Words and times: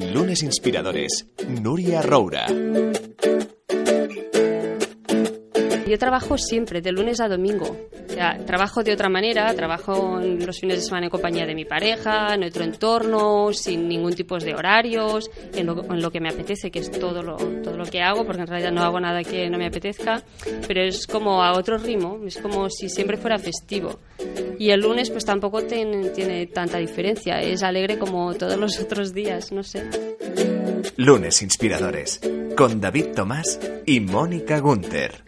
Lunes 0.00 0.44
Inspiradores, 0.44 1.26
Nuria 1.48 2.02
Roura. 2.02 2.46
Yo 5.88 5.98
trabajo 5.98 6.38
siempre, 6.38 6.80
de 6.80 6.92
lunes 6.92 7.20
a 7.20 7.28
domingo. 7.28 7.66
O 7.66 8.44
trabajo 8.44 8.82
de 8.82 8.92
otra 8.92 9.08
manera, 9.08 9.52
trabajo 9.54 10.20
en 10.20 10.44
los 10.44 10.60
fines 10.60 10.76
de 10.78 10.84
semana 10.84 11.06
en 11.06 11.10
compañía 11.10 11.46
de 11.46 11.54
mi 11.54 11.64
pareja, 11.64 12.34
en 12.34 12.44
otro 12.44 12.62
entorno, 12.62 13.52
sin 13.52 13.88
ningún 13.88 14.14
tipo 14.14 14.38
de 14.38 14.54
horarios, 14.54 15.30
en 15.54 15.66
lo, 15.66 16.10
que 16.10 16.20
me 16.20 16.28
apetece, 16.28 16.70
que 16.70 16.80
es 16.80 16.90
todo 16.90 17.22
lo 17.22 17.84
que 17.90 18.00
hago, 18.00 18.24
porque 18.24 18.42
en 18.42 18.46
realidad 18.46 18.72
no 18.72 18.82
hago 18.82 19.00
nada 19.00 19.24
que 19.24 19.48
no 19.50 19.58
me 19.58 19.66
apetezca, 19.66 20.22
pero 20.66 20.82
es 20.82 21.06
como 21.06 21.42
a 21.42 21.52
otro 21.52 21.78
ritmo, 21.78 22.20
es 22.26 22.38
como 22.38 22.68
si 22.70 22.88
siempre 22.88 23.16
fuera 23.16 23.38
festivo. 23.38 23.98
Y 24.58 24.70
el 24.70 24.80
lunes 24.80 25.10
pues 25.10 25.24
tampoco 25.24 25.62
tiene, 25.62 26.10
tiene 26.10 26.46
tanta 26.46 26.78
diferencia, 26.78 27.40
es 27.40 27.62
alegre 27.62 27.98
como 27.98 28.34
todos 28.34 28.56
los 28.56 28.78
otros 28.80 29.14
días, 29.14 29.52
no 29.52 29.62
sé. 29.62 29.84
Lunes 30.96 31.42
Inspiradores, 31.42 32.20
con 32.56 32.80
David 32.80 33.06
Tomás 33.14 33.60
y 33.86 34.00
Mónica 34.00 34.58
Gunther. 34.58 35.22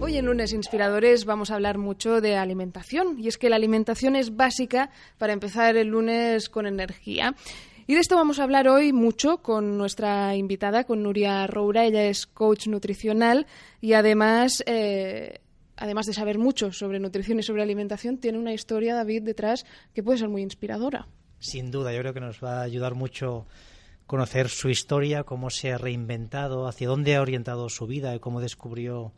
Hoy 0.00 0.18
en 0.18 0.26
Lunes 0.26 0.52
Inspiradores 0.52 1.24
vamos 1.24 1.50
a 1.50 1.54
hablar 1.54 1.78
mucho 1.78 2.20
de 2.20 2.36
alimentación 2.36 3.18
y 3.18 3.28
es 3.28 3.38
que 3.38 3.48
la 3.48 3.56
alimentación 3.56 4.16
es 4.16 4.34
básica 4.34 4.90
para 5.18 5.32
empezar 5.32 5.76
el 5.76 5.88
lunes 5.88 6.48
con 6.48 6.66
energía. 6.66 7.36
Y 7.88 7.94
de 7.94 8.00
esto 8.00 8.16
vamos 8.16 8.38
a 8.40 8.42
hablar 8.42 8.66
hoy 8.66 8.92
mucho 8.92 9.38
con 9.38 9.78
nuestra 9.78 10.34
invitada, 10.34 10.84
con 10.84 11.02
Nuria 11.02 11.46
Roura. 11.46 11.84
Ella 11.84 12.04
es 12.04 12.26
coach 12.26 12.66
nutricional 12.66 13.46
y 13.80 13.92
además 13.92 14.64
eh, 14.66 15.40
además 15.76 16.06
de 16.06 16.14
saber 16.14 16.38
mucho 16.38 16.72
sobre 16.72 16.98
nutrición 16.98 17.38
y 17.38 17.42
sobre 17.42 17.62
alimentación, 17.62 18.18
tiene 18.18 18.38
una 18.38 18.52
historia, 18.52 18.94
David, 18.94 19.22
detrás 19.22 19.66
que 19.94 20.02
puede 20.02 20.18
ser 20.18 20.28
muy 20.28 20.42
inspiradora. 20.42 21.06
Sin 21.38 21.70
duda, 21.70 21.92
yo 21.92 22.00
creo 22.00 22.14
que 22.14 22.20
nos 22.20 22.42
va 22.42 22.60
a 22.60 22.62
ayudar 22.62 22.94
mucho 22.94 23.46
conocer 24.06 24.48
su 24.48 24.68
historia, 24.68 25.24
cómo 25.24 25.50
se 25.50 25.72
ha 25.72 25.78
reinventado, 25.78 26.66
hacia 26.66 26.88
dónde 26.88 27.16
ha 27.16 27.22
orientado 27.22 27.68
su 27.68 27.86
vida 27.86 28.14
y 28.14 28.20
cómo 28.20 28.40
descubrió 28.40 29.12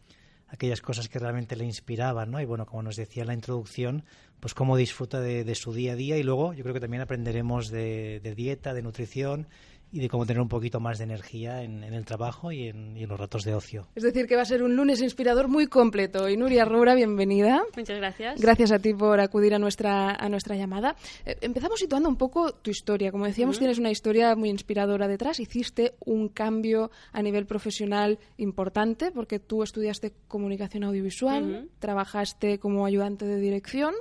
aquellas 0.48 0.80
cosas 0.80 1.08
que 1.08 1.18
realmente 1.18 1.56
le 1.56 1.64
inspiraban, 1.64 2.30
¿no? 2.30 2.40
Y 2.40 2.46
bueno, 2.46 2.66
como 2.66 2.82
nos 2.82 2.96
decía 2.96 3.22
en 3.22 3.28
la 3.28 3.34
introducción, 3.34 4.04
pues 4.40 4.54
cómo 4.54 4.76
disfruta 4.76 5.20
de, 5.20 5.54
su 5.54 5.72
día 5.72 5.92
a 5.92 5.96
día 5.96 6.16
y 6.16 6.22
luego 6.22 6.52
yo 6.52 6.62
creo 6.62 6.74
que 6.74 6.80
también 6.80 7.02
aprenderemos 7.02 7.70
de 7.70 8.34
dieta, 8.36 8.74
de 8.74 8.82
nutrición 8.82 9.46
y 9.90 10.00
de 10.00 10.08
cómo 10.08 10.26
tener 10.26 10.40
un 10.40 10.48
poquito 10.48 10.80
más 10.80 10.98
de 10.98 11.04
energía 11.04 11.62
en, 11.62 11.82
el 11.82 12.04
trabajo 12.04 12.52
y 12.52 12.68
en, 12.68 13.08
los 13.08 13.18
ratos 13.18 13.44
de 13.44 13.54
ocio. 13.54 13.88
Es 13.94 14.02
decir, 14.02 14.26
que 14.26 14.36
va 14.36 14.42
a 14.42 14.44
ser 14.44 14.62
un 14.62 14.76
lunes 14.76 15.00
inspirador 15.00 15.48
muy 15.48 15.66
completo. 15.66 16.28
Y 16.28 16.36
Nuria 16.36 16.64
Roura, 16.64 16.94
bienvenida. 16.94 17.62
Muchas 17.76 17.96
gracias. 17.96 18.40
Gracias 18.40 18.72
a 18.72 18.78
ti 18.78 18.92
por 18.92 19.20
acudir 19.20 19.54
a 19.54 19.58
nuestra, 19.58 20.14
a 20.14 20.28
nuestra 20.28 20.56
llamada. 20.56 20.94
Eh, 21.24 21.36
empezamos 21.40 21.80
situando 21.80 22.08
un 22.08 22.16
poco 22.16 22.52
tu 22.52 22.70
historia. 22.70 23.10
Como 23.10 23.24
decíamos, 23.24 23.58
tienes 23.58 23.78
una 23.78 23.90
historia 23.90 24.36
muy 24.36 24.50
inspiradora 24.50 25.08
detrás. 25.08 25.40
Hiciste 25.40 25.94
un 26.04 26.28
cambio 26.28 26.90
a 27.12 27.22
nivel 27.22 27.46
profesional 27.46 28.18
importante 28.36 29.10
porque 29.10 29.38
tú 29.38 29.62
estudiaste 29.62 30.12
comunicación 30.26 30.84
audiovisual, 30.84 31.68
trabajaste 31.78 32.58
como 32.58 32.84
ayudante 32.84 33.24
de 33.24 33.38
dirección 33.38 33.94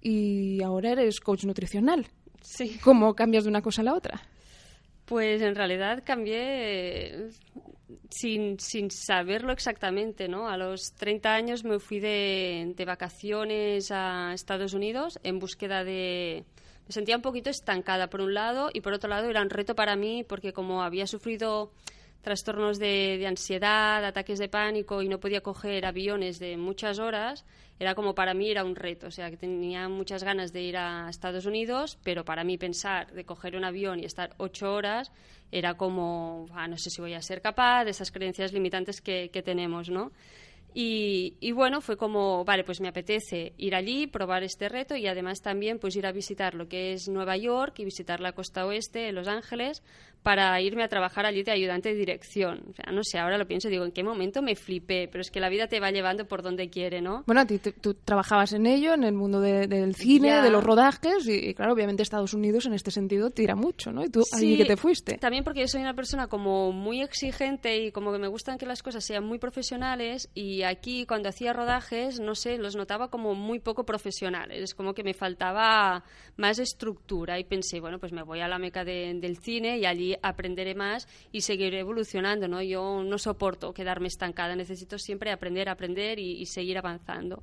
y 0.00 0.62
ahora 0.62 0.92
eres 0.92 1.20
coach 1.20 1.44
nutricional. 1.44 2.06
Sí. 2.40 2.78
¿Cómo 2.84 3.14
cambias 3.14 3.44
de 3.44 3.50
una 3.50 3.62
cosa 3.62 3.82
a 3.82 3.84
la 3.84 3.94
otra? 3.94 4.22
Pues 5.08 5.40
en 5.40 5.54
realidad 5.54 6.02
cambié 6.04 7.30
sin, 8.10 8.60
sin 8.60 8.90
saberlo 8.90 9.52
exactamente, 9.52 10.28
¿no? 10.28 10.48
A 10.48 10.58
los 10.58 10.92
30 10.94 11.34
años 11.34 11.64
me 11.64 11.78
fui 11.78 11.98
de, 11.98 12.74
de 12.76 12.84
vacaciones 12.84 13.90
a 13.90 14.34
Estados 14.34 14.74
Unidos 14.74 15.18
en 15.22 15.38
búsqueda 15.38 15.82
de... 15.82 16.44
Me 16.86 16.92
sentía 16.92 17.16
un 17.16 17.22
poquito 17.22 17.48
estancada 17.48 18.08
por 18.08 18.20
un 18.20 18.34
lado 18.34 18.70
y 18.72 18.80
por 18.82 18.92
otro 18.92 19.08
lado 19.08 19.28
era 19.28 19.42
un 19.42 19.50
reto 19.50 19.74
para 19.74 19.96
mí 19.96 20.24
porque 20.24 20.52
como 20.52 20.82
había 20.82 21.06
sufrido 21.06 21.70
trastornos 22.22 22.78
de, 22.78 23.24
ansiedad, 23.26 24.04
ataques 24.04 24.38
de 24.38 24.48
pánico 24.48 25.02
y 25.02 25.08
no 25.08 25.20
podía 25.20 25.40
coger 25.40 25.86
aviones 25.86 26.38
de 26.38 26.56
muchas 26.56 26.98
horas, 26.98 27.44
era 27.78 27.94
como 27.94 28.14
para 28.14 28.34
mí 28.34 28.50
era 28.50 28.64
un 28.64 28.74
reto. 28.74 29.06
O 29.06 29.10
sea, 29.10 29.30
que 29.30 29.36
tenía 29.36 29.88
muchas 29.88 30.24
ganas 30.24 30.52
de 30.52 30.62
ir 30.62 30.76
a 30.76 31.08
Estados 31.08 31.46
Unidos, 31.46 31.98
pero 32.02 32.24
para 32.24 32.44
mí 32.44 32.58
pensar 32.58 33.12
de 33.12 33.24
coger 33.24 33.56
un 33.56 33.64
avión 33.64 34.00
y 34.00 34.04
estar 34.04 34.34
ocho 34.38 34.72
horas 34.72 35.12
era 35.50 35.74
como, 35.74 36.46
no 36.68 36.76
sé 36.76 36.90
si 36.90 37.00
voy 37.00 37.14
a 37.14 37.22
ser 37.22 37.40
capaz 37.40 37.84
de 37.84 37.92
esas 37.92 38.10
creencias 38.10 38.52
limitantes 38.52 39.00
que, 39.00 39.30
que 39.30 39.42
tenemos, 39.42 39.88
¿no? 39.88 40.12
Y, 40.74 41.52
bueno, 41.52 41.80
fue 41.80 41.96
como, 41.96 42.44
vale, 42.44 42.62
pues 42.62 42.80
me 42.80 42.88
apetece 42.88 43.52
ir 43.56 43.74
allí, 43.74 44.06
probar 44.06 44.44
este 44.44 44.68
reto 44.68 44.94
y 44.94 45.06
además 45.06 45.40
también 45.40 45.78
pues 45.78 45.96
ir 45.96 46.06
a 46.06 46.12
visitar 46.12 46.54
lo 46.54 46.68
que 46.68 46.92
es 46.92 47.08
Nueva 47.08 47.36
York 47.36 47.78
y 47.78 47.84
visitar 47.84 48.20
la 48.20 48.32
costa 48.32 48.66
oeste, 48.66 49.10
Los 49.12 49.26
Ángeles, 49.26 49.82
para 50.22 50.60
irme 50.60 50.84
a 50.84 50.88
trabajar 50.88 51.26
allí 51.26 51.42
de 51.42 51.52
ayudante 51.52 51.90
de 51.90 51.94
dirección. 51.94 52.64
O 52.70 52.74
sea, 52.74 52.92
no 52.92 53.02
sé, 53.02 53.18
ahora 53.18 53.38
lo 53.38 53.46
pienso, 53.46 53.68
digo, 53.68 53.84
¿en 53.84 53.92
qué 53.92 54.02
momento 54.02 54.42
me 54.42 54.56
flipé? 54.56 55.08
Pero 55.10 55.22
es 55.22 55.30
que 55.30 55.40
la 55.40 55.48
vida 55.48 55.68
te 55.68 55.80
va 55.80 55.90
llevando 55.90 56.26
por 56.26 56.42
donde 56.42 56.70
quiere, 56.70 57.00
¿no? 57.00 57.24
Bueno, 57.26 57.46
tú 57.80 57.94
trabajabas 57.94 58.52
en 58.52 58.66
ello, 58.66 58.94
en 58.94 59.04
el 59.04 59.14
mundo 59.14 59.40
del 59.40 59.94
cine, 59.94 60.42
de 60.42 60.50
los 60.50 60.62
rodajes, 60.62 61.26
y, 61.26 61.54
claro, 61.54 61.72
obviamente 61.72 62.02
Estados 62.02 62.34
Unidos 62.34 62.66
en 62.66 62.74
este 62.74 62.90
sentido 62.90 63.30
tira 63.30 63.54
mucho, 63.54 63.92
¿no? 63.92 64.04
Y 64.04 64.08
tú 64.08 64.22
allí 64.32 64.56
que 64.56 64.64
te 64.64 64.76
fuiste. 64.76 65.18
También 65.18 65.44
porque 65.44 65.60
yo 65.60 65.68
soy 65.68 65.80
una 65.80 65.94
persona 65.94 66.26
como 66.26 66.72
muy 66.72 67.02
exigente 67.02 67.78
y 67.78 67.92
como 67.92 68.12
que 68.12 68.18
me 68.18 68.28
gustan 68.28 68.58
que 68.58 68.66
las 68.66 68.82
cosas 68.82 69.04
sean 69.04 69.24
muy 69.24 69.38
profesionales 69.38 70.30
y 70.34 70.62
aquí 70.62 71.06
cuando 71.06 71.28
hacía 71.28 71.52
rodajes, 71.52 72.20
no 72.20 72.34
sé, 72.34 72.58
los 72.58 72.76
notaba 72.76 73.08
como 73.08 73.34
muy 73.34 73.58
poco 73.60 73.84
profesionales, 73.84 74.62
es 74.62 74.74
como 74.74 74.94
que 74.94 75.02
me 75.02 75.14
faltaba 75.14 76.04
más 76.36 76.58
estructura 76.58 77.38
y 77.38 77.44
pensé, 77.44 77.80
bueno, 77.80 77.98
pues 77.98 78.12
me 78.12 78.22
voy 78.22 78.40
a 78.40 78.48
la 78.48 78.58
meca 78.58 78.84
del 78.84 79.38
cine 79.38 79.78
y 79.78 79.86
allí 79.86 80.07
aprenderé 80.22 80.74
más 80.74 81.08
y 81.32 81.42
seguiré 81.42 81.80
evolucionando, 81.80 82.48
¿no? 82.48 82.62
Yo 82.62 83.02
no 83.02 83.18
soporto 83.18 83.72
quedarme 83.72 84.08
estancada, 84.08 84.56
necesito 84.56 84.98
siempre 84.98 85.30
aprender, 85.30 85.68
aprender 85.68 86.18
y, 86.18 86.46
seguir 86.46 86.78
avanzando. 86.78 87.42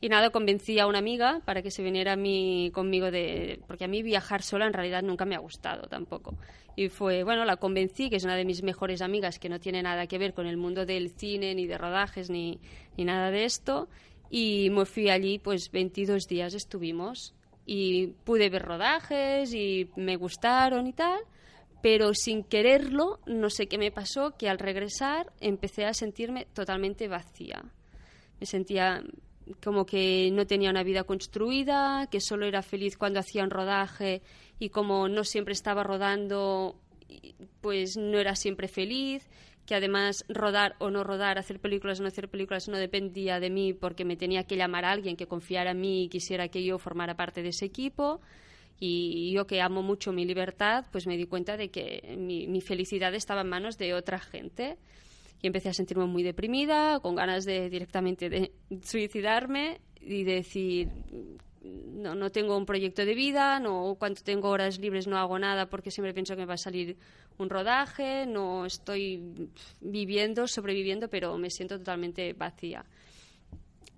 Y 0.00 0.08
nada, 0.08 0.30
convencí 0.30 0.78
a 0.78 0.86
una 0.86 0.98
amiga 0.98 1.40
para 1.44 1.62
que 1.62 1.70
se 1.70 1.82
viniera 1.82 2.12
a 2.12 2.16
mí, 2.16 2.70
conmigo 2.74 3.10
de... 3.10 3.60
Porque 3.66 3.84
a 3.84 3.88
mí 3.88 4.02
viajar 4.02 4.42
sola 4.42 4.66
en 4.66 4.72
realidad 4.72 5.02
nunca 5.02 5.24
me 5.24 5.34
ha 5.34 5.38
gustado 5.38 5.88
tampoco. 5.88 6.36
Y 6.76 6.88
fue, 6.88 7.22
bueno, 7.22 7.44
la 7.44 7.56
convencí, 7.56 8.10
que 8.10 8.16
es 8.16 8.24
una 8.24 8.36
de 8.36 8.44
mis 8.44 8.62
mejores 8.62 9.00
amigas, 9.00 9.38
que 9.38 9.48
no 9.48 9.60
tiene 9.60 9.82
nada 9.82 10.06
que 10.06 10.18
ver 10.18 10.34
con 10.34 10.46
el 10.46 10.56
mundo 10.56 10.84
del 10.84 11.10
cine, 11.10 11.54
ni 11.54 11.66
de 11.66 11.78
rodajes, 11.78 12.28
ni, 12.28 12.58
ni 12.96 13.04
nada 13.04 13.30
de 13.30 13.44
esto. 13.44 13.88
Y 14.28 14.68
me 14.70 14.84
fui 14.84 15.08
allí, 15.08 15.38
pues 15.38 15.70
22 15.70 16.26
días 16.26 16.52
estuvimos. 16.54 17.34
Y 17.64 18.08
pude 18.24 18.50
ver 18.50 18.62
rodajes 18.62 19.54
y 19.54 19.88
me 19.96 20.16
gustaron 20.16 20.86
y 20.86 20.92
tal 20.92 21.20
pero 21.84 22.14
sin 22.14 22.44
quererlo, 22.44 23.20
no 23.26 23.50
sé 23.50 23.66
qué 23.66 23.76
me 23.76 23.92
pasó, 23.92 24.38
que 24.38 24.48
al 24.48 24.58
regresar 24.58 25.30
empecé 25.38 25.84
a 25.84 25.92
sentirme 25.92 26.46
totalmente 26.54 27.08
vacía. 27.08 27.62
Me 28.40 28.46
sentía 28.46 29.02
como 29.62 29.84
que 29.84 30.30
no 30.32 30.46
tenía 30.46 30.70
una 30.70 30.82
vida 30.82 31.04
construida, 31.04 32.08
que 32.10 32.22
solo 32.22 32.46
era 32.46 32.62
feliz 32.62 32.96
cuando 32.96 33.20
hacía 33.20 33.44
un 33.44 33.50
rodaje 33.50 34.22
y 34.58 34.70
como 34.70 35.10
no 35.10 35.24
siempre 35.24 35.52
estaba 35.52 35.82
rodando, 35.82 36.80
pues 37.60 37.98
no 37.98 38.18
era 38.18 38.34
siempre 38.34 38.66
feliz, 38.66 39.28
que 39.66 39.74
además 39.74 40.24
rodar 40.30 40.76
o 40.78 40.88
no 40.88 41.04
rodar, 41.04 41.36
hacer 41.36 41.60
películas 41.60 42.00
o 42.00 42.04
no 42.04 42.08
hacer 42.08 42.30
películas 42.30 42.66
no 42.66 42.78
dependía 42.78 43.40
de 43.40 43.50
mí 43.50 43.74
porque 43.74 44.06
me 44.06 44.16
tenía 44.16 44.44
que 44.44 44.56
llamar 44.56 44.86
a 44.86 44.90
alguien 44.92 45.16
que 45.16 45.26
confiara 45.26 45.72
en 45.72 45.82
mí 45.82 46.04
y 46.04 46.08
quisiera 46.08 46.48
que 46.48 46.64
yo 46.64 46.78
formara 46.78 47.14
parte 47.14 47.42
de 47.42 47.50
ese 47.50 47.66
equipo. 47.66 48.22
Y 48.80 49.32
yo 49.32 49.46
que 49.46 49.60
amo 49.60 49.82
mucho 49.82 50.12
mi 50.12 50.24
libertad, 50.24 50.84
pues 50.90 51.06
me 51.06 51.16
di 51.16 51.26
cuenta 51.26 51.56
de 51.56 51.70
que 51.70 52.16
mi, 52.18 52.60
felicidad 52.60 53.14
estaba 53.14 53.42
en 53.42 53.48
manos 53.48 53.78
de 53.78 53.94
otra 53.94 54.18
gente. 54.18 54.76
Y 55.42 55.46
empecé 55.46 55.68
a 55.68 55.74
sentirme 55.74 56.06
muy 56.06 56.22
deprimida, 56.22 57.00
con 57.00 57.14
ganas 57.14 57.44
de 57.44 57.68
directamente 57.68 58.28
de 58.30 58.52
suicidarme 58.82 59.80
y 60.00 60.24
decir, 60.24 60.88
no, 61.62 62.14
no 62.14 62.30
tengo 62.30 62.56
un 62.56 62.66
proyecto 62.66 63.04
de 63.04 63.14
vida, 63.14 63.60
no 63.60 63.96
cuando 63.98 64.20
tengo 64.22 64.48
horas 64.48 64.78
libres 64.78 65.06
no 65.06 65.18
hago 65.18 65.38
nada 65.38 65.66
porque 65.66 65.90
siempre 65.90 66.12
pienso 66.12 66.34
que 66.34 66.40
me 66.40 66.46
va 66.46 66.54
a 66.54 66.58
salir 66.58 66.96
un 67.38 67.50
rodaje, 67.50 68.26
no 68.26 68.66
estoy 68.66 69.50
viviendo, 69.80 70.46
sobreviviendo, 70.46 71.08
pero 71.08 71.36
me 71.38 71.50
siento 71.50 71.78
totalmente 71.78 72.32
vacía. 72.32 72.84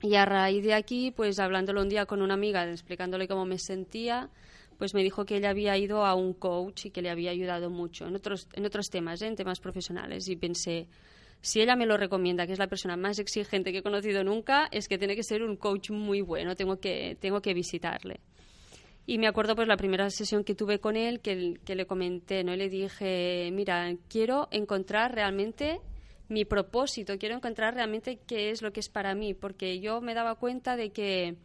Y 0.03 0.15
a 0.15 0.25
raíz 0.25 0.63
de 0.65 0.75
aquí, 0.75 1.11
pues 1.11 1.39
hablándolo 1.39 1.83
un 1.83 1.89
día 1.89 2.07
con 2.07 2.23
una 2.23 2.35
amiga, 2.35 2.71
explicándole 2.71 3.29
cómo 3.29 3.47
me 3.47 3.59
sentía, 3.59 4.31
pues 4.79 4.95
me 4.95 5.03
dijo 5.03 5.25
que 5.25 5.37
ella 5.37 5.51
había 5.51 5.77
ido 5.77 6.05
a 6.05 6.15
un 6.15 6.35
coach 6.35 6.87
y 6.87 6.91
que 6.91 7.03
le 7.03 7.11
había 7.11 7.31
ayudado 7.31 7.71
mucho 7.71 8.07
en 8.07 8.15
otros, 8.15 8.49
en 8.53 8.67
otros 8.67 8.91
temas, 8.91 9.23
¿eh? 9.23 9.27
en 9.27 9.37
temas 9.37 9.61
profesionales. 9.61 10.29
Y 10.29 10.37
pensé, 10.37 10.89
si 11.41 11.61
ella 11.61 11.77
me 11.77 11.87
lo 11.87 11.97
recomienda, 11.97 12.47
que 12.47 12.53
es 12.53 12.59
la 12.59 12.67
persona 12.67 12.97
más 12.97 13.19
exigente 13.19 13.73
que 13.73 13.79
he 13.79 13.83
conocido 13.83 14.25
nunca, 14.25 14.69
es 14.71 14.89
que 14.89 14.99
tiene 14.99 15.17
que 15.17 15.23
ser 15.23 15.43
un 15.43 15.57
coach 15.57 15.91
muy 15.91 16.21
bueno, 16.21 16.57
tengo 16.57 16.79
que, 16.79 17.17
tengo 17.21 17.41
que 17.41 17.55
visitarle. 17.55 18.21
Y 19.07 19.19
me 19.19 19.29
acuerdo 19.29 19.55
pues 19.55 19.69
la 19.69 19.77
primera 19.77 20.11
sesión 20.11 20.43
que 20.43 20.57
tuve 20.57 20.81
con 20.81 20.97
él, 20.97 21.21
que, 21.21 21.61
que 21.65 21.77
le 21.77 21.87
comenté, 21.87 22.43
¿no? 22.43 22.57
Le 22.57 22.69
dije, 22.69 23.51
mira, 23.53 23.95
quiero 24.09 24.49
encontrar 24.51 25.15
realmente 25.15 25.81
mi 26.29 26.45
propósito, 26.45 27.17
quiero 27.19 27.37
encontrar 27.37 27.75
realmente 27.75 28.19
qué 28.27 28.51
es 28.51 28.63
lo 28.63 28.73
que 28.73 28.81
es 28.81 28.89
para 28.89 29.15
mí, 29.15 29.33
porque 29.33 29.79
yo 29.79 30.01
me 30.01 30.15
daba 30.15 30.35
cuenta 30.35 30.77
de 30.77 30.91
que 30.91 31.37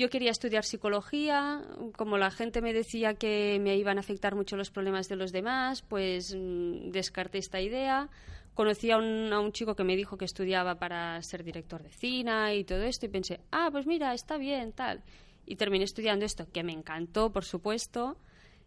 yo 0.00 0.08
quería 0.08 0.30
estudiar 0.30 0.64
psicología, 0.64 1.60
como 1.94 2.16
la 2.16 2.30
gente 2.30 2.62
me 2.62 2.72
decía 2.72 3.12
que 3.14 3.58
me 3.60 3.76
iban 3.76 3.98
a 3.98 4.00
afectar 4.00 4.34
mucho 4.34 4.56
los 4.56 4.70
problemas 4.70 5.10
de 5.10 5.16
los 5.16 5.30
demás, 5.30 5.82
pues 5.82 6.34
mm, 6.34 6.90
descarté 6.90 7.36
esta 7.36 7.60
idea. 7.60 8.08
Conocí 8.54 8.90
a 8.90 8.96
un, 8.96 9.30
a 9.30 9.38
un 9.38 9.52
chico 9.52 9.76
que 9.76 9.84
me 9.84 9.96
dijo 9.96 10.16
que 10.16 10.24
estudiaba 10.24 10.78
para 10.78 11.20
ser 11.20 11.44
director 11.44 11.82
de 11.82 11.90
cine 11.90 12.56
y 12.56 12.64
todo 12.64 12.82
esto 12.82 13.04
y 13.04 13.10
pensé, 13.10 13.40
ah, 13.52 13.68
pues 13.70 13.86
mira, 13.86 14.14
está 14.14 14.38
bien, 14.38 14.72
tal. 14.72 15.02
Y 15.44 15.56
terminé 15.56 15.84
estudiando 15.84 16.24
esto, 16.24 16.50
que 16.50 16.62
me 16.62 16.72
encantó, 16.72 17.30
por 17.30 17.44
supuesto. 17.44 18.16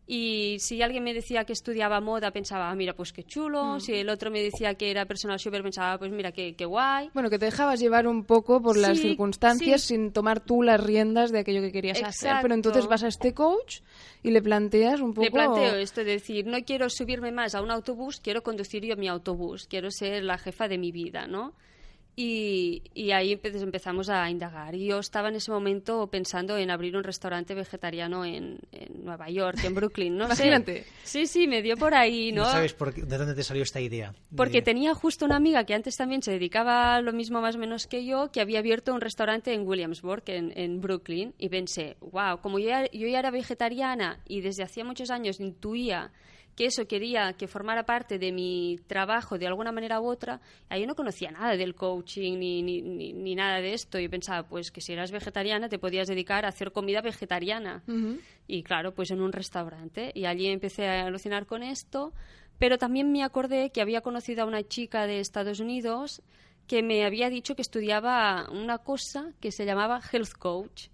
Y 0.05 0.57
si 0.59 0.81
alguien 0.81 1.03
me 1.03 1.13
decía 1.13 1.45
que 1.45 1.53
estudiaba 1.53 2.01
moda, 2.01 2.31
pensaba, 2.31 2.69
ah, 2.69 2.75
mira, 2.75 2.94
pues 2.94 3.13
qué 3.13 3.23
chulo. 3.23 3.75
Mm. 3.75 3.79
Si 3.79 3.94
el 3.94 4.09
otro 4.09 4.31
me 4.31 4.41
decía 4.41 4.75
que 4.75 4.91
era 4.91 5.05
personal 5.05 5.38
shopper, 5.38 5.63
pensaba, 5.63 5.97
pues 5.97 6.11
mira, 6.11 6.33
qué, 6.33 6.55
qué 6.55 6.65
guay. 6.65 7.09
Bueno, 7.13 7.29
que 7.29 7.39
te 7.39 7.45
dejabas 7.45 7.79
llevar 7.79 8.05
un 8.05 8.25
poco 8.25 8.61
por 8.61 8.75
las 8.75 9.00
circunstancias 9.00 9.81
sí. 9.81 9.88
sin 9.95 10.11
tomar 10.11 10.41
tú 10.41 10.61
las 10.61 10.83
riendas 10.83 11.31
de 11.31 11.39
aquello 11.39 11.61
que 11.61 11.71
querías 11.71 12.03
hacer. 12.03 12.35
Pero 12.41 12.53
entonces 12.53 12.88
vas 12.88 13.03
a 13.03 13.07
este 13.07 13.33
coach 13.33 13.79
y 14.23 14.31
le 14.31 14.41
planteas 14.41 15.00
un 15.00 15.13
poco... 15.13 15.23
Le 15.23 15.31
planteo 15.31 15.75
esto, 15.75 16.01
es 16.01 16.07
decir, 16.07 16.45
no 16.47 16.57
quiero 16.65 16.89
subirme 16.89 17.31
más 17.31 17.55
a 17.55 17.61
un 17.61 17.71
autobús, 17.71 18.19
quiero 18.19 18.44
conducir 18.44 18.83
yo 18.83 18.97
mi 18.97 19.07
autobús, 19.07 19.67
quiero 19.67 19.89
ser 19.89 20.23
la 20.23 20.38
jefa 20.38 20.67
de 20.67 20.77
mi 20.77 20.91
vida, 20.91 21.27
¿no? 21.27 21.53
Y, 22.15 22.83
y 22.94 23.10
ahí 23.10 23.33
empe- 23.36 23.60
empezamos 23.60 24.07
a 24.07 24.30
indagar. 24.30 24.75
Y 24.75 24.86
yo 24.86 25.00
estaba 25.00 25.30
en 25.30 25.36
ese 25.36 25.50
momento 25.50 26.06
pensando 26.12 26.57
en 26.57 26.69
abrir 26.69 26.95
un 26.95 27.04
restaurante 27.04 27.56
vegetariano 27.56 28.24
en, 28.24 28.60
en 28.71 29.04
Nueva 29.04 29.31
York, 29.31 29.57
en 29.63 29.74
Brooklyn, 29.74 30.15
no 30.15 30.25
sé. 30.36 30.45
Imagínate. 30.48 30.86
Sí, 31.04 31.25
sí, 31.25 31.48
me 31.48 31.63
dio 31.63 31.75
por 31.75 31.95
ahí, 31.95 32.31
¿no? 32.31 32.44
No 32.44 32.51
sabes 32.51 32.74
por 32.74 32.94
qué- 32.94 33.01
de 33.01 33.18
dónde 33.18 33.33
te 33.33 33.44
salió 33.44 33.63
esta 33.63 33.81
idea. 33.81 34.13
Porque 34.36 34.60
De- 34.60 34.62
tenía 34.62 34.94
justo 34.94 35.25
una 35.25 35.38
amiga 35.38 35.63
que 35.65 35.74
antes 35.74 35.98
también 35.98 36.21
se 36.21 36.31
dedicaba 36.31 36.95
a 36.95 37.01
lo 37.01 37.13
mismo 37.13 37.42
más 37.42 37.56
o 37.56 37.60
menos 37.60 37.88
que 37.88 38.06
yo, 38.06 38.31
que 38.31 38.42
había 38.42 38.60
abierto 38.60 38.94
un 38.94 39.01
restaurante 39.01 39.51
en 39.54 39.68
Williamsburg, 39.68 40.24
en, 40.27 40.54
en 40.56 40.81
Brooklyn, 40.81 41.33
y 41.39 41.50
pensé, 41.50 41.98
wow, 42.00 42.39
como 42.42 42.60
yo 42.60 42.68
ya, 42.69 42.86
yo 42.92 43.07
ya 43.07 43.18
era 43.19 43.31
vegetariana 43.31 44.19
y 44.27 44.42
desde 44.42 44.62
hacía 44.62 44.83
muchos 44.86 45.10
años 45.10 45.39
intuía 45.39 46.12
que 46.55 46.65
eso 46.65 46.88
quería 46.88 47.33
que 47.33 47.47
formara 47.47 47.83
parte 47.83 48.19
de 48.19 48.31
mi 48.31 48.79
trabajo 48.88 49.38
de 49.38 49.47
alguna 49.47 49.71
manera 49.71 50.00
u 50.00 50.07
otra, 50.07 50.39
ahí 50.69 50.85
no 50.85 50.95
conocía 50.95 51.31
nada 51.31 51.55
del 51.57 51.75
coaching 51.75 52.38
ni, 52.38 52.61
ni, 52.61 52.81
ni, 52.81 53.13
ni 53.13 53.35
nada 53.35 53.59
de 53.59 53.73
esto 53.73 54.00
y 54.00 54.07
pensaba, 54.07 54.47
pues 54.47 54.71
que 54.71 54.81
si 54.81 54.94
eras 54.94 55.11
vegetariana 55.11 55.69
te 55.69 55.79
podías 55.79 56.07
dedicar 56.07 56.45
a 56.45 56.50
hacer 56.50 56.71
comida 56.71 57.01
vegetariana. 57.01 57.83
Y 58.47 58.63
claro, 58.63 58.94
pues 58.94 59.11
en 59.11 59.21
un 59.21 59.31
restaurante. 59.31 60.11
Y 60.13 60.25
allí 60.25 60.47
empecé 60.47 60.88
a 60.88 61.05
alucinar 61.05 61.45
con 61.45 61.63
esto. 61.63 62.13
Pero 62.59 62.77
también 62.77 63.11
me 63.11 63.23
acordé 63.23 63.71
que 63.71 63.81
había 63.81 64.01
conocido 64.01 64.44
a 64.44 64.45
una 64.45 64.63
chica 64.63 65.07
de 65.07 65.19
Estados 65.19 65.59
Unidos 65.59 66.21
que 66.67 66.81
me 66.81 67.03
había 67.05 67.29
dicho 67.29 67.55
que 67.55 67.61
estudiaba 67.61 68.50
una 68.51 68.77
cosa 68.77 69.33
que 69.41 69.51
se 69.51 69.65
llamaba 69.65 70.00
Health 70.11 70.33
Coach. 70.38 70.88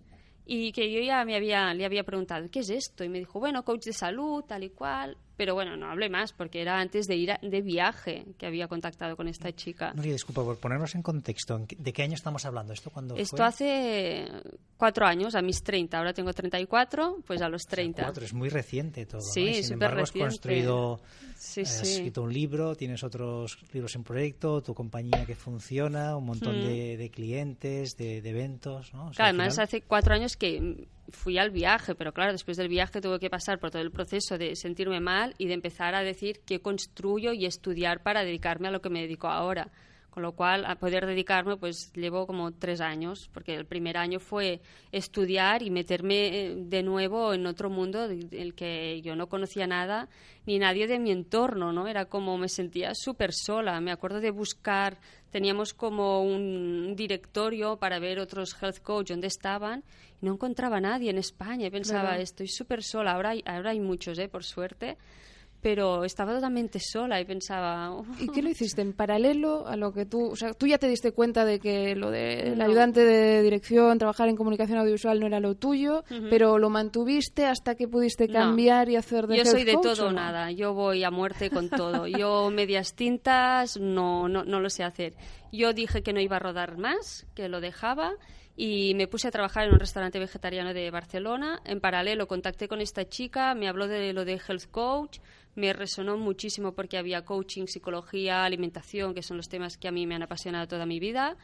Y 0.45 0.71
que 0.71 0.91
yo 0.91 0.99
ya 1.01 1.23
me 1.25 1.35
había, 1.35 1.73
le 1.75 1.85
había 1.85 2.03
preguntado, 2.03 2.49
¿qué 2.49 2.61
es 2.61 2.71
esto? 2.71 3.03
Y 3.03 3.09
me 3.09 3.19
dijo, 3.19 3.39
bueno, 3.39 3.63
coach 3.63 3.83
de 3.83 3.93
salud, 3.93 4.43
tal 4.47 4.63
y 4.63 4.69
cual. 4.69 5.15
Pero 5.39 5.53
bueno, 5.53 5.77
no 5.77 5.89
hablé 5.89 6.09
más 6.09 6.33
porque 6.33 6.61
era 6.61 6.81
antes 6.81 7.07
de 7.07 7.15
ir 7.15 7.31
a- 7.31 7.39
de 7.41 7.61
viaje 7.61 8.25
que 8.37 8.45
había 8.45 8.67
contactado 8.67 9.15
con 9.15 9.29
esta 9.29 9.53
chica. 9.53 9.93
Nuria, 9.93 10.11
disculpa, 10.11 10.43
por 10.43 10.57
ponernos 10.57 10.95
en 10.95 11.01
contexto, 11.01 11.55
¿en 11.55 11.65
qué- 11.65 11.77
¿de 11.79 11.93
qué 11.93 12.03
año 12.03 12.15
estamos 12.15 12.43
hablando? 12.43 12.73
¿Esto 12.73 12.89
cuándo 12.89 13.15
Esto 13.15 13.37
fue? 13.37 13.45
hace 13.45 14.25
cuatro 14.75 15.05
años, 15.05 15.35
a 15.35 15.41
mis 15.41 15.63
30. 15.63 15.97
Ahora 15.97 16.11
tengo 16.11 16.33
34, 16.33 17.19
pues 17.25 17.41
a 17.41 17.47
los 17.47 17.65
30. 17.67 18.03
Cuatro, 18.03 18.25
es 18.25 18.33
muy 18.33 18.49
reciente 18.49 19.05
todo. 19.05 19.21
Sí, 19.21 19.45
¿no? 19.45 19.49
Y 19.51 19.63
sin 19.63 19.73
embargo, 19.75 20.01
has 20.01 20.09
reciente. 20.09 20.25
construido, 20.29 20.99
Sí, 21.37 21.61
has 21.61 21.69
sí. 21.87 21.93
escrito 21.93 22.21
un 22.21 22.33
libro, 22.33 22.75
tienes 22.75 23.01
otros 23.05 23.57
libros 23.71 23.95
en 23.95 24.03
proyecto, 24.03 24.61
tu 24.61 24.73
compañía 24.73 25.25
que 25.25 25.35
funciona, 25.35 26.17
un 26.17 26.25
montón 26.25 26.59
Mm. 26.59 26.63
de, 26.67 26.97
de 26.97 27.09
clientes, 27.11 27.95
de, 27.95 28.21
de 28.21 28.29
eventos. 28.29 28.93
¿no? 28.93 29.03
O 29.07 29.13
sea, 29.13 29.23
Claro, 29.23 29.29
además 29.29 29.53
final- 29.53 29.63
hace 29.63 29.81
cuatro 29.83 30.13
años 30.15 30.35
que 30.35 30.85
fui 31.11 31.37
al 31.37 31.51
viaje, 31.51 31.95
pero 31.95 32.13
claro, 32.13 32.31
después 32.31 32.57
del 32.57 32.67
viaje 32.67 33.01
tuve 33.01 33.19
que 33.19 33.29
pasar 33.29 33.59
por 33.59 33.71
todo 33.71 33.81
el 33.81 33.91
proceso 33.91 34.37
de 34.37 34.55
sentirme 34.55 34.99
mal 34.99 35.35
y 35.37 35.47
de 35.47 35.53
empezar 35.53 35.95
a 35.95 36.03
decir 36.03 36.41
qué 36.45 36.61
construyo 36.61 37.33
y 37.33 37.45
estudiar 37.45 38.03
para 38.03 38.23
dedicarme 38.23 38.67
a 38.67 38.71
lo 38.71 38.81
que 38.81 38.89
me 38.89 39.01
dedico 39.01 39.27
ahora. 39.27 39.71
Con 40.09 40.23
lo 40.23 40.31
cual, 40.31 40.65
a 40.65 40.75
poder 40.75 41.05
dedicarme, 41.05 41.55
pues 41.57 41.93
llevo 41.93 42.25
como 42.25 42.51
tres 42.51 42.81
años, 42.81 43.29
porque 43.31 43.53
el 43.53 43.65
primer 43.65 43.95
año 43.95 44.19
fue 44.19 44.59
estudiar 44.91 45.61
y 45.61 45.69
meterme 45.69 46.27
eh, 46.27 46.55
de 46.57 46.81
nuevo 46.81 47.31
en 47.33 47.45
otro 47.45 47.69
mundo 47.69 48.07
del 48.07 48.55
que 48.55 49.01
yo 49.03 49.15
no 49.15 49.29
conocía 49.29 49.67
nada, 49.67 50.09
ni 50.47 50.57
nadie 50.57 50.87
de 50.87 50.97
mi 50.97 51.11
entorno, 51.11 51.71
¿no? 51.71 51.87
Era 51.87 52.05
como 52.05 52.39
me 52.39 52.49
sentía 52.49 52.93
súper 52.95 53.33
sola. 53.33 53.79
Me 53.81 53.91
acuerdo 53.91 54.19
de 54.19 54.31
buscar, 54.31 54.97
teníamos 55.31 55.73
como 55.73 56.23
un 56.23 56.95
directorio 56.95 57.77
para 57.77 57.99
ver 57.99 58.19
otros 58.19 58.55
health 58.61 58.79
coach 58.79 59.09
donde 59.09 59.27
estaban 59.27 59.83
y 60.21 60.25
no 60.25 60.33
encontraba 60.33 60.77
a 60.77 60.81
nadie 60.81 61.09
en 61.09 61.17
España. 61.17 61.67
Y 61.67 61.71
pensaba, 61.71 62.17
estoy 62.17 62.47
súper 62.47 62.83
sola. 62.83 63.13
Ahora 63.13 63.31
hay, 63.31 63.43
ahora 63.45 63.71
hay 63.71 63.79
muchos, 63.79 64.17
¿eh? 64.19 64.27
Por 64.27 64.43
suerte. 64.43 64.97
Pero 65.61 66.05
estaba 66.05 66.33
totalmente 66.33 66.79
sola 66.79 67.19
y 67.19 67.25
pensaba... 67.25 67.91
"Oh, 67.93 68.05
¿Y 68.19 68.29
qué 68.29 68.41
lo 68.41 68.49
hiciste 68.49 68.81
en 68.81 68.93
paralelo 68.93 69.67
a 69.67 69.75
lo 69.75 69.91
que 69.91 70.05
tú, 70.05 70.27
o 70.31 70.35
sea, 70.35 70.53
tú 70.53 70.67
ya 70.67 70.77
te 70.77 70.87
diste 70.87 71.11
cuenta 71.11 71.43
de 71.43 71.59
que 71.59 71.95
lo 71.95 72.11
de 72.11 72.53
No. 72.55 72.63
ayudante 72.63 73.03
de 73.03 73.41
dirección, 73.41 73.97
trabajar 73.97 74.29
en 74.29 74.37
comunicación 74.37 74.77
audiovisual 74.79 75.19
no 75.19 75.27
era 75.27 75.39
lo 75.41 75.55
tuyo, 75.55 76.03
pero 76.29 76.57
lo 76.59 76.69
mantuviste 76.69 77.45
hasta 77.45 77.75
que 77.75 77.87
pudiste 77.89 78.27
No. 78.27 78.33
cambiar 78.35 78.87
y 78.89 78.95
hacer 78.95 79.27
de 79.27 79.37
Yo 79.37 79.45
soy 79.45 79.65
de 79.65 79.73
coach, 79.73 79.83
todo 79.83 80.05
¿o 80.05 80.07
o 80.07 80.11
no? 80.11 80.15
nada. 80.15 80.51
Yo 80.51 80.73
voy 80.73 81.03
a 81.03 81.11
muerte 81.11 81.49
con 81.49 81.69
todo. 81.69 82.07
Yo 82.07 82.49
medias 82.51 82.95
tintas 82.95 83.77
no, 83.77 84.29
no, 84.29 84.43
no 84.45 84.59
lo 84.61 84.69
sé 84.69 84.83
hacer. 84.83 85.13
Yo 85.51 85.73
dije 85.73 86.03
que 86.03 86.13
no 86.13 86.21
iba 86.21 86.37
a 86.37 86.39
rodar 86.39 86.77
más, 86.77 87.25
que 87.35 87.49
lo 87.49 87.59
dejaba 87.59 88.13
y 88.55 88.93
me 88.95 89.07
puse 89.07 89.27
a 89.27 89.31
trabajar 89.31 89.65
en 89.67 89.73
un 89.73 89.79
restaurante 89.79 90.19
vegetariano 90.19 90.73
de 90.73 90.91
Barcelona. 90.91 91.59
En 91.65 91.79
paralelo 91.79 92.27
contacté 92.27 92.67
con 92.67 92.81
esta 92.81 93.07
chica, 93.07 93.55
me 93.55 93.67
habló 93.69 93.87
de 93.87 94.11
lo 94.13 94.25
de 94.25 94.33
health 94.47 94.69
coach, 94.69 95.19
me 95.55 95.73
resonó 95.73 96.17
muchísimo 96.17 96.73
porque 96.73 96.97
había 96.97 97.25
coaching, 97.25 97.65
psicología, 97.65 98.43
alimentación, 98.43 99.13
que 99.13 99.23
son 99.23 99.37
los 99.37 99.49
temas 99.49 99.77
que 99.77 99.87
a 99.87 99.91
mí 99.91 100.07
me 100.07 100.15
han 100.15 100.23
apasionado 100.23 100.67
toda 100.67 100.85
mi 100.85 100.99
vida. 100.99 101.37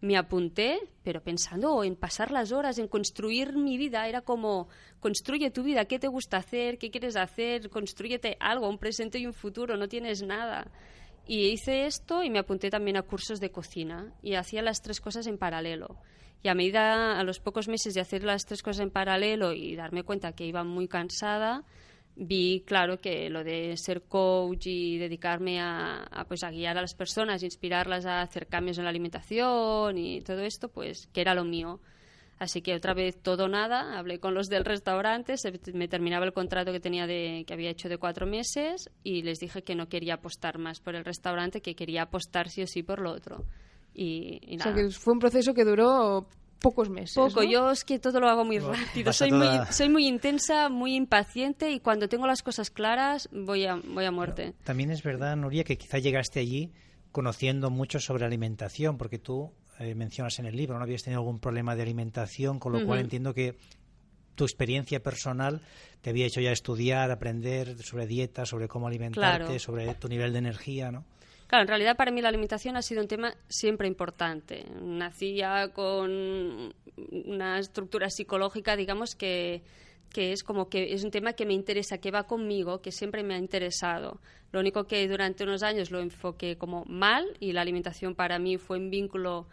Me 0.00 0.16
apunté, 0.16 0.80
pero 1.04 1.22
pensando 1.22 1.84
en 1.84 1.94
pasar 1.94 2.32
las 2.32 2.50
horas, 2.50 2.78
en 2.78 2.88
construir 2.88 3.56
mi 3.56 3.78
vida. 3.78 4.08
Era 4.08 4.20
como, 4.20 4.68
construye 4.98 5.50
tu 5.50 5.62
vida, 5.62 5.84
¿qué 5.84 5.98
te 5.98 6.08
gusta 6.08 6.38
hacer? 6.38 6.76
¿Qué 6.76 6.90
quieres 6.90 7.14
hacer? 7.14 7.70
Construyete 7.70 8.36
algo, 8.40 8.68
un 8.68 8.78
presente 8.78 9.18
y 9.18 9.26
un 9.26 9.32
futuro, 9.32 9.76
no 9.76 9.88
tienes 9.88 10.22
nada. 10.22 10.66
Y 11.26 11.50
hice 11.50 11.86
esto 11.86 12.24
y 12.24 12.30
me 12.30 12.40
apunté 12.40 12.68
también 12.68 12.96
a 12.96 13.02
cursos 13.02 13.38
de 13.38 13.52
cocina 13.52 14.12
y 14.22 14.34
hacía 14.34 14.60
las 14.60 14.82
tres 14.82 15.00
cosas 15.00 15.28
en 15.28 15.38
paralelo. 15.38 15.98
Y 16.42 16.48
a 16.48 16.54
medida, 16.54 17.20
a 17.20 17.22
los 17.22 17.38
pocos 17.38 17.68
meses 17.68 17.94
de 17.94 18.00
hacer 18.00 18.24
las 18.24 18.44
tres 18.44 18.62
cosas 18.62 18.80
en 18.80 18.90
paralelo 18.90 19.52
y 19.52 19.76
darme 19.76 20.02
cuenta 20.02 20.32
que 20.32 20.44
iba 20.44 20.64
muy 20.64 20.88
cansada, 20.88 21.64
vi 22.16 22.62
claro 22.66 23.00
que 23.00 23.30
lo 23.30 23.42
de 23.42 23.76
ser 23.76 24.02
coach 24.02 24.66
y 24.66 24.98
dedicarme 24.98 25.60
a, 25.60 26.04
a, 26.04 26.24
pues 26.24 26.42
a 26.44 26.50
guiar 26.50 26.76
a 26.78 26.82
las 26.82 26.94
personas, 26.94 27.42
inspirarlas 27.42 28.06
a 28.06 28.20
hacer 28.20 28.46
cambios 28.46 28.78
en 28.78 28.84
la 28.84 28.90
alimentación 28.90 29.96
y 29.98 30.20
todo 30.20 30.40
esto, 30.40 30.68
pues 30.68 31.08
que 31.12 31.20
era 31.20 31.34
lo 31.34 31.44
mío. 31.44 31.80
Así 32.38 32.60
que 32.60 32.74
otra 32.74 32.92
vez 32.92 33.22
todo 33.22 33.44
o 33.44 33.48
nada, 33.48 33.96
hablé 33.96 34.18
con 34.18 34.34
los 34.34 34.48
del 34.48 34.64
restaurante, 34.64 35.36
se 35.36 35.52
me 35.74 35.86
terminaba 35.86 36.24
el 36.26 36.32
contrato 36.32 36.72
que 36.72 36.80
tenía 36.80 37.06
de, 37.06 37.44
que 37.46 37.54
había 37.54 37.70
hecho 37.70 37.88
de 37.88 37.98
cuatro 37.98 38.26
meses 38.26 38.90
y 39.04 39.22
les 39.22 39.38
dije 39.38 39.62
que 39.62 39.76
no 39.76 39.88
quería 39.88 40.14
apostar 40.14 40.58
más 40.58 40.80
por 40.80 40.96
el 40.96 41.04
restaurante, 41.04 41.60
que 41.60 41.76
quería 41.76 42.02
apostar 42.02 42.48
sí 42.48 42.62
o 42.62 42.66
sí 42.66 42.82
por 42.82 43.00
lo 43.00 43.12
otro. 43.12 43.44
Y, 43.94 44.40
y 44.42 44.56
O 44.56 44.58
nada. 44.58 44.74
sea, 44.74 44.82
que 44.82 44.90
fue 44.90 45.12
un 45.12 45.20
proceso 45.20 45.54
que 45.54 45.64
duró 45.64 46.26
pocos 46.62 46.88
meses. 46.88 47.14
Poco, 47.16 47.42
¿no? 47.42 47.50
yo 47.50 47.70
es 47.70 47.84
que 47.84 47.98
todo 47.98 48.20
lo 48.20 48.28
hago 48.28 48.44
muy 48.44 48.58
Bueno, 48.58 48.74
rápido. 48.86 49.12
Soy 49.12 49.30
toda- 49.30 49.64
muy, 49.64 49.72
soy 49.72 49.88
muy 49.88 50.06
intensa, 50.06 50.68
muy 50.68 50.94
impaciente 50.94 51.70
y 51.70 51.80
cuando 51.80 52.08
tengo 52.08 52.26
las 52.26 52.42
cosas 52.42 52.70
claras 52.70 53.28
voy 53.32 53.66
a, 53.66 53.74
voy 53.76 54.04
a 54.04 54.10
muerte. 54.10 54.54
También 54.64 54.90
es 54.90 55.02
verdad, 55.02 55.36
Nuria, 55.36 55.64
que 55.64 55.76
quizá 55.76 55.98
llegaste 55.98 56.40
allí 56.40 56.72
conociendo 57.10 57.68
mucho 57.70 58.00
sobre 58.00 58.24
alimentación, 58.24 58.96
porque 58.96 59.18
tú 59.18 59.52
eh, 59.78 59.94
mencionas 59.94 60.38
en 60.38 60.46
el 60.46 60.56
libro, 60.56 60.78
¿no 60.78 60.84
habías 60.84 61.02
tenido 61.02 61.20
algún 61.20 61.40
problema 61.40 61.74
de 61.76 61.82
alimentación, 61.82 62.58
con 62.58 62.72
lo 62.72 62.86
cual 62.86 63.00
entiendo 63.00 63.34
que 63.34 63.56
tu 64.34 64.44
experiencia 64.44 65.02
personal 65.02 65.60
te 66.00 66.08
había 66.10 66.24
hecho 66.26 66.40
ya 66.40 66.52
estudiar, 66.52 67.10
aprender 67.10 67.76
sobre 67.82 68.06
dieta, 68.06 68.46
sobre 68.46 68.66
cómo 68.68 68.86
alimentarte, 68.86 69.44
Claro. 69.44 69.58
sobre 69.58 69.94
tu 69.96 70.08
nivel 70.08 70.32
de 70.32 70.38
energía, 70.38 70.90
¿no? 70.90 71.04
Claro, 71.52 71.64
en 71.64 71.68
realidad 71.68 71.98
para 71.98 72.10
mí 72.10 72.22
la 72.22 72.30
alimentación 72.30 72.78
ha 72.78 72.80
sido 72.80 73.02
un 73.02 73.08
tema 73.08 73.34
siempre 73.46 73.86
importante. 73.86 74.64
Nací 74.80 75.34
ya 75.34 75.68
con 75.68 76.72
una 77.26 77.58
estructura 77.58 78.08
psicológica, 78.08 78.74
digamos, 78.74 79.14
que, 79.14 79.62
que 80.08 80.32
es 80.32 80.44
como 80.44 80.70
que 80.70 80.94
es 80.94 81.04
un 81.04 81.10
tema 81.10 81.34
que 81.34 81.44
me 81.44 81.52
interesa, 81.52 81.98
que 81.98 82.10
va 82.10 82.26
conmigo, 82.26 82.80
que 82.80 82.90
siempre 82.90 83.22
me 83.22 83.34
ha 83.34 83.36
interesado. 83.36 84.18
Lo 84.50 84.60
único 84.60 84.84
que 84.84 85.06
durante 85.06 85.44
unos 85.44 85.62
años 85.62 85.90
lo 85.90 86.00
enfoqué 86.00 86.56
como 86.56 86.86
mal 86.86 87.26
y 87.38 87.52
la 87.52 87.60
alimentación 87.60 88.14
para 88.14 88.38
mí 88.38 88.56
fue 88.56 88.78
un 88.78 88.88
vínculo, 88.88 89.46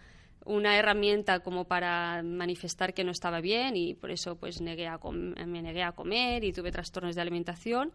una 0.45 0.77
herramienta 0.77 1.41
como 1.41 1.65
para 1.65 2.23
manifestar 2.23 2.93
que 2.93 3.03
no 3.03 3.11
estaba 3.11 3.41
bien 3.41 3.75
y 3.75 3.93
por 3.93 4.11
eso 4.11 4.37
pues 4.37 4.61
negué 4.61 4.87
a 4.87 4.97
me 5.45 5.61
negué 5.61 5.83
a 5.83 5.91
comer 5.91 6.45
y 6.45 6.53
tuve 6.53 6.71
trastornos 6.71 7.15
de 7.15 7.21
alimentación. 7.23 7.91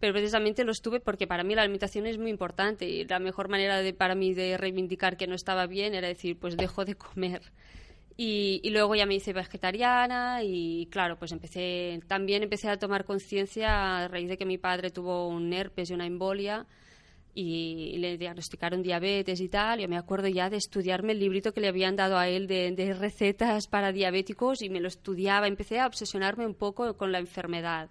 Pero 0.00 0.12
precisamente 0.12 0.64
lo 0.64 0.72
estuve 0.72 1.00
porque 1.00 1.26
para 1.26 1.44
mí 1.44 1.54
la 1.54 1.62
alimentación 1.62 2.06
es 2.06 2.18
muy 2.18 2.30
importante 2.30 2.88
y 2.88 3.04
la 3.04 3.18
mejor 3.18 3.48
manera 3.48 3.80
de, 3.80 3.94
para 3.94 4.14
mí 4.14 4.34
de 4.34 4.56
reivindicar 4.56 5.16
que 5.16 5.26
no 5.26 5.34
estaba 5.34 5.66
bien 5.66 5.94
era 5.94 6.08
decir, 6.08 6.38
pues 6.38 6.56
dejo 6.56 6.84
de 6.84 6.96
comer. 6.96 7.42
Y, 8.18 8.60
y, 8.62 8.70
luego 8.70 8.94
ya 8.94 9.04
me 9.04 9.14
hice 9.14 9.34
vegetariana 9.34 10.42
y 10.42 10.86
claro, 10.90 11.18
pues 11.18 11.32
empecé, 11.32 12.00
también 12.06 12.42
empecé 12.42 12.70
a 12.70 12.78
tomar 12.78 13.04
conciencia 13.04 14.04
a 14.04 14.08
raíz 14.08 14.28
de 14.28 14.38
que 14.38 14.46
mi 14.46 14.56
padre 14.56 14.90
tuvo 14.90 15.28
un 15.28 15.52
herpes 15.52 15.90
y 15.90 15.94
una 15.94 16.06
embolia 16.06 16.66
y 17.34 17.98
le 17.98 18.16
diagnosticaron 18.16 18.82
diabetes 18.82 19.40
y 19.42 19.48
tal. 19.50 19.80
Yo 19.80 19.88
me 19.88 19.98
acuerdo 19.98 20.28
ya 20.28 20.48
de 20.48 20.56
estudiarme 20.56 21.12
el 21.12 21.20
librito 21.20 21.52
que 21.52 21.60
le 21.60 21.68
habían 21.68 21.94
dado 21.94 22.16
a 22.16 22.28
él 22.28 22.46
de, 22.46 22.72
de 22.72 22.94
recetas 22.94 23.68
para 23.68 23.92
diabéticos 23.92 24.62
y 24.62 24.70
me 24.70 24.80
lo 24.80 24.88
estudiaba. 24.88 25.46
Empecé 25.46 25.78
a 25.78 25.86
obsesionarme 25.86 26.46
un 26.46 26.54
poco 26.54 26.96
con 26.96 27.12
la 27.12 27.18
enfermedad. 27.18 27.90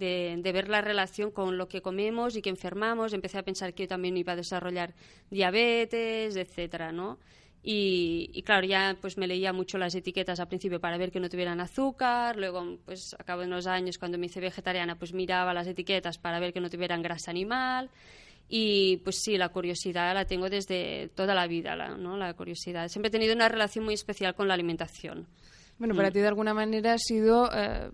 De, 0.00 0.36
de, 0.36 0.52
ver 0.52 0.68
la 0.68 0.80
relación 0.80 1.30
con 1.30 1.56
lo 1.56 1.68
que 1.68 1.80
comemos 1.80 2.34
y 2.36 2.42
que 2.42 2.50
enfermamos. 2.50 3.12
Empecé 3.12 3.38
a 3.38 3.44
pensar 3.44 3.74
que 3.74 3.84
yo 3.84 3.88
también 3.88 4.16
iba 4.16 4.32
a 4.32 4.36
desarrollar 4.36 4.94
diabetes, 5.30 6.34
etcétera, 6.36 6.90
¿no? 6.90 7.18
Y, 7.62 8.30
y, 8.32 8.42
claro, 8.42 8.66
ya 8.66 8.96
pues 9.00 9.18
me 9.18 9.26
leía 9.26 9.52
mucho 9.52 9.76
las 9.76 9.94
etiquetas 9.94 10.40
al 10.40 10.48
principio 10.48 10.80
para 10.80 10.96
ver 10.96 11.12
que 11.12 11.20
no 11.20 11.28
tuvieran 11.28 11.60
azúcar, 11.60 12.36
luego 12.36 12.78
pues 12.86 13.14
a 13.18 13.22
cabo 13.22 13.42
de 13.42 13.48
unos 13.48 13.66
años 13.66 13.98
cuando 13.98 14.16
me 14.16 14.26
hice 14.26 14.40
vegetariana 14.40 14.96
pues 14.96 15.12
miraba 15.12 15.52
las 15.52 15.66
etiquetas 15.66 16.16
para 16.16 16.40
ver 16.40 16.54
que 16.54 16.60
no 16.60 16.70
tuvieran 16.70 17.02
grasa 17.02 17.30
animal 17.30 17.90
y 18.52 18.96
pues 18.98 19.22
sí, 19.22 19.38
la 19.38 19.50
curiosidad 19.50 20.12
la 20.12 20.24
tengo 20.24 20.50
desde 20.50 21.08
toda 21.14 21.34
la 21.34 21.46
vida, 21.46 21.76
la, 21.76 21.96
¿no? 21.96 22.16
La 22.16 22.34
curiosidad. 22.34 22.88
Siempre 22.88 23.08
he 23.08 23.12
tenido 23.12 23.32
una 23.32 23.48
relación 23.48 23.84
muy 23.84 23.94
especial 23.94 24.34
con 24.34 24.48
la 24.48 24.54
alimentación. 24.54 25.28
Bueno, 25.78 25.94
para 25.94 26.10
mm. 26.10 26.12
ti 26.12 26.18
de 26.18 26.26
alguna 26.26 26.52
manera 26.52 26.94
ha 26.94 26.98
sido 26.98 27.48
eh, 27.54 27.90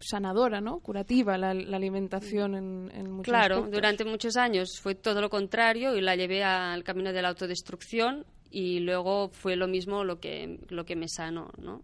sanadora, 0.00 0.60
¿no? 0.60 0.78
Curativa 0.80 1.36
la, 1.38 1.54
la 1.54 1.76
alimentación 1.76 2.54
en, 2.54 2.90
en 2.94 3.10
muchos 3.10 3.32
Claro, 3.32 3.56
aspectos. 3.56 3.74
durante 3.74 4.04
muchos 4.04 4.36
años 4.36 4.78
fue 4.80 4.94
todo 4.94 5.20
lo 5.20 5.28
contrario 5.30 5.96
y 5.96 6.00
la 6.00 6.14
llevé 6.16 6.44
al 6.44 6.84
camino 6.84 7.12
de 7.12 7.22
la 7.22 7.28
autodestrucción 7.28 8.24
y 8.50 8.80
luego 8.80 9.28
fue 9.30 9.56
lo 9.56 9.68
mismo 9.68 10.04
lo 10.04 10.20
que, 10.20 10.60
lo 10.68 10.84
que 10.84 10.96
me 10.96 11.08
sanó, 11.08 11.50
¿no? 11.60 11.82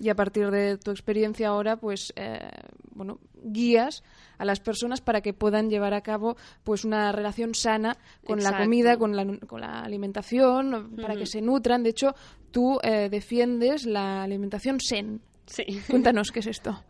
y 0.00 0.08
a 0.08 0.14
partir 0.16 0.50
de 0.50 0.76
tu 0.76 0.90
experiencia 0.90 1.48
ahora 1.48 1.76
pues 1.76 2.12
eh, 2.16 2.40
bueno 2.90 3.20
guías 3.44 4.02
a 4.38 4.44
las 4.44 4.58
personas 4.58 5.00
para 5.00 5.20
que 5.20 5.32
puedan 5.32 5.70
llevar 5.70 5.94
a 5.94 6.00
cabo 6.00 6.36
pues 6.64 6.84
una 6.84 7.12
relación 7.12 7.54
sana 7.54 7.96
con 8.26 8.40
Exacto. 8.40 8.58
la 8.58 8.64
comida 8.64 8.96
con 8.98 9.14
la, 9.16 9.24
con 9.46 9.60
la 9.60 9.82
alimentación 9.82 10.96
para 11.00 11.14
que 11.14 11.26
se 11.26 11.40
nutran 11.40 11.84
de 11.84 11.90
hecho 11.90 12.14
tú 12.50 12.80
eh, 12.82 13.08
defiendes 13.08 13.86
la 13.86 14.24
alimentación 14.24 14.78
zen 14.80 15.20
Sí. 15.46 15.62
cuéntanos 15.88 16.32
qué 16.32 16.40
es 16.40 16.48
esto 16.48 16.82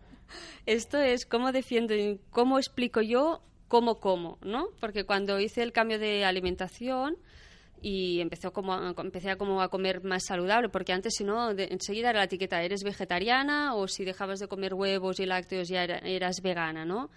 Esto 0.66 0.98
es 0.98 1.26
cómo 1.26 1.52
defiendo, 1.52 1.94
cómo 2.30 2.58
explico 2.58 3.00
yo 3.02 3.40
cómo 3.68 3.98
como, 4.00 4.38
¿no? 4.42 4.68
Porque 4.80 5.04
cuando 5.04 5.40
hice 5.40 5.62
el 5.62 5.72
cambio 5.72 5.98
de 5.98 6.24
alimentación 6.24 7.16
y 7.82 8.20
empezó 8.20 8.52
como 8.52 8.72
a, 8.72 8.94
empecé 8.98 9.30
a, 9.30 9.36
como 9.36 9.60
a 9.60 9.68
comer 9.68 10.02
más 10.04 10.24
saludable, 10.26 10.68
porque 10.68 10.92
antes 10.92 11.14
si 11.16 11.24
no, 11.24 11.54
de- 11.54 11.68
enseguida 11.70 12.10
era 12.10 12.20
la 12.20 12.24
etiqueta, 12.26 12.62
eres 12.62 12.82
vegetariana 12.82 13.74
o 13.74 13.88
si 13.88 14.04
dejabas 14.04 14.38
de 14.40 14.48
comer 14.48 14.74
huevos 14.74 15.18
y 15.20 15.26
lácteos 15.26 15.68
ya 15.68 15.82
era- 15.84 15.98
eras 15.98 16.40
vegana, 16.40 16.84
¿no? 16.84 17.10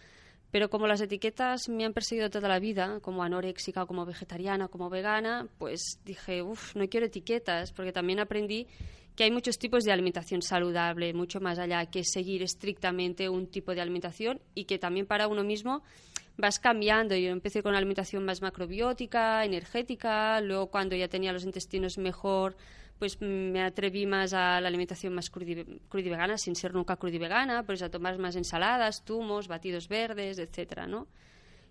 Pero 0.50 0.70
como 0.70 0.88
las 0.88 1.02
etiquetas 1.02 1.68
me 1.70 1.86
han 1.86 1.94
perseguido 1.94 2.30
toda 2.30 2.48
la 2.48 2.60
vida, 2.60 3.00
como 3.02 3.22
anoréxica, 3.24 3.86
como 3.86 4.06
vegetariana, 4.06 4.68
como 4.70 4.90
vegana, 4.90 5.48
pues 5.58 6.00
dije, 6.06 6.42
uff, 6.42 6.76
no 6.76 6.88
quiero 6.88 7.06
etiquetas, 7.06 7.72
porque 7.74 7.92
también 7.92 8.20
aprendí 8.20 8.66
que 9.18 9.24
hay 9.24 9.32
muchos 9.32 9.58
tipos 9.58 9.84
de 9.84 9.92
alimentación 9.92 10.44
saludable, 10.44 11.12
mucho 11.14 11.42
más 11.42 11.58
allá 11.58 11.88
que 11.88 12.04
seguir 12.04 12.44
estrictamente 12.44 13.28
un 13.30 13.48
tipo 13.48 13.74
de 13.74 13.82
alimentación 13.82 14.40
y 14.54 14.66
que 14.66 14.78
también 14.78 15.08
para 15.08 15.28
uno 15.28 15.44
mismo 15.44 15.82
vas 16.38 16.60
cambiando. 16.60 17.16
Yo 17.16 17.32
empecé 17.32 17.64
con 17.64 17.72
una 17.72 17.80
alimentación 17.80 18.24
más 18.24 18.44
macrobiótica, 18.44 19.44
energética, 19.44 20.40
luego 20.40 20.68
cuando 20.68 20.96
ya 20.96 21.08
tenía 21.08 21.34
los 21.34 21.46
intestinos 21.46 21.98
mejor, 21.98 22.56
pues 23.00 23.20
me 23.20 23.64
atreví 23.64 24.06
más 24.06 24.34
a 24.34 24.62
la 24.62 24.68
alimentación 24.68 25.16
más 25.16 25.32
crudi- 25.32 25.80
crudivegana, 25.90 26.38
sin 26.38 26.56
ser 26.56 26.76
nunca 26.76 26.96
crudivegana, 26.96 27.64
pues 27.64 27.82
a 27.82 27.90
tomar 27.90 28.20
más 28.20 28.36
ensaladas, 28.36 29.04
zumos, 29.04 29.48
batidos 29.48 29.88
verdes, 29.88 30.38
etcétera, 30.38 30.86
¿no? 30.86 31.08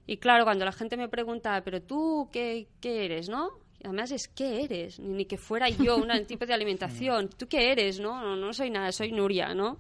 Y 0.05 0.17
claro, 0.17 0.45
cuando 0.45 0.65
la 0.65 0.73
gente 0.73 0.97
me 0.97 1.09
pregunta, 1.09 1.62
pero 1.65 1.81
tú, 1.81 2.29
¿qué, 2.33 2.67
qué 2.81 3.05
eres, 3.05 3.29
no? 3.29 3.50
Además 3.85 4.11
es, 4.12 4.28
¿qué 4.28 4.64
eres? 4.64 4.99
Ni, 4.99 5.25
que 5.26 5.37
fuera 5.37 5.68
yo 5.68 5.97
un 5.97 6.09
tipo 6.26 6.47
de 6.47 6.54
alimentación. 6.54 7.28
¿Tú 7.30 7.47
qué 7.49 7.73
eres, 7.73 8.00
no? 8.00 8.21
No, 8.21 8.37
no 8.37 8.52
soy 8.52 8.71
nada, 8.71 8.92
soy 8.92 9.12
Nuria, 9.12 9.54
¿no? 9.54 9.78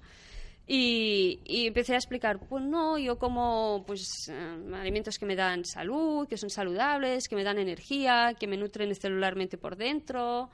Y, 0.68 1.40
y 1.44 1.68
empecé 1.68 1.94
a 1.94 1.96
explicar, 1.96 2.40
pues 2.40 2.64
no, 2.64 2.98
yo 2.98 3.18
como 3.18 3.84
pues 3.86 4.28
eh, 4.28 4.56
alimentos 4.74 5.16
que 5.16 5.24
me 5.24 5.36
dan 5.36 5.64
salud, 5.64 6.26
que 6.26 6.36
son 6.36 6.50
saludables, 6.50 7.28
que 7.28 7.36
me 7.36 7.44
dan 7.44 7.58
energía, 7.58 8.34
que 8.38 8.48
me 8.48 8.56
nutren 8.56 8.92
celularmente 8.94 9.58
por 9.58 9.76
dentro. 9.76 10.50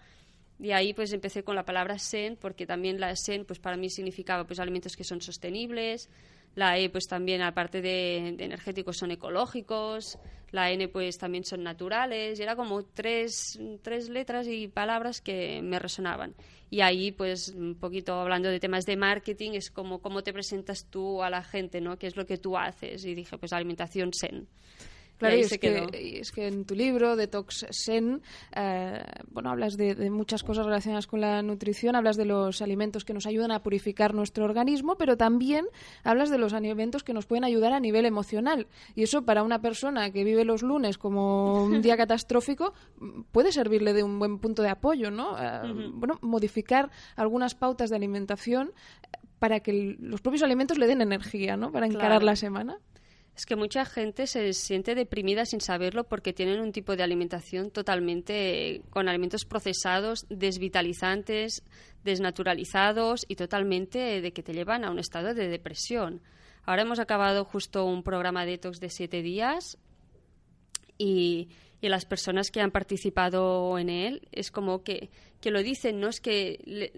Y 0.61 0.73
ahí 0.73 0.93
pues 0.93 1.13
empecé 1.15 1.43
con 1.43 1.57
la 1.57 1.65
palabra 1.65 1.99
sen, 1.99 2.37
porque 2.37 2.67
también 2.67 3.01
la 3.01 3.17
sen 3.17 3.47
pues 3.47 3.59
para 3.59 3.79
mí 3.79 3.89
significaba 3.89 4.45
pues 4.47 4.61
alimentos 4.61 4.97
que 4.97 5.05
son 5.05 5.23
sostenibles. 5.23 6.11
La 6.55 6.79
E 6.79 6.91
pues 6.91 7.07
también 7.09 7.41
aparte 7.41 7.81
de, 7.81 8.35
de 8.37 8.45
energéticos 8.45 8.99
son 8.99 9.13
ecológicos. 9.13 10.19
La 10.53 10.71
N 10.71 10.87
pues 10.89 11.19
también 11.19 11.45
son 11.45 11.65
naturales. 11.65 12.39
Y 12.39 12.43
era 12.43 12.55
como 12.55 12.85
tres, 12.85 13.59
tres 13.83 14.09
letras 14.09 14.47
y 14.47 14.69
palabras 14.69 15.21
que 15.21 15.61
me 15.63 15.79
resonaban. 15.79 16.35
Y 16.71 16.81
ahí 16.81 17.11
pues 17.11 17.49
un 17.49 17.75
poquito 17.75 18.15
hablando 18.15 18.49
de 18.49 18.61
temas 18.61 18.87
de 18.87 18.97
marketing 18.97 19.53
es 19.53 19.71
como 19.71 20.01
cómo 20.01 20.23
te 20.23 20.33
presentas 20.33 20.87
tú 20.87 21.23
a 21.23 21.29
la 21.31 21.43
gente, 21.43 21.81
¿no? 21.81 21.99
¿Qué 21.99 22.07
es 22.07 22.17
lo 22.17 22.27
que 22.27 22.39
tú 22.39 22.57
haces? 22.57 23.05
Y 23.05 23.15
dije 23.15 23.37
pues 23.37 23.53
alimentación 23.53 24.13
sen. 24.15 24.47
Claro, 25.23 25.35
y 25.35 25.39
ahí 25.39 25.45
y 25.45 25.49
se 25.49 25.55
es, 25.55 25.61
que, 25.61 26.01
y 26.03 26.17
es 26.19 26.33
que 26.33 26.47
en 26.47 26.65
tu 26.65 26.75
libro, 26.75 27.17
Detox 27.17 27.67
Sen, 27.71 28.23
eh, 28.55 29.03
bueno, 29.31 29.51
hablas 29.51 29.77
de, 29.77 29.95
de 29.95 30.11
muchas 30.11 30.43
cosas 30.43 30.67
relacionadas 30.67 31.07
con 31.07 31.21
la 31.21 31.43
nutrición, 31.43 31.97
hablas 31.97 32.17
de 32.17 32.25
los 32.25 32.61
alimentos 32.63 33.05
que 33.05 33.15
nos 33.15 33.27
ayudan 33.27 33.51
a 33.53 33.63
purificar 33.63 34.15
nuestro 34.15 34.45
organismo, 34.45 34.97
pero 34.97 35.17
también 35.17 35.67
hablas 36.05 36.31
de 36.31 36.39
los 36.39 36.53
alimentos 36.53 37.03
que 37.05 37.13
nos 37.15 37.27
pueden 37.27 37.45
ayudar 37.45 37.73
a 37.73 37.81
nivel 37.81 38.05
emocional. 38.07 38.67
Y 38.95 39.03
eso 39.05 39.23
para 39.25 39.43
una 39.43 39.61
persona 39.61 40.11
que 40.11 40.25
vive 40.25 40.45
los 40.45 40.63
lunes 40.63 40.99
como 40.99 41.65
un 41.65 41.81
día 41.83 41.97
catastrófico 41.97 42.75
puede 43.33 43.53
servirle 43.53 43.93
de 43.93 44.03
un 44.03 44.19
buen 44.19 44.39
punto 44.39 44.63
de 44.63 44.69
apoyo, 44.69 45.11
¿no? 45.11 45.37
Eh, 45.39 45.91
Bueno, 45.95 46.19
modificar 46.23 46.91
algunas 47.17 47.55
pautas 47.55 47.91
de 47.91 47.97
alimentación 47.97 48.73
para 49.39 49.61
que 49.61 49.71
el- 49.73 49.97
los 50.01 50.21
propios 50.21 50.43
alimentos 50.43 50.79
le 50.79 50.87
den 50.87 51.01
energía, 51.01 51.57
¿no? 51.57 51.73
Para 51.73 51.87
encarar 51.87 52.09
Claro. 52.11 52.27
la 52.27 52.37
semana. 52.37 52.79
Es 53.35 53.47
que 53.47 53.57
mucha 53.57 53.87
gente 53.87 54.27
se 54.27 54.53
siente 54.53 54.95
deprimida 54.95 55.47
sin 55.47 55.61
saberlo 55.63 56.05
porque 56.05 56.35
tienen 56.35 56.61
un 56.61 56.71
tipo 56.71 56.97
de 56.97 57.03
alimentación 57.03 57.71
totalmente 57.71 58.83
con 58.91 59.09
alimentos 59.09 59.47
procesados, 59.47 60.27
desvitalizantes, 60.29 61.63
desnaturalizados 62.05 63.25
y 63.29 63.37
totalmente 63.37 64.21
de 64.21 64.33
que 64.33 64.43
te 64.43 64.53
llevan 64.53 64.85
a 64.85 64.91
un 64.91 64.99
estado 64.99 65.33
de 65.33 65.49
depresión. 65.49 66.21
Ahora 66.65 66.83
hemos 66.83 66.99
acabado 66.99 67.45
justo 67.47 67.87
un 67.87 68.03
programa 68.03 68.45
detox 68.45 68.81
de 68.81 68.91
siete 68.91 69.23
días 69.23 69.79
y, 70.99 71.49
y 71.81 71.89
las 71.89 72.05
personas 72.05 72.51
que 72.51 72.61
han 72.61 72.71
participado 72.71 73.79
en 73.79 73.89
él 73.89 74.29
es 74.33 74.51
como 74.51 74.83
que, 74.85 75.11
que 75.41 75.51
lo 75.51 75.63
dicen, 75.63 76.01
¿no? 76.01 76.09
Es 76.09 76.21
que 76.21 76.61
le- 76.65 76.93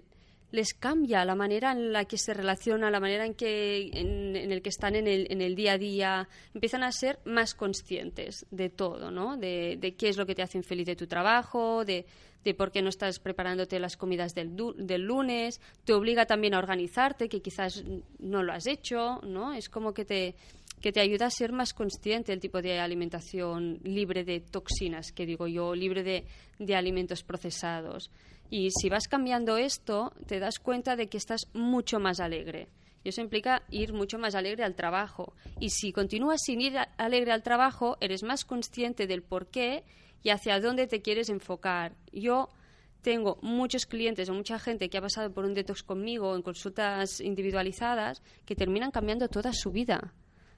les 0.55 0.73
cambia 0.73 1.25
la 1.25 1.35
manera 1.35 1.73
en 1.73 1.91
la 1.91 2.05
que 2.05 2.17
se 2.17 2.33
relaciona, 2.33 2.89
la 2.89 3.01
manera 3.01 3.25
en 3.25 3.33
que 3.33 3.89
en, 3.93 4.35
el 4.35 4.61
que 4.61 4.69
están 4.69 4.95
en 4.95 5.05
el, 5.05 5.27
en 5.29 5.41
el 5.41 5.53
día 5.53 5.73
a 5.73 5.77
día, 5.77 6.29
empiezan 6.53 6.83
a 6.83 6.91
ser 6.91 7.19
más 7.25 7.53
conscientes 7.53 8.45
de 8.51 8.69
todo, 8.69 9.11
¿no? 9.11 9.35
De, 9.35 9.95
qué 9.97 10.07
es 10.07 10.17
lo 10.17 10.25
que 10.25 10.33
te 10.33 10.41
hace 10.41 10.57
infeliz 10.57 10.87
de 10.87 10.95
tu 10.95 11.07
trabajo, 11.07 11.83
de, 11.83 12.05
de 12.43 12.53
por 12.53 12.71
qué 12.71 12.81
no 12.81 12.87
estás 12.87 13.19
preparándote 13.19 13.79
las 13.79 13.97
comidas 13.97 14.33
del, 14.33 14.55
del 14.77 15.01
lunes, 15.01 15.59
te 15.83 15.93
obliga 15.93 16.25
también 16.25 16.53
a 16.53 16.59
organizarte, 16.59 17.27
que 17.27 17.41
quizás 17.41 17.83
no 18.19 18.41
lo 18.41 18.53
has 18.53 18.65
hecho, 18.65 19.19
¿no? 19.23 19.53
Es 19.53 19.67
como 19.67 19.93
que 19.93 20.05
te 20.05 20.35
que 20.81 20.91
te 20.91 20.99
ayuda 20.99 21.25
a 21.25 21.31
ser 21.31 21.51
más 21.51 21.73
consciente 21.73 22.31
del 22.31 22.39
tipo 22.39 22.61
de 22.61 22.79
alimentación 22.79 23.79
libre 23.83 24.23
de 24.23 24.39
toxinas, 24.39 25.11
que 25.11 25.25
digo 25.25 25.47
yo, 25.47 25.73
libre 25.73 26.03
de, 26.03 26.25
de 26.59 26.75
alimentos 26.75 27.23
procesados. 27.23 28.11
Y 28.57 28.71
si 28.71 28.87
vas 28.87 29.09
cambiando 29.09 29.57
esto, 29.57 30.13
te 30.27 30.39
das 30.39 30.59
cuenta 30.59 30.95
de 30.95 31.09
que 31.09 31.17
estás 31.17 31.49
mucho 31.53 31.99
más 31.99 32.21
alegre. 32.21 32.69
Y 33.03 33.09
eso 33.09 33.19
implica 33.19 33.63
ir 33.69 33.91
mucho 33.91 34.17
más 34.17 34.33
alegre 34.33 34.63
al 34.63 34.75
trabajo. 34.75 35.33
Y 35.59 35.71
si 35.71 35.91
continúas 35.91 36.39
sin 36.41 36.61
ir 36.61 36.77
alegre 36.95 37.33
al 37.33 37.43
trabajo, 37.43 37.97
eres 37.99 38.23
más 38.23 38.45
consciente 38.45 39.07
del 39.07 39.23
por 39.23 39.47
qué 39.47 39.83
y 40.23 40.29
hacia 40.29 40.61
dónde 40.61 40.87
te 40.87 41.01
quieres 41.01 41.27
enfocar. 41.27 41.97
Yo 42.13 42.47
tengo 43.01 43.39
muchos 43.41 43.85
clientes 43.85 44.29
o 44.29 44.33
mucha 44.33 44.57
gente 44.57 44.89
que 44.89 44.99
ha 44.99 45.01
pasado 45.01 45.33
por 45.33 45.43
un 45.43 45.53
detox 45.53 45.83
conmigo 45.83 46.33
en 46.33 46.41
consultas 46.41 47.19
individualizadas 47.19 48.21
que 48.45 48.55
terminan 48.55 48.91
cambiando 48.91 49.27
toda 49.27 49.51
su 49.51 49.71
vida. 49.71 50.13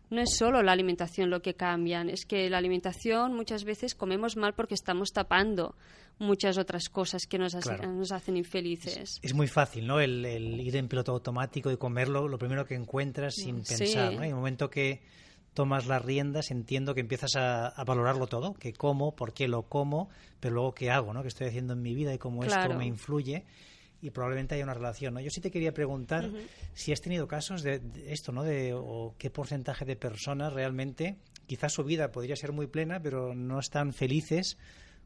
No 0.09 0.21
es 0.21 0.35
solo 0.37 0.63
la 0.63 0.71
alimentación 0.71 1.29
lo 1.29 1.41
que 1.41 1.53
cambian, 1.55 2.09
es 2.09 2.25
que 2.25 2.49
la 2.49 2.57
alimentación 2.59 3.33
muchas 3.35 3.63
veces 3.65 3.93
comemos 3.95 4.37
mal 4.37 4.53
porque 4.53 4.73
estamos 4.73 5.11
tapando 5.11 5.75
muchas 6.19 6.57
otras 6.57 6.89
cosas 6.89 7.27
que 7.27 7.37
nos, 7.37 7.53
hace- 7.55 7.75
Claro. 7.75 7.91
nos 7.93 8.11
hacen 8.11 8.37
infelices. 8.37 9.19
Es 9.21 9.33
muy 9.33 9.47
fácil, 9.47 9.85
¿no? 9.85 9.99
El, 9.99 10.25
el 10.25 10.59
ir 10.61 10.75
en 10.77 10.87
piloto 10.87 11.11
automático 11.11 11.69
y 11.71 11.77
comerlo, 11.77 12.27
lo 12.27 12.37
primero 12.39 12.65
que 12.65 12.75
encuentras 12.75 13.35
sin 13.35 13.63
Sí. 13.65 13.75
pensar, 13.77 14.13
¿no? 14.13 14.21
Y 14.21 14.25
en 14.27 14.29
el 14.31 14.35
momento 14.35 14.69
que 14.69 15.01
tomas 15.53 15.87
las 15.87 16.03
riendas, 16.05 16.51
entiendo 16.51 16.93
que 16.93 17.01
empiezas 17.01 17.35
a, 17.35 17.73
valorarlo 17.83 18.27
todo, 18.27 18.53
que 18.53 18.73
como, 18.73 19.15
por 19.15 19.33
qué 19.33 19.47
lo 19.47 19.63
como, 19.63 20.09
pero 20.39 20.53
luego 20.55 20.73
qué 20.73 20.91
hago, 20.91 21.13
¿no? 21.13 21.23
qué 21.23 21.27
estoy 21.29 21.47
haciendo 21.47 21.73
en 21.73 21.81
mi 21.81 21.95
vida 21.95 22.13
y 22.13 22.17
cómo 22.19 22.43
esto 22.43 22.69
me 22.75 22.85
influye 22.85 23.43
y 24.01 24.11
probablemente 24.11 24.55
haya 24.55 24.63
una 24.63 24.73
relación. 24.73 25.13
¿no? 25.13 25.19
Yo 25.19 25.29
sí 25.29 25.41
te 25.41 25.51
quería 25.51 25.73
preguntar 25.73 26.29
si 26.73 26.91
has 26.91 27.01
tenido 27.01 27.27
casos 27.27 27.63
de, 27.63 27.81
esto, 28.07 28.31
¿no? 28.31 28.43
De, 28.43 28.73
o 28.73 29.15
qué 29.17 29.29
porcentaje 29.29 29.85
de 29.85 29.95
personas 29.95 30.53
realmente, 30.53 31.17
quizás 31.47 31.73
su 31.73 31.83
vida 31.83 32.11
podría 32.11 32.35
ser 32.35 32.51
muy 32.51 32.67
plena, 32.67 33.01
pero 33.01 33.33
no 33.33 33.59
están 33.59 33.93
felices 33.93 34.57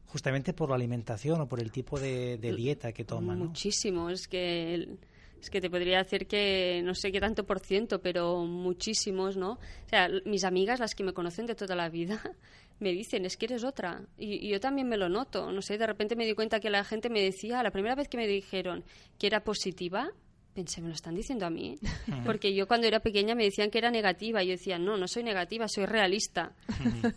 justamente 0.06 0.52
por 0.52 0.68
la 0.68 0.74
alimentación 0.74 1.40
o 1.40 1.48
por 1.48 1.60
el 1.60 1.72
tipo 1.72 1.98
de, 1.98 2.36
dieta 2.36 2.92
que 2.92 3.04
toman. 3.04 3.38
Muchísimo, 3.38 4.10
es 4.10 4.28
que 4.28 4.88
es 5.42 5.50
que 5.50 5.60
te 5.60 5.68
podría 5.68 5.98
decir 5.98 6.28
que 6.28 6.82
no 6.84 6.94
sé 6.94 7.10
qué 7.10 7.18
tanto 7.18 7.44
por 7.44 7.58
ciento, 7.58 8.00
pero 8.00 8.44
muchísimos, 8.44 9.36
¿no? 9.36 9.54
O 9.54 9.88
sea, 9.88 10.08
mis 10.24 10.44
amigas, 10.44 10.78
las 10.78 10.94
que 10.94 11.02
me 11.02 11.12
conocen 11.12 11.46
de 11.46 11.56
toda 11.56 11.74
la 11.74 11.88
vida, 11.88 12.22
me 12.78 12.92
dicen, 12.92 13.24
es 13.24 13.36
que 13.36 13.46
eres 13.46 13.64
otra. 13.64 14.06
Y, 14.16 14.48
yo 14.48 14.60
también 14.60 14.88
me 14.88 14.96
lo 14.96 15.08
noto. 15.08 15.50
No 15.50 15.60
sé, 15.60 15.78
de 15.78 15.86
repente 15.88 16.14
me 16.14 16.26
di 16.26 16.34
cuenta 16.34 16.60
que 16.60 16.70
la 16.70 16.84
gente 16.84 17.10
me 17.10 17.20
decía, 17.20 17.60
la 17.64 17.72
primera 17.72 17.96
vez 17.96 18.08
que 18.08 18.16
me 18.16 18.28
dijeron 18.28 18.84
que 19.18 19.26
era 19.26 19.42
positiva, 19.42 20.12
pensé, 20.52 20.80
me 20.80 20.88
lo 20.88 20.94
están 20.94 21.14
diciendo 21.14 21.46
a 21.46 21.50
mí. 21.50 21.78
Porque 22.26 22.54
yo 22.54 22.66
cuando 22.66 22.86
era 22.86 23.00
pequeña 23.00 23.34
me 23.34 23.44
decían 23.44 23.70
que 23.70 23.78
era 23.78 23.90
negativa. 23.90 24.42
Y 24.42 24.48
yo 24.48 24.52
decía, 24.52 24.78
no, 24.78 24.96
no 24.96 25.08
soy 25.08 25.22
negativa, 25.22 25.66
soy 25.68 25.86
realista. 25.86 26.52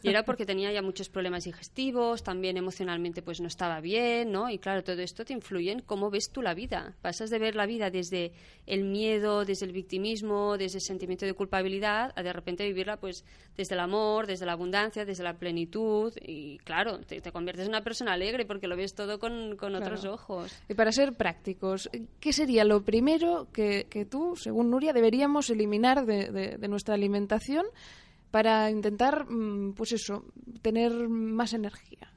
y 0.04 0.10
era 0.10 0.24
porque 0.24 0.46
tenía 0.46 0.72
ya 0.72 0.82
muchos 0.82 1.10
problemas 1.10 1.44
digestivos, 1.44 2.24
también 2.24 2.58
emocionalmente 2.58 3.22
pues 3.22 3.42
no 3.42 3.48
estaba 3.48 3.80
bien, 3.82 4.32
¿no? 4.32 4.50
Y 4.50 4.58
claro, 4.58 4.84
todo 4.84 5.02
esto 5.02 5.26
te 5.26 5.34
influye 5.34 5.72
en 5.72 5.82
cómo 5.82 6.10
ves 6.10 6.30
tú 6.32 6.42
la 6.42 6.54
vida. 6.54 6.96
Pasas 7.02 7.30
de 7.30 7.40
ver 7.40 7.56
la 7.56 7.66
vida 7.66 7.90
desde 7.90 8.32
el 8.66 8.84
miedo, 8.84 9.46
desde 9.46 9.66
el 9.66 9.72
victimismo, 9.72 10.58
desde 10.58 10.78
el 10.78 10.84
sentimiento 10.84 11.26
de 11.26 11.34
culpabilidad, 11.34 12.14
a 12.16 12.24
de 12.24 12.34
repente 12.34 12.66
vivirla 12.66 12.98
pues 12.98 13.24
desde 13.58 13.76
el 13.76 13.82
amor, 13.82 14.28
desde 14.28 14.46
la 14.46 14.54
abundancia, 14.54 15.06
desde 15.06 15.24
la 15.24 15.38
plenitud. 15.38 16.14
Y 16.22 16.58
claro, 16.60 17.00
te, 17.00 17.22
conviertes 17.32 17.66
en 17.66 17.70
una 17.70 17.84
persona 17.84 18.14
alegre 18.14 18.46
porque 18.46 18.68
lo 18.68 18.76
ves 18.76 18.94
todo 18.94 19.20
con, 19.20 19.56
con 19.58 19.76
otros 19.76 20.06
ojos. 20.06 20.52
Y 20.70 20.74
para 20.74 20.92
ser 20.92 21.14
prácticos, 21.14 21.90
¿qué 22.20 22.34
sería 22.34 22.64
lo 22.64 22.84
primero 22.84 23.25
que, 23.52 24.08
tú, 24.10 24.36
según 24.36 24.70
Nuria, 24.70 24.94
deberíamos 24.94 25.50
eliminar 25.50 26.06
de, 26.06 26.58
nuestra 26.68 26.96
alimentación 26.96 27.66
para 28.32 28.70
intentar, 28.70 29.26
mm, 29.30 29.74
pues 29.74 29.92
eso, 29.94 30.26
tener 30.62 30.92
más 31.10 31.54
energía? 31.54 32.12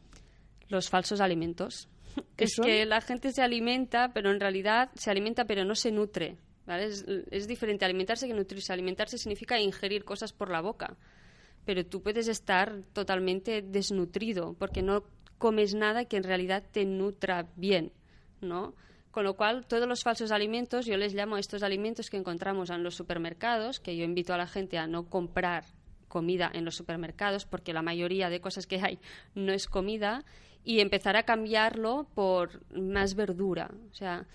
Los 0.68 0.88
falsos 0.88 1.20
alimentos. 1.20 1.88
Es 2.36 2.56
que 2.56 2.84
la 2.84 3.00
gente 3.00 3.32
se 3.32 3.42
alimenta, 3.42 4.12
pero 4.12 4.30
en 4.30 4.40
realidad 4.40 4.90
se 4.94 5.10
alimenta, 5.10 5.44
pero 5.44 5.64
no 5.64 5.74
se 5.74 5.92
nutre. 5.92 6.36
Es, 6.66 7.04
es, 7.30 7.46
diferente 7.46 7.84
alimentarse 7.84 8.26
que 8.26 8.34
nutrirse. 8.34 8.72
Alimentarse 8.72 9.16
significa 9.16 9.58
ingerir 9.60 10.04
cosas 10.04 10.32
por 10.32 10.50
la 10.50 10.60
boca. 10.60 10.96
Pero 11.64 11.86
tú 11.86 12.02
puedes 12.02 12.28
estar 12.28 12.82
totalmente 12.92 13.62
desnutrido 13.62 14.54
porque 14.58 14.82
no 14.82 15.04
comes 15.38 15.74
nada 15.74 16.04
que 16.04 16.16
en 16.16 16.24
realidad 16.24 16.64
te 16.70 16.84
nutra 16.84 17.48
bien, 17.56 17.92
¿no? 18.40 18.74
Con 19.10 19.24
lo 19.24 19.34
cual, 19.34 19.66
todos 19.66 19.88
los 19.88 20.02
falsos 20.02 20.30
alimentos, 20.30 20.86
yo 20.86 20.96
les 20.96 21.14
llamo 21.14 21.36
a 21.36 21.40
estos 21.40 21.62
alimentos 21.62 22.10
que 22.10 22.16
encontramos 22.16 22.70
en 22.70 22.82
los 22.82 22.94
supermercados, 22.94 23.80
que 23.80 23.96
yo 23.96 24.04
invito 24.04 24.34
a 24.34 24.36
la 24.38 24.46
gente 24.46 24.78
a 24.78 24.86
no 24.86 25.08
comprar 25.08 25.64
comida 26.08 26.50
en 26.52 26.64
los 26.64 26.76
supermercados, 26.76 27.44
porque 27.44 27.72
la 27.72 27.82
mayoría 27.82 28.30
de 28.30 28.40
cosas 28.40 28.66
que 28.66 28.80
hay 28.80 28.98
no 29.34 29.52
es 29.52 29.66
comida, 29.66 30.24
y 30.64 30.80
empezar 30.80 31.16
a 31.16 31.22
cambiarlo 31.22 32.06
por 32.14 32.60
más 32.76 33.14
verdura. 33.14 33.70
O 33.90 33.94
sea, 33.94 34.26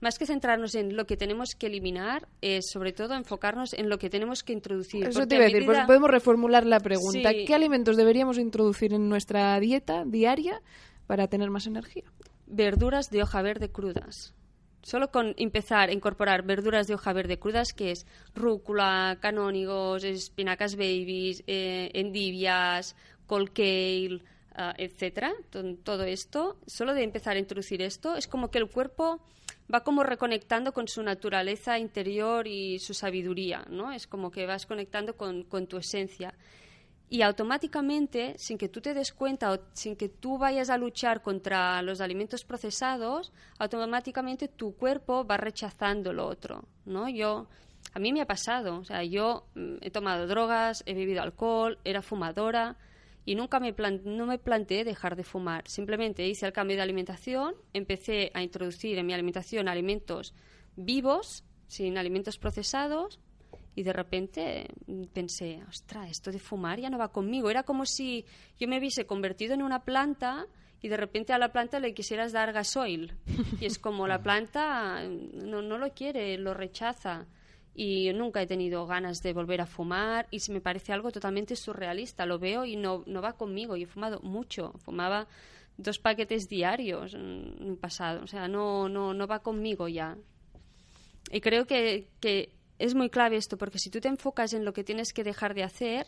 más 0.00 0.18
que 0.18 0.26
centrarnos 0.26 0.74
en 0.74 0.96
lo 0.96 1.04
que 1.06 1.16
tenemos 1.16 1.54
que 1.58 1.66
eliminar, 1.66 2.28
es 2.40 2.70
sobre 2.70 2.92
todo 2.92 3.14
enfocarnos 3.14 3.72
en 3.72 3.88
lo 3.88 3.98
que 3.98 4.08
tenemos 4.08 4.42
que 4.42 4.52
introducir. 4.52 5.08
Eso 5.08 5.26
te 5.26 5.34
iba 5.34 5.44
a 5.44 5.48
decir, 5.48 5.66
pues 5.66 5.80
podemos 5.86 6.10
reformular 6.10 6.64
la 6.64 6.80
pregunta. 6.80 7.32
¿Qué 7.32 7.54
alimentos 7.54 7.96
deberíamos 7.96 8.38
introducir 8.38 8.92
en 8.94 9.08
nuestra 9.08 9.58
dieta 9.60 10.04
diaria 10.06 10.62
para 11.06 11.28
tener 11.28 11.50
más 11.50 11.66
energía? 11.66 12.04
Verduras 12.50 13.10
de 13.10 13.22
hoja 13.22 13.42
verde 13.42 13.70
crudas. 13.70 14.34
Solo 14.82 15.10
con 15.10 15.34
empezar 15.36 15.90
a 15.90 15.92
incorporar 15.92 16.42
verduras 16.42 16.86
de 16.86 16.94
hoja 16.94 17.12
verde 17.12 17.38
crudas, 17.38 17.72
que 17.72 17.90
es 17.90 18.06
rúcula, 18.34 19.18
canónigos, 19.20 20.04
espinacas 20.04 20.74
babies, 20.76 21.44
eh, 21.46 21.90
endivias, 21.94 22.96
col 23.26 23.52
kale, 23.52 24.22
uh, 24.56 24.72
etcétera, 24.78 25.32
todo 25.84 26.04
esto, 26.04 26.58
solo 26.66 26.94
de 26.94 27.04
empezar 27.04 27.36
a 27.36 27.38
introducir 27.38 27.82
esto, 27.82 28.16
es 28.16 28.26
como 28.26 28.50
que 28.50 28.58
el 28.58 28.68
cuerpo 28.68 29.20
va 29.72 29.84
como 29.84 30.02
reconectando 30.02 30.72
con 30.72 30.88
su 30.88 31.02
naturaleza 31.02 31.78
interior 31.78 32.46
y 32.46 32.78
su 32.78 32.94
sabiduría, 32.94 33.64
¿no? 33.70 33.92
Es 33.92 34.06
como 34.06 34.30
que 34.30 34.46
vas 34.46 34.66
conectando 34.66 35.16
con, 35.16 35.44
con 35.44 35.66
tu 35.66 35.76
esencia 35.76 36.34
y 37.12 37.22
automáticamente, 37.22 38.34
sin 38.38 38.56
que 38.56 38.68
tú 38.68 38.80
te 38.80 38.94
des 38.94 39.12
cuenta 39.12 39.52
o 39.52 39.58
sin 39.72 39.96
que 39.96 40.08
tú 40.08 40.38
vayas 40.38 40.70
a 40.70 40.78
luchar 40.78 41.22
contra 41.22 41.82
los 41.82 42.00
alimentos 42.00 42.44
procesados, 42.44 43.32
automáticamente 43.58 44.46
tu 44.46 44.76
cuerpo 44.76 45.26
va 45.26 45.36
rechazando 45.36 46.12
lo 46.12 46.28
otro, 46.28 46.68
¿no? 46.86 47.08
Yo 47.08 47.48
a 47.94 47.98
mí 47.98 48.12
me 48.12 48.20
ha 48.20 48.26
pasado, 48.26 48.78
o 48.78 48.84
sea, 48.84 49.02
yo 49.02 49.48
mm, 49.56 49.78
he 49.80 49.90
tomado 49.90 50.28
drogas, 50.28 50.84
he 50.86 50.94
bebido 50.94 51.20
alcohol, 51.20 51.78
era 51.82 52.00
fumadora 52.00 52.76
y 53.24 53.34
nunca 53.34 53.58
me 53.58 53.74
no 54.04 54.26
me 54.26 54.38
planteé 54.38 54.84
dejar 54.84 55.16
de 55.16 55.24
fumar. 55.24 55.66
Simplemente 55.66 56.28
hice 56.28 56.46
el 56.46 56.52
cambio 56.52 56.76
de 56.76 56.82
alimentación, 56.82 57.56
empecé 57.72 58.30
a 58.34 58.42
introducir 58.44 58.96
en 58.98 59.06
mi 59.06 59.14
alimentación 59.14 59.66
alimentos 59.66 60.32
vivos, 60.76 61.42
sin 61.66 61.98
alimentos 61.98 62.38
procesados, 62.38 63.18
y 63.80 63.82
de 63.82 63.94
repente 63.94 64.68
pensé, 65.14 65.62
ostras, 65.66 66.10
esto 66.10 66.30
de 66.30 66.38
fumar 66.38 66.78
ya 66.78 66.90
no 66.90 66.98
va 66.98 67.08
conmigo. 67.08 67.48
Era 67.48 67.62
como 67.62 67.86
si 67.86 68.26
yo 68.58 68.68
me 68.68 68.78
hubiese 68.78 69.06
convertido 69.06 69.54
en 69.54 69.62
una 69.62 69.84
planta 69.84 70.46
y 70.82 70.88
de 70.88 70.98
repente 70.98 71.32
a 71.32 71.38
la 71.38 71.50
planta 71.50 71.80
le 71.80 71.94
quisieras 71.94 72.32
dar 72.32 72.52
gasoil. 72.52 73.14
Y 73.58 73.64
es 73.64 73.78
como 73.78 74.06
la 74.06 74.18
planta 74.22 75.02
no, 75.08 75.62
no 75.62 75.78
lo 75.78 75.94
quiere, 75.94 76.36
lo 76.36 76.52
rechaza. 76.52 77.26
Y 77.74 78.12
nunca 78.12 78.42
he 78.42 78.46
tenido 78.46 78.86
ganas 78.86 79.22
de 79.22 79.32
volver 79.32 79.62
a 79.62 79.66
fumar 79.66 80.28
y 80.30 80.40
se 80.40 80.52
me 80.52 80.60
parece 80.60 80.92
algo 80.92 81.10
totalmente 81.10 81.56
surrealista. 81.56 82.26
Lo 82.26 82.38
veo 82.38 82.66
y 82.66 82.76
no, 82.76 83.02
no 83.06 83.22
va 83.22 83.32
conmigo. 83.32 83.78
Y 83.78 83.84
he 83.84 83.86
fumado 83.86 84.20
mucho. 84.20 84.74
Fumaba 84.84 85.26
dos 85.78 85.98
paquetes 85.98 86.50
diarios 86.50 87.14
en 87.14 87.56
el 87.62 87.78
pasado. 87.78 88.24
O 88.24 88.26
sea, 88.26 88.46
no, 88.46 88.90
no, 88.90 89.14
no 89.14 89.26
va 89.26 89.38
conmigo 89.38 89.88
ya. 89.88 90.18
Y 91.32 91.40
creo 91.40 91.64
que, 91.66 92.08
que 92.20 92.59
es 92.80 92.94
muy 92.94 93.10
clave 93.10 93.36
esto, 93.36 93.58
porque 93.58 93.78
si 93.78 93.90
tú 93.90 94.00
te 94.00 94.08
enfocas 94.08 94.54
en 94.54 94.64
lo 94.64 94.72
que 94.72 94.82
tienes 94.82 95.12
que 95.12 95.22
dejar 95.22 95.54
de 95.54 95.62
hacer, 95.62 96.06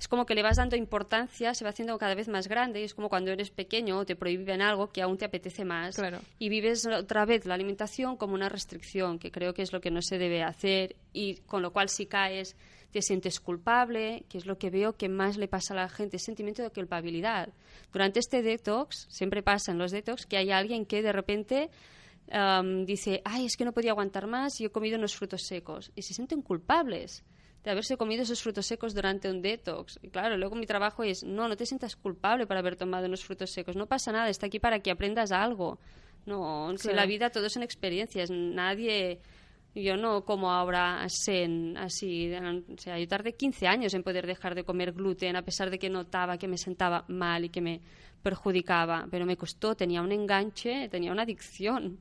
es 0.00 0.08
como 0.08 0.26
que 0.26 0.34
le 0.34 0.42
vas 0.42 0.56
dando 0.56 0.74
importancia, 0.74 1.54
se 1.54 1.62
va 1.62 1.70
haciendo 1.70 1.96
cada 1.98 2.14
vez 2.14 2.26
más 2.28 2.48
grande, 2.48 2.80
y 2.80 2.84
es 2.84 2.94
como 2.94 3.08
cuando 3.08 3.30
eres 3.30 3.50
pequeño 3.50 3.98
o 3.98 4.06
te 4.06 4.16
prohíben 4.16 4.62
algo 4.62 4.90
que 4.90 5.02
aún 5.02 5.18
te 5.18 5.26
apetece 5.26 5.64
más. 5.64 5.96
Y 6.38 6.48
vives 6.48 6.86
otra 6.86 7.26
vez 7.26 7.44
la 7.44 7.54
alimentación 7.54 8.16
como 8.16 8.34
una 8.34 8.48
restricción, 8.48 9.18
que 9.18 9.30
creo 9.30 9.52
que 9.52 9.62
es 9.62 9.72
lo 9.72 9.80
que 9.80 9.90
no 9.90 10.00
se 10.00 10.18
debe 10.18 10.42
hacer, 10.42 10.96
y 11.12 11.36
con 11.46 11.60
lo 11.60 11.72
cual 11.72 11.90
si 11.90 12.06
caes 12.06 12.56
te 12.90 13.02
sientes 13.02 13.38
culpable, 13.38 14.24
que 14.30 14.38
es 14.38 14.46
lo 14.46 14.56
que 14.56 14.70
veo 14.70 14.94
que 14.94 15.10
más 15.10 15.36
le 15.36 15.48
pasa 15.48 15.74
a 15.74 15.76
la 15.76 15.88
gente, 15.90 16.18
sentimiento 16.18 16.62
de 16.62 16.70
culpabilidad. 16.70 17.50
Durante 17.92 18.20
este 18.20 18.40
detox, 18.40 19.06
siempre 19.10 19.42
pasa 19.42 19.72
en 19.72 19.78
los 19.78 19.92
detox, 19.92 20.24
que 20.24 20.38
hay 20.38 20.50
alguien 20.50 20.86
que 20.86 21.02
de 21.02 21.12
repente 21.12 21.68
dice, 22.84 23.22
ay, 23.24 23.46
es 23.46 23.56
que 23.56 23.64
no 23.64 23.72
podía 23.72 23.92
aguantar 23.92 24.26
más 24.26 24.60
y 24.60 24.64
he 24.64 24.70
comido 24.70 24.98
unos 24.98 25.16
frutos 25.16 25.42
secos. 25.42 25.92
Y 25.94 26.02
se 26.02 26.14
sienten 26.14 26.42
culpables 26.42 27.24
de 27.62 27.70
haberse 27.72 27.96
comido 27.96 28.22
esos 28.22 28.42
frutos 28.42 28.66
secos 28.66 28.94
durante 28.94 29.28
un 29.28 29.42
detox. 29.42 29.98
Y 30.02 30.08
claro, 30.08 30.36
luego 30.36 30.54
mi 30.54 30.66
trabajo 30.66 31.02
es, 31.02 31.24
no, 31.24 31.48
no 31.48 31.56
te 31.56 31.66
sientas 31.66 31.96
culpable 31.96 32.46
por 32.46 32.56
haber 32.56 32.76
tomado 32.76 33.06
unos 33.06 33.24
frutos 33.24 33.50
secos. 33.50 33.74
No 33.74 33.86
pasa 33.86 34.12
nada, 34.12 34.28
está 34.28 34.46
aquí 34.46 34.60
para 34.60 34.78
que 34.80 34.90
aprendas 34.90 35.32
algo. 35.32 35.78
No, 36.26 36.72
si 36.76 36.92
la 36.92 37.06
vida 37.06 37.30
todo 37.30 37.48
son 37.48 37.62
experiencias. 37.62 38.30
Nadie, 38.30 39.20
yo 39.82 39.96
no 39.96 40.24
como 40.24 40.50
ahora 40.50 41.06
sen, 41.08 41.76
así. 41.76 42.32
O 42.34 42.78
sea, 42.78 42.98
yo 42.98 43.06
tardé 43.06 43.34
15 43.34 43.66
años 43.66 43.94
en 43.94 44.02
poder 44.02 44.26
dejar 44.26 44.54
de 44.54 44.64
comer 44.64 44.92
gluten, 44.92 45.36
a 45.36 45.42
pesar 45.42 45.70
de 45.70 45.78
que 45.78 45.90
notaba 45.90 46.38
que 46.38 46.48
me 46.48 46.56
sentaba 46.56 47.04
mal 47.08 47.44
y 47.44 47.50
que 47.50 47.60
me 47.60 47.80
perjudicaba. 48.22 49.06
Pero 49.10 49.26
me 49.26 49.36
costó, 49.36 49.74
tenía 49.74 50.00
un 50.00 50.12
enganche, 50.12 50.88
tenía 50.88 51.12
una 51.12 51.22
adicción. 51.22 51.98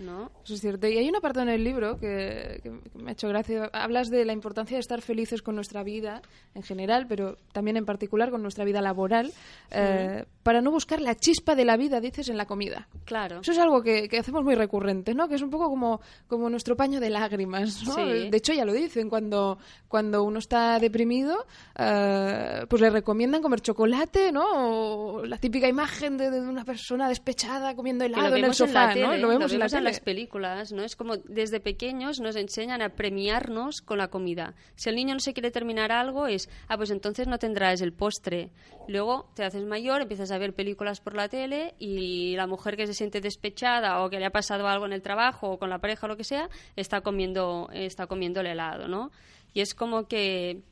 ¿No? 0.00 0.30
Eso 0.44 0.54
es 0.54 0.60
cierto. 0.60 0.88
Y 0.88 0.96
hay 0.98 1.08
una 1.08 1.20
parte 1.20 1.40
en 1.40 1.48
el 1.48 1.62
libro 1.62 1.98
que, 1.98 2.60
me 2.94 3.10
ha 3.10 3.12
hecho 3.12 3.28
gracia. 3.28 3.70
Hablas 3.72 4.10
de 4.10 4.24
la 4.24 4.32
importancia 4.32 4.76
de 4.76 4.80
estar 4.80 5.02
felices 5.02 5.42
con 5.42 5.54
nuestra 5.54 5.82
vida 5.82 6.22
en 6.54 6.62
general, 6.62 7.06
pero 7.08 7.36
también 7.52 7.76
en 7.76 7.84
particular 7.84 8.30
con 8.30 8.42
nuestra 8.42 8.64
vida 8.64 8.80
laboral, 8.80 9.32
eh, 9.70 10.24
para 10.42 10.62
no 10.62 10.70
buscar 10.70 11.00
la 11.00 11.14
chispa 11.14 11.54
de 11.54 11.64
la 11.64 11.76
vida, 11.76 12.00
dices, 12.00 12.28
en 12.28 12.36
la 12.36 12.46
comida. 12.46 12.88
Claro. 13.04 13.40
Eso 13.40 13.52
es 13.52 13.58
algo 13.58 13.82
que, 13.82 14.08
hacemos 14.18 14.42
muy 14.42 14.54
recurrente, 14.54 15.14
¿no? 15.14 15.28
Que 15.28 15.34
es 15.34 15.42
un 15.42 15.50
poco 15.50 15.68
como, 15.68 16.00
como 16.26 16.48
nuestro 16.48 16.76
paño 16.76 17.00
de 17.00 17.10
lágrimas, 17.10 17.84
¿no? 17.86 17.96
De 17.96 18.36
hecho, 18.36 18.52
ya 18.52 18.64
lo 18.64 18.72
dicen, 18.72 19.08
cuando, 19.08 19.58
cuando 19.88 20.24
uno 20.24 20.38
está 20.38 20.78
deprimido, 20.78 21.46
eh, 21.78 22.64
pues 22.68 22.80
le 22.80 22.90
recomiendan 22.90 23.42
comer 23.42 23.60
chocolate, 23.60 24.32
¿no? 24.32 25.18
O 25.18 25.26
la 25.26 25.36
típica 25.36 25.68
imagen 25.68 26.16
de, 26.16 26.40
una 26.40 26.64
persona 26.64 27.08
despechada 27.08 27.74
comiendo 27.74 28.04
helado 28.04 28.34
en 28.36 28.44
el 28.44 28.54
sofá, 28.54 28.94
¿no? 28.94 29.16
Lo 29.16 29.28
vemos, 29.28 29.52
en 29.52 29.58
la 29.58 29.68
tele 29.68 29.89
las 29.90 30.00
películas, 30.00 30.72
¿no? 30.72 30.82
Es 30.82 30.96
como 30.96 31.16
desde 31.16 31.60
pequeños 31.60 32.20
nos 32.20 32.36
enseñan 32.36 32.82
a 32.82 32.90
premiarnos 32.90 33.82
con 33.82 33.98
la 33.98 34.08
comida. 34.08 34.54
Si 34.76 34.88
el 34.88 34.96
niño 34.96 35.14
no 35.14 35.20
se 35.20 35.32
quiere 35.32 35.50
terminar 35.50 35.92
algo, 35.92 36.26
es, 36.26 36.48
ah, 36.68 36.76
pues 36.76 36.90
entonces 36.90 37.26
no 37.26 37.38
tendrás 37.38 37.80
el 37.80 37.92
postre. 37.92 38.50
Luego 38.88 39.30
te 39.34 39.44
haces 39.44 39.64
mayor, 39.64 40.02
empiezas 40.02 40.30
a 40.30 40.38
ver 40.38 40.54
películas 40.54 41.00
por 41.00 41.14
la 41.14 41.28
tele 41.28 41.74
y 41.78 42.34
la 42.36 42.46
mujer 42.46 42.76
que 42.76 42.86
se 42.86 42.94
siente 42.94 43.20
despechada 43.20 44.02
o 44.02 44.10
que 44.10 44.18
le 44.18 44.26
ha 44.26 44.30
pasado 44.30 44.66
algo 44.66 44.86
en 44.86 44.92
el 44.92 45.02
trabajo 45.02 45.50
o 45.50 45.58
con 45.58 45.70
la 45.70 45.78
pareja 45.78 46.06
o 46.06 46.08
lo 46.08 46.16
que 46.16 46.24
sea, 46.24 46.48
está 46.76 47.00
comiendo, 47.00 47.68
está 47.72 48.06
comiendo 48.06 48.40
el 48.40 48.46
helado, 48.46 48.88
¿no? 48.88 49.10
Y 49.52 49.60
es 49.60 49.74
como 49.74 50.06
que 50.06 50.62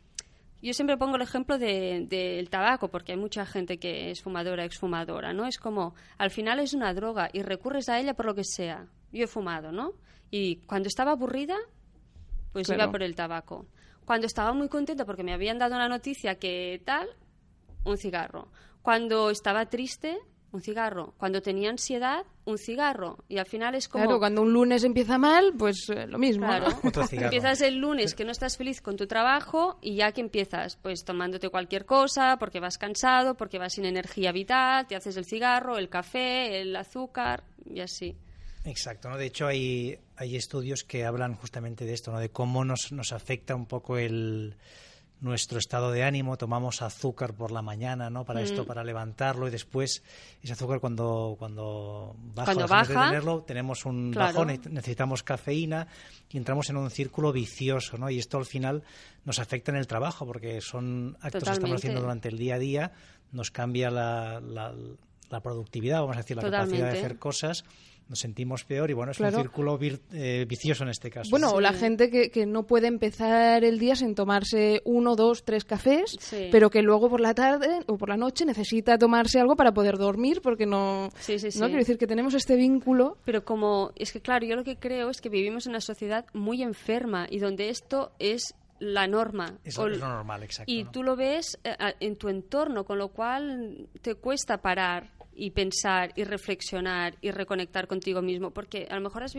yo 0.61 0.73
siempre 0.73 0.97
pongo 0.97 1.17
el 1.17 1.23
ejemplo 1.23 1.57
del 1.59 2.51
tabaco, 2.51 2.89
porque 2.89 3.13
hay 3.13 3.19
mucha 3.19 3.47
gente 3.47 3.79
que 3.79 4.11
es 4.11 4.23
fumadora, 4.23 4.65
exfumadora, 4.65 5.33
¿no? 5.33 5.47
Es 5.47 5.59
como, 5.59 5.95
al 6.19 6.31
final 6.31 6.59
es 6.59 6.75
una 6.75 6.93
droga 6.95 7.31
y 7.33 7.43
recurres 7.43 7.89
a 7.89 8.01
ella 8.01 8.15
por 8.15 8.27
lo 8.27 8.35
que 8.35 8.45
sea. 8.45 8.87
Yo 9.13 9.25
he 9.25 9.27
fumado, 9.27 9.73
¿no? 9.73 9.93
Y 10.31 10.57
cuando 10.67 10.89
estaba 10.89 11.13
aburrida, 11.13 11.57
pues 12.53 12.69
iba 12.69 12.91
por 12.91 13.03
el 13.03 13.15
tabaco. 13.15 13.67
Cuando 14.05 14.27
estaba 14.27 14.53
muy 14.53 14.69
contenta 14.69 15.05
porque 15.05 15.23
me 15.23 15.33
habían 15.33 15.59
dado 15.59 15.75
una 15.75 15.89
noticia 15.89 16.39
que 16.39 16.81
tal, 16.85 17.09
un 17.85 17.97
cigarro. 17.97 18.49
Cuando 18.83 19.31
estaba 19.31 19.67
triste, 19.67 20.19
un 20.51 20.63
cigarro. 20.63 21.15
Cuando 21.19 21.43
tenía 21.43 21.71
ansiedad, 21.71 22.25
un 22.45 22.57
cigarro. 22.57 23.19
Y 23.29 23.39
al 23.39 23.47
final 23.47 23.75
es 23.75 23.89
como... 23.89 24.05
Claro, 24.05 24.19
cuando 24.19 24.43
un 24.43 24.53
lunes 24.53 24.85
empieza 24.85 25.19
mal, 25.19 25.53
pues 25.59 25.89
eh, 25.91 26.07
lo 26.07 26.19
mismo. 26.19 26.47
Claro. 26.47 26.69
empiezas 27.13 27.61
el 27.61 27.77
lunes 27.77 28.15
que 28.15 28.25
no 28.25 28.33
estás 28.33 28.57
feliz 28.57 28.81
con 28.81 28.97
tu 28.97 29.07
trabajo 29.07 29.79
y 29.83 29.97
ya 29.97 30.13
que 30.13 30.21
empiezas, 30.21 30.77
pues 30.77 31.05
tomándote 31.05 31.51
cualquier 31.51 31.85
cosa, 31.85 32.39
porque 32.39 32.61
vas 32.61 32.79
cansado, 32.79 33.37
porque 33.37 33.59
vas 33.59 33.75
sin 33.75 33.85
energía 33.85 34.33
vital, 34.33 34.87
te 34.87 34.97
haces 34.97 35.17
el 35.17 35.27
cigarro, 35.27 35.77
el 35.77 35.89
café, 35.89 36.61
el 36.61 36.75
azúcar 36.77 37.45
y 37.65 37.81
así. 37.81 38.17
Exacto, 38.65 39.09
¿no? 39.09 39.17
De 39.17 39.27
hecho 39.27 39.47
hay, 39.47 39.99
hay 40.17 40.37
estudios 40.37 40.85
que 40.85 41.05
hablan 41.05 41.35
justamente 41.35 41.85
de 41.85 41.95
esto, 41.95 42.13
¿no? 42.13 42.19
De 42.19 42.31
cómo 42.31 42.65
nos, 42.65 42.93
nos 42.93 43.13
afecta 43.13 43.55
un 43.55 43.67
poco 43.67 43.99
el 43.99 44.57
nuestro 45.21 45.59
estado 45.59 45.91
de 45.91 46.05
ánimo, 46.05 46.37
tomamos 46.37 46.83
azúcar 46.83 47.35
por 47.35 47.51
la 47.51 47.63
mañana, 47.63 48.09
¿no? 48.11 48.25
Para 48.25 48.41
esto, 48.41 48.63
mm. 48.63 48.67
para 48.67 48.85
levantarlo 48.85 49.49
y 49.49 49.51
después 49.51 50.03
ese 50.43 50.53
azúcar 50.53 50.81
cuando 50.81 51.37
cuando 51.39 52.15
baja, 52.35 52.55
cuando 52.55 52.69
baja 52.69 53.07
tenerlo, 53.09 53.43
tenemos 53.43 53.85
un 53.85 54.13
bajón, 54.13 54.49
necesitamos 54.71 55.23
cafeína 55.23 55.89
y 56.31 56.37
entramos 56.37 56.71
en 56.71 56.77
un 56.77 56.91
círculo 56.91 57.33
vicioso, 57.33 57.99
¿no? 57.99 58.11
Y 58.11 58.19
esto 58.19 58.39
al 58.39 58.47
final 58.47 58.83
nos 59.25 59.39
afecta 59.39 59.73
en 59.73 59.79
el 59.79 59.87
trabajo 59.87 60.27
porque 60.27 60.61
son 60.61 61.17
actos 61.21 61.45
que 61.45 61.51
estamos 61.51 61.77
haciendo 61.77 62.01
durante 62.01 62.29
el 62.29 62.39
día 62.39 62.55
a 62.55 62.59
día, 62.59 62.93
nos 63.33 63.51
cambia 63.51 63.91
la, 63.91 64.41
la, 64.41 65.41
productividad, 65.41 66.01
vamos 66.01 66.17
a 66.17 66.21
decir, 66.21 66.37
la 66.37 66.45
capacidad 66.45 66.93
de 66.93 66.99
hacer 66.99 67.19
cosas 67.19 67.65
nos 68.09 68.21
sentimos 68.21 68.65
peor 68.65 68.91
y 68.91 68.95
bueno, 68.95 69.13
es 69.13 69.21
un 69.21 69.31
círculo 69.31 69.79
eh, 69.81 70.47
vicioso 70.49 70.85
en 70.85 70.91
este 70.91 71.11
caso. 71.11 71.31
Bueno, 71.31 71.51
o 71.51 71.61
la 71.61 71.73
gente 71.73 72.11
que, 72.11 72.31
que, 72.31 72.47
no 72.47 72.65
puede 72.65 72.87
empezar 72.87 73.65
el 73.65 73.79
día 73.79 73.97
sin 73.97 74.15
tomarse 74.15 74.81
uno, 74.85 75.15
dos, 75.15 75.45
tres 75.45 75.65
cafés, 75.65 76.19
pero 76.51 76.71
que 76.71 76.83
luego 76.83 77.11
por 77.11 77.21
la 77.21 77.35
tarde 77.35 77.81
o 77.87 77.99
por 77.99 78.09
la 78.09 78.17
noche 78.17 78.45
necesita 78.45 78.99
tomarse 78.99 79.39
algo 79.39 79.57
para 79.57 79.73
poder 79.73 79.99
dormir 79.99 80.41
porque 80.43 80.67
no... 80.67 81.11
Sí, 81.19 81.39
sí, 81.39 81.49
¿no? 81.59 81.67
Quiero 81.67 81.81
decir 81.81 81.99
que 81.99 82.07
tenemos 82.07 82.35
este 82.35 82.57
vínculo. 82.57 83.19
Pero 83.25 83.45
como, 83.45 83.93
es 83.95 84.13
que 84.13 84.21
claro, 84.21 84.47
yo 84.47 84.57
lo 84.57 84.65
que 84.65 84.77
creo 84.77 85.11
es 85.11 85.21
que 85.21 85.29
vivimos 85.29 85.67
en 85.67 85.71
una 85.71 85.81
sociedad 85.81 86.25
muy 86.33 86.63
enferma 86.63 87.27
y 87.29 87.39
donde 87.39 87.69
esto 87.69 88.13
es 88.19 88.55
la 88.79 89.07
norma. 89.07 89.59
Es 89.65 89.77
lo 89.77 89.89
normal, 89.89 90.43
exacto. 90.45 90.73
Y 90.73 90.85
tú 90.85 91.03
lo 91.03 91.17
ves 91.17 91.59
eh, 91.65 91.75
en 92.01 92.17
tu 92.17 92.29
entorno, 92.29 92.85
con 92.85 92.99
lo 92.99 93.09
cual 93.09 93.89
te 94.03 94.15
cuesta 94.15 94.59
parar 94.59 95.11
y 95.39 95.53
pensar 95.53 96.13
y 96.17 96.25
reflexionar 96.25 97.15
y 97.21 97.31
reconectar 97.31 97.87
contigo 97.87 98.21
mismo, 98.21 98.51
porque 98.51 98.89
a 98.91 98.97
lo 98.97 99.03
mejor 99.03 99.23
has, 99.23 99.37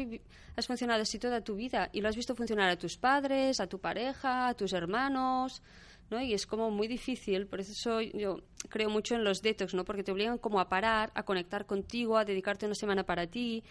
has 0.55 0.65
funcionado 0.65 1.01
así 1.01 1.19
toda 1.19 1.41
tu 1.41 1.55
vida 1.55 1.89
y 1.91 1.99
lo 1.99 2.07
has 2.07 2.15
visto 2.15 2.35
funcionar 2.35 2.69
a 2.69 2.77
tus 2.77 2.95
padres, 2.95 3.59
a 3.59 3.67
tu 3.67 3.79
pareja, 3.79 4.47
a 4.47 4.53
tus 4.53 4.71
hermanos, 4.71 5.61
¿no? 6.09 6.21
Y 6.21 6.33
es 6.33 6.47
como 6.47 6.71
muy 6.71 6.87
difícil, 6.87 7.47
por 7.47 7.59
eso 7.59 7.99
yo 7.99 8.37
creo 8.69 8.89
mucho 8.89 9.15
en 9.15 9.25
los 9.25 9.41
detox, 9.41 9.73
¿no? 9.73 9.83
Porque 9.83 10.03
te 10.03 10.13
obligan 10.13 10.37
como 10.37 10.61
a 10.61 10.69
parar, 10.69 11.11
a 11.15 11.23
conectar 11.23 11.65
contigo, 11.65 12.17
a 12.17 12.23
dedicarte 12.23 12.65
una 12.65 12.75
semana 12.75 13.03
para 13.03 13.27
ti, 13.27 13.61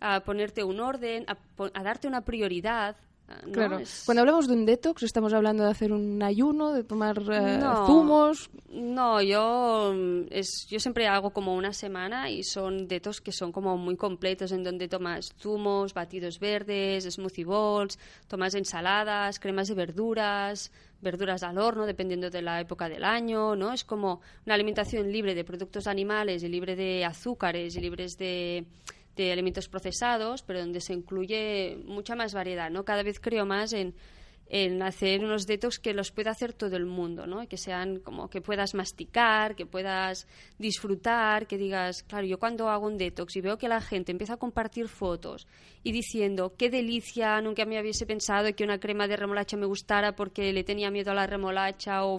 a 0.00 0.20
ponerte 0.20 0.62
un 0.62 0.80
orden, 0.80 1.24
a, 1.28 1.38
a 1.72 1.82
darte 1.82 2.06
una 2.06 2.20
prioridad, 2.20 2.96
Claro. 3.52 3.80
Cuando 4.04 4.20
hablamos 4.20 4.48
de 4.48 4.54
un 4.54 4.66
detox, 4.66 5.02
estamos 5.02 5.32
hablando 5.32 5.64
de 5.64 5.70
hacer 5.70 5.92
un 5.92 6.22
ayuno, 6.22 6.72
de 6.72 6.84
tomar 6.84 7.22
eh, 7.30 7.60
zumos. 7.86 8.50
No, 8.70 9.22
yo 9.22 9.94
es, 10.30 10.66
yo 10.68 10.80
siempre 10.80 11.06
hago 11.06 11.30
como 11.30 11.54
una 11.54 11.72
semana 11.72 12.30
y 12.30 12.42
son 12.42 12.88
detox 12.88 13.20
que 13.20 13.32
son 13.32 13.52
como 13.52 13.76
muy 13.76 13.96
completos, 13.96 14.52
en 14.52 14.64
donde 14.64 14.88
tomas 14.88 15.34
zumos, 15.38 15.94
batidos 15.94 16.38
verdes, 16.38 17.04
smoothie 17.04 17.44
bowls, 17.44 17.98
tomas 18.28 18.54
ensaladas, 18.54 19.38
cremas 19.38 19.68
de 19.68 19.74
verduras, 19.74 20.70
verduras 21.00 21.42
al 21.42 21.58
horno, 21.58 21.86
dependiendo 21.86 22.30
de 22.30 22.42
la 22.42 22.60
época 22.60 22.88
del 22.88 23.04
año, 23.04 23.56
¿no? 23.56 23.72
Es 23.72 23.84
como 23.84 24.20
una 24.44 24.54
alimentación 24.54 25.10
libre 25.10 25.34
de 25.34 25.44
productos 25.44 25.86
animales 25.86 26.42
y 26.42 26.48
libre 26.48 26.76
de 26.76 27.04
azúcares 27.04 27.76
y 27.76 27.80
libres 27.80 28.18
de 28.18 28.66
de 29.16 29.32
alimentos 29.32 29.68
procesados, 29.68 30.42
pero 30.42 30.60
donde 30.60 30.80
se 30.80 30.94
incluye 30.94 31.78
mucha 31.84 32.14
más 32.14 32.34
variedad, 32.34 32.70
¿no? 32.70 32.84
Cada 32.84 33.02
vez 33.02 33.20
creo 33.20 33.44
más 33.44 33.72
en, 33.72 33.94
en 34.50 34.82
hacer 34.82 35.24
unos 35.24 35.46
detox 35.46 35.78
que 35.78 35.94
los 35.94 36.10
pueda 36.10 36.32
hacer 36.32 36.52
todo 36.52 36.76
el 36.76 36.84
mundo, 36.84 37.24
¿no? 37.24 37.46
Que 37.48 37.56
sean 37.56 38.00
como 38.00 38.28
que 38.28 38.40
puedas 38.40 38.74
masticar, 38.74 39.54
que 39.54 39.64
puedas 39.64 40.26
disfrutar, 40.58 41.46
que 41.46 41.56
digas, 41.56 42.02
claro, 42.02 42.26
yo 42.26 42.38
cuando 42.38 42.68
hago 42.68 42.86
un 42.86 42.98
detox 42.98 43.36
y 43.36 43.40
veo 43.40 43.58
que 43.58 43.68
la 43.68 43.80
gente 43.80 44.10
empieza 44.10 44.34
a 44.34 44.38
compartir 44.38 44.88
fotos 44.88 45.46
y 45.84 45.92
diciendo, 45.92 46.54
qué 46.58 46.68
delicia, 46.68 47.40
nunca 47.40 47.64
me 47.64 47.80
hubiese 47.80 48.06
pensado 48.06 48.52
que 48.56 48.64
una 48.64 48.80
crema 48.80 49.06
de 49.06 49.16
remolacha 49.16 49.56
me 49.56 49.66
gustara 49.66 50.16
porque 50.16 50.52
le 50.52 50.64
tenía 50.64 50.90
miedo 50.90 51.12
a 51.12 51.14
la 51.14 51.28
remolacha 51.28 52.04
o, 52.04 52.18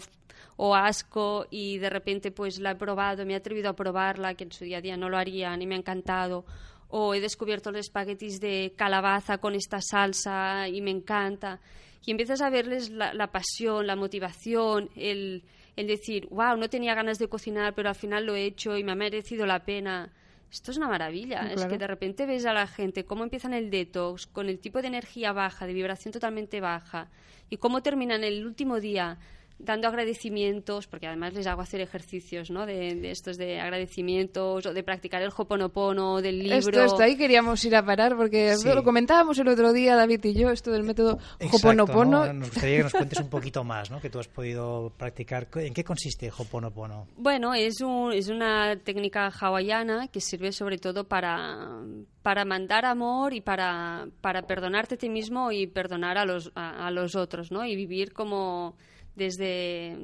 o 0.55 0.73
asco 0.73 1.47
y 1.49 1.79
de 1.79 1.89
repente 1.89 2.31
pues 2.31 2.59
la 2.59 2.71
he 2.71 2.75
probado, 2.75 3.25
me 3.25 3.33
he 3.33 3.35
atrevido 3.35 3.69
a 3.69 3.75
probarla, 3.75 4.35
que 4.35 4.45
en 4.45 4.53
su 4.53 4.63
día 4.63 4.77
a 4.77 4.81
día 4.81 4.95
no 4.95 5.09
lo 5.09 5.17
haría 5.17 5.55
ni 5.57 5.67
me 5.67 5.75
ha 5.75 5.79
encantado 5.79 6.45
o 6.91 7.13
he 7.13 7.21
descubierto 7.21 7.71
los 7.71 7.81
espaguetis 7.81 8.39
de 8.39 8.73
calabaza 8.75 9.39
con 9.39 9.55
esta 9.55 9.79
salsa 9.81 10.67
y 10.67 10.81
me 10.81 10.91
encanta. 10.91 11.59
Y 12.05 12.11
empiezas 12.11 12.41
a 12.41 12.49
verles 12.49 12.89
la, 12.89 13.31
pasión, 13.31 13.87
la 13.87 13.95
motivación, 13.95 14.89
el, 14.95 15.43
el, 15.75 15.87
decir, 15.87 16.27
wow, 16.29 16.57
no 16.57 16.69
tenía 16.69 16.93
ganas 16.93 17.17
de 17.17 17.27
cocinar, 17.27 17.73
pero 17.75 17.89
al 17.89 17.95
final 17.95 18.25
lo 18.25 18.35
he 18.35 18.45
hecho 18.45 18.77
y 18.77 18.83
me 18.83 18.91
ha 18.91 18.95
merecido 18.95 19.45
la 19.45 19.63
pena. 19.63 20.11
Esto 20.51 20.71
es 20.71 20.77
una 20.77 20.89
maravilla. 20.89 21.49
Es 21.53 21.65
que 21.65 21.77
de 21.77 21.87
repente 21.87 22.25
ves 22.25 22.45
a 22.45 22.53
la 22.53 22.67
gente 22.67 23.05
cómo 23.05 23.23
empiezan 23.23 23.53
el 23.53 23.69
detox 23.69 24.27
con 24.27 24.49
el 24.49 24.59
tipo 24.59 24.81
de 24.81 24.87
energía 24.89 25.31
baja, 25.31 25.65
de 25.65 25.73
vibración 25.73 26.11
totalmente 26.11 26.59
baja, 26.59 27.09
y 27.49 27.57
cómo 27.57 27.81
terminan 27.81 28.23
el 28.23 28.45
último 28.45 28.81
día 28.81 29.17
dando 29.63 29.87
agradecimientos, 29.87 30.87
porque 30.87 31.07
además 31.07 31.33
les 31.33 31.47
hago 31.47 31.61
hacer 31.61 31.81
ejercicios, 31.81 32.49
¿no? 32.49 32.65
De, 32.65 33.11
estos 33.11 33.37
de 33.37 33.59
agradecimientos 33.59 34.65
o 34.65 34.73
de 34.73 34.83
practicar 34.83 35.21
el 35.21 35.29
hoponopono 35.35 36.21
del 36.21 36.39
libro. 36.39 36.57
Esto, 36.57 36.83
esto 36.83 37.03
ahí 37.03 37.15
queríamos 37.15 37.63
ir 37.65 37.75
a 37.75 37.85
parar 37.85 38.15
porque 38.15 38.55
lo 38.63 38.83
comentábamos 38.83 39.37
el 39.39 39.47
otro 39.47 39.73
día 39.73 39.95
David 39.95 40.23
y 40.25 40.33
yo, 40.33 40.49
esto 40.49 40.71
del 40.71 40.83
método 40.83 41.19
hoponopono. 41.51 42.31
Nos 42.33 42.49
gustaría 42.49 42.77
que 42.77 42.83
nos 42.83 42.91
cuentes 42.93 43.19
un 43.19 43.29
poquito 43.29 43.63
más, 43.63 43.91
¿no? 43.91 43.99
Que 43.99 44.09
tú 44.09 44.19
has 44.19 44.27
podido 44.27 44.91
practicar. 44.97 45.47
¿En 45.55 45.73
qué 45.73 45.83
consiste 45.83 46.31
hoponopono? 46.35 47.07
Bueno, 47.17 47.53
es, 47.53 47.81
un, 47.81 48.13
es 48.13 48.29
una 48.29 48.75
técnica 48.77 49.29
hawaiana 49.29 50.07
que 50.07 50.21
sirve 50.21 50.51
sobre 50.51 50.77
todo 50.77 51.05
para, 51.05 51.79
para 52.21 52.45
mandar 52.45 52.85
amor 52.85 53.33
y 53.33 53.41
para, 53.41 54.07
para 54.21 54.43
perdonarte 54.43 54.95
a 54.95 54.97
ti 54.97 55.09
mismo 55.09 55.51
y 55.51 55.67
perdonar 55.67 56.17
a 56.17 56.25
los, 56.25 56.51
a 56.55 56.89
los 56.91 57.15
otros, 57.15 57.51
¿no? 57.51 57.65
Y 57.65 57.75
vivir 57.75 58.13
como 58.13 58.75
desde, 59.15 59.97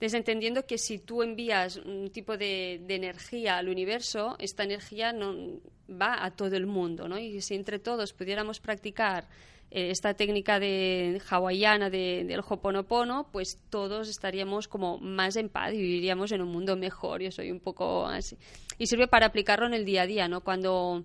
desde 0.00 0.18
entendiendo 0.18 0.66
que 0.66 0.78
si 0.78 0.98
tú 0.98 1.22
envías 1.22 1.76
un 1.76 2.10
tipo 2.10 2.36
de, 2.36 2.74
energía 2.88 3.58
al 3.58 3.68
universo, 3.68 4.36
esta 4.38 4.64
energía 4.64 5.12
no, 5.12 5.60
va 5.88 6.24
a 6.24 6.30
todo 6.30 6.56
el 6.56 6.66
mundo, 6.66 7.08
¿no? 7.08 7.18
Y 7.18 7.40
si 7.40 7.54
entre 7.54 7.78
todos 7.78 8.12
pudiéramos 8.12 8.60
practicar 8.60 9.28
eh, 9.70 9.90
esta 9.90 10.14
técnica 10.14 10.58
de 10.58 11.20
hawaiana 11.30 11.88
de, 11.88 12.24
del 12.26 12.40
hoponopono, 12.40 13.28
pues 13.32 13.58
todos 13.70 14.08
estaríamos 14.08 14.68
como 14.68 14.98
más 14.98 15.36
en 15.36 15.48
paz 15.48 15.72
y 15.72 15.78
viviríamos 15.78 16.32
en 16.32 16.42
un 16.42 16.48
mundo 16.48 16.76
mejor. 16.76 17.22
Yo 17.22 17.30
soy 17.30 17.50
un 17.50 17.60
poco 17.60 18.06
así. 18.06 18.36
Y 18.78 18.86
sirve 18.86 19.08
para 19.08 19.26
aplicarlo 19.26 19.66
en 19.66 19.74
el 19.74 19.84
día 19.84 20.02
a 20.02 20.06
día, 20.06 20.28
¿no? 20.28 20.42
Cuando 20.42 21.04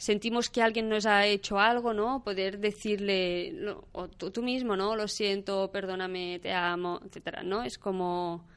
sentimos 0.00 0.48
que 0.48 0.62
alguien 0.62 0.88
nos 0.88 1.04
ha 1.04 1.26
hecho 1.26 1.58
algo, 1.58 1.92
¿no? 1.92 2.24
Poder 2.24 2.58
decirle, 2.58 3.54
o 3.92 4.08
tú, 4.08 4.42
mismo, 4.42 4.74
¿no? 4.74 4.96
Lo 4.96 5.06
siento, 5.06 5.70
perdóname, 5.70 6.38
te 6.40 6.54
amo, 6.54 7.02
etcétera, 7.04 7.42
¿no? 7.42 7.62
Es 7.62 7.76
como 7.76 8.48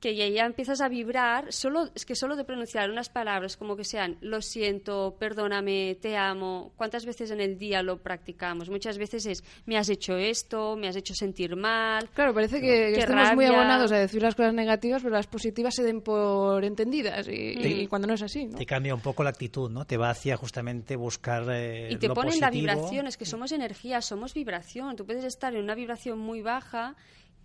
que 0.00 0.14
ya, 0.14 0.28
ya 0.28 0.44
empiezas 0.44 0.80
a 0.80 0.88
vibrar, 0.88 1.52
solo, 1.52 1.88
es 1.94 2.04
que 2.04 2.14
solo 2.14 2.36
de 2.36 2.44
pronunciar 2.44 2.90
unas 2.90 3.08
palabras 3.08 3.56
como 3.56 3.76
que 3.76 3.84
sean 3.84 4.18
lo 4.20 4.42
siento, 4.42 5.16
perdóname, 5.18 5.96
te 6.00 6.16
amo, 6.16 6.72
¿cuántas 6.76 7.06
veces 7.06 7.30
en 7.30 7.40
el 7.40 7.58
día 7.58 7.82
lo 7.82 7.98
practicamos? 7.98 8.68
Muchas 8.68 8.98
veces 8.98 9.24
es 9.26 9.44
me 9.64 9.78
has 9.78 9.88
hecho 9.88 10.16
esto, 10.16 10.76
me 10.76 10.88
has 10.88 10.96
hecho 10.96 11.14
sentir 11.14 11.56
mal. 11.56 12.08
Claro, 12.10 12.34
parece 12.34 12.60
que, 12.60 12.92
estamos 12.92 13.34
muy 13.34 13.46
abonados 13.46 13.90
a 13.92 13.96
decir 13.96 14.22
las 14.22 14.34
cosas 14.34 14.52
negativas, 14.52 15.02
pero 15.02 15.14
las 15.14 15.26
positivas 15.26 15.74
se 15.74 15.82
den 15.82 16.02
por 16.02 16.62
entendidas 16.64 17.26
y, 17.28 17.86
cuando 17.86 18.06
no 18.06 18.14
es 18.14 18.22
así. 18.22 18.48
Te 18.48 18.66
cambia 18.66 18.94
un 18.94 19.00
poco 19.00 19.24
la 19.24 19.30
actitud, 19.30 19.70
¿no? 19.70 19.86
Te 19.86 19.96
va 19.96 20.10
hacia 20.10 20.36
justamente 20.36 20.96
buscar 20.96 21.44
eh, 21.50 21.88
Y 21.90 21.96
te 21.96 22.10
ponen 22.10 22.38
la 22.40 22.50
vibración, 22.50 23.06
es 23.06 23.16
que 23.16 23.24
somos 23.24 23.52
energía, 23.52 24.02
somos 24.02 24.34
vibración. 24.34 24.96
Tú 24.96 25.06
puedes 25.06 25.24
estar 25.24 25.54
en 25.54 25.62
una 25.62 25.74
vibración 25.74 26.18
muy 26.18 26.42
baja 26.42 26.96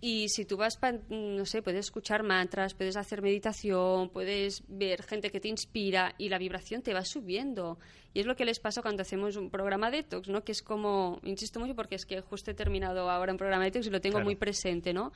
y 0.04 0.30
si 0.30 0.44
tú 0.44 0.56
vas, 0.56 0.80
no 1.10 1.46
sé, 1.46 1.62
puedes 1.62 1.86
escuchar 1.86 2.24
mantras, 2.24 2.74
puedes 2.74 2.96
hacer 2.96 3.22
meditación, 3.22 4.08
puedes 4.08 4.64
ver 4.66 5.04
gente 5.04 5.30
que 5.30 5.38
te 5.38 5.46
inspira 5.46 6.16
y 6.18 6.28
la 6.28 6.38
vibración 6.38 6.82
te 6.82 6.92
va 6.92 7.04
subiendo. 7.04 7.78
Y 8.12 8.18
es 8.18 8.26
lo 8.26 8.34
que 8.34 8.44
les 8.44 8.58
pasa 8.58 8.82
cuando 8.82 9.02
hacemos 9.02 9.36
un 9.36 9.48
programa 9.48 9.92
detox, 9.92 10.28
¿no? 10.28 10.42
Que 10.42 10.50
es 10.50 10.60
como, 10.60 11.20
insisto 11.22 11.60
mucho 11.60 11.76
porque 11.76 11.94
es 11.94 12.04
que 12.04 12.20
justo 12.20 12.50
he 12.50 12.54
terminado 12.54 13.08
ahora 13.08 13.30
un 13.30 13.38
programa 13.38 13.62
detox 13.62 13.86
y 13.86 13.90
lo 13.90 14.00
tengo 14.00 14.18
muy 14.18 14.34
presente, 14.34 14.92
¿no? 14.92 15.12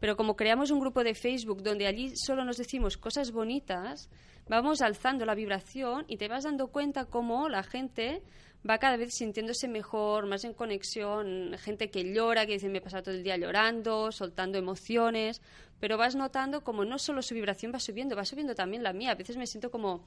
Pero 0.00 0.16
como 0.16 0.36
creamos 0.36 0.70
un 0.70 0.80
grupo 0.80 1.04
de 1.04 1.14
Facebook 1.14 1.62
donde 1.62 1.86
allí 1.86 2.16
solo 2.16 2.42
nos 2.42 2.56
decimos 2.56 2.96
cosas 2.96 3.32
bonitas, 3.32 4.08
vamos 4.48 4.80
alzando 4.80 5.26
la 5.26 5.34
vibración 5.34 6.06
y 6.08 6.16
te 6.16 6.28
vas 6.28 6.44
dando 6.44 6.68
cuenta 6.68 7.04
cómo 7.04 7.50
la 7.50 7.62
gente 7.62 8.22
va 8.68 8.78
cada 8.78 8.96
vez 8.96 9.14
sintiéndose 9.14 9.68
mejor, 9.68 10.26
más 10.26 10.44
en 10.44 10.54
conexión, 10.54 11.56
gente 11.58 11.90
que 11.90 12.12
llora, 12.12 12.46
que 12.46 12.52
dice 12.52 12.68
me 12.68 12.78
he 12.78 12.80
pasado 12.80 13.04
todo 13.04 13.14
el 13.14 13.22
día 13.22 13.36
llorando, 13.36 14.12
soltando 14.12 14.58
emociones, 14.58 15.40
pero 15.80 15.96
vas 15.96 16.14
notando 16.14 16.62
como 16.62 16.84
no 16.84 16.98
solo 16.98 17.22
su 17.22 17.34
vibración 17.34 17.72
va 17.72 17.80
subiendo, 17.80 18.16
va 18.16 18.24
subiendo 18.24 18.54
también 18.54 18.82
la 18.82 18.92
mía. 18.92 19.12
A 19.12 19.14
veces 19.14 19.36
me 19.36 19.46
siento 19.46 19.70
como 19.70 20.04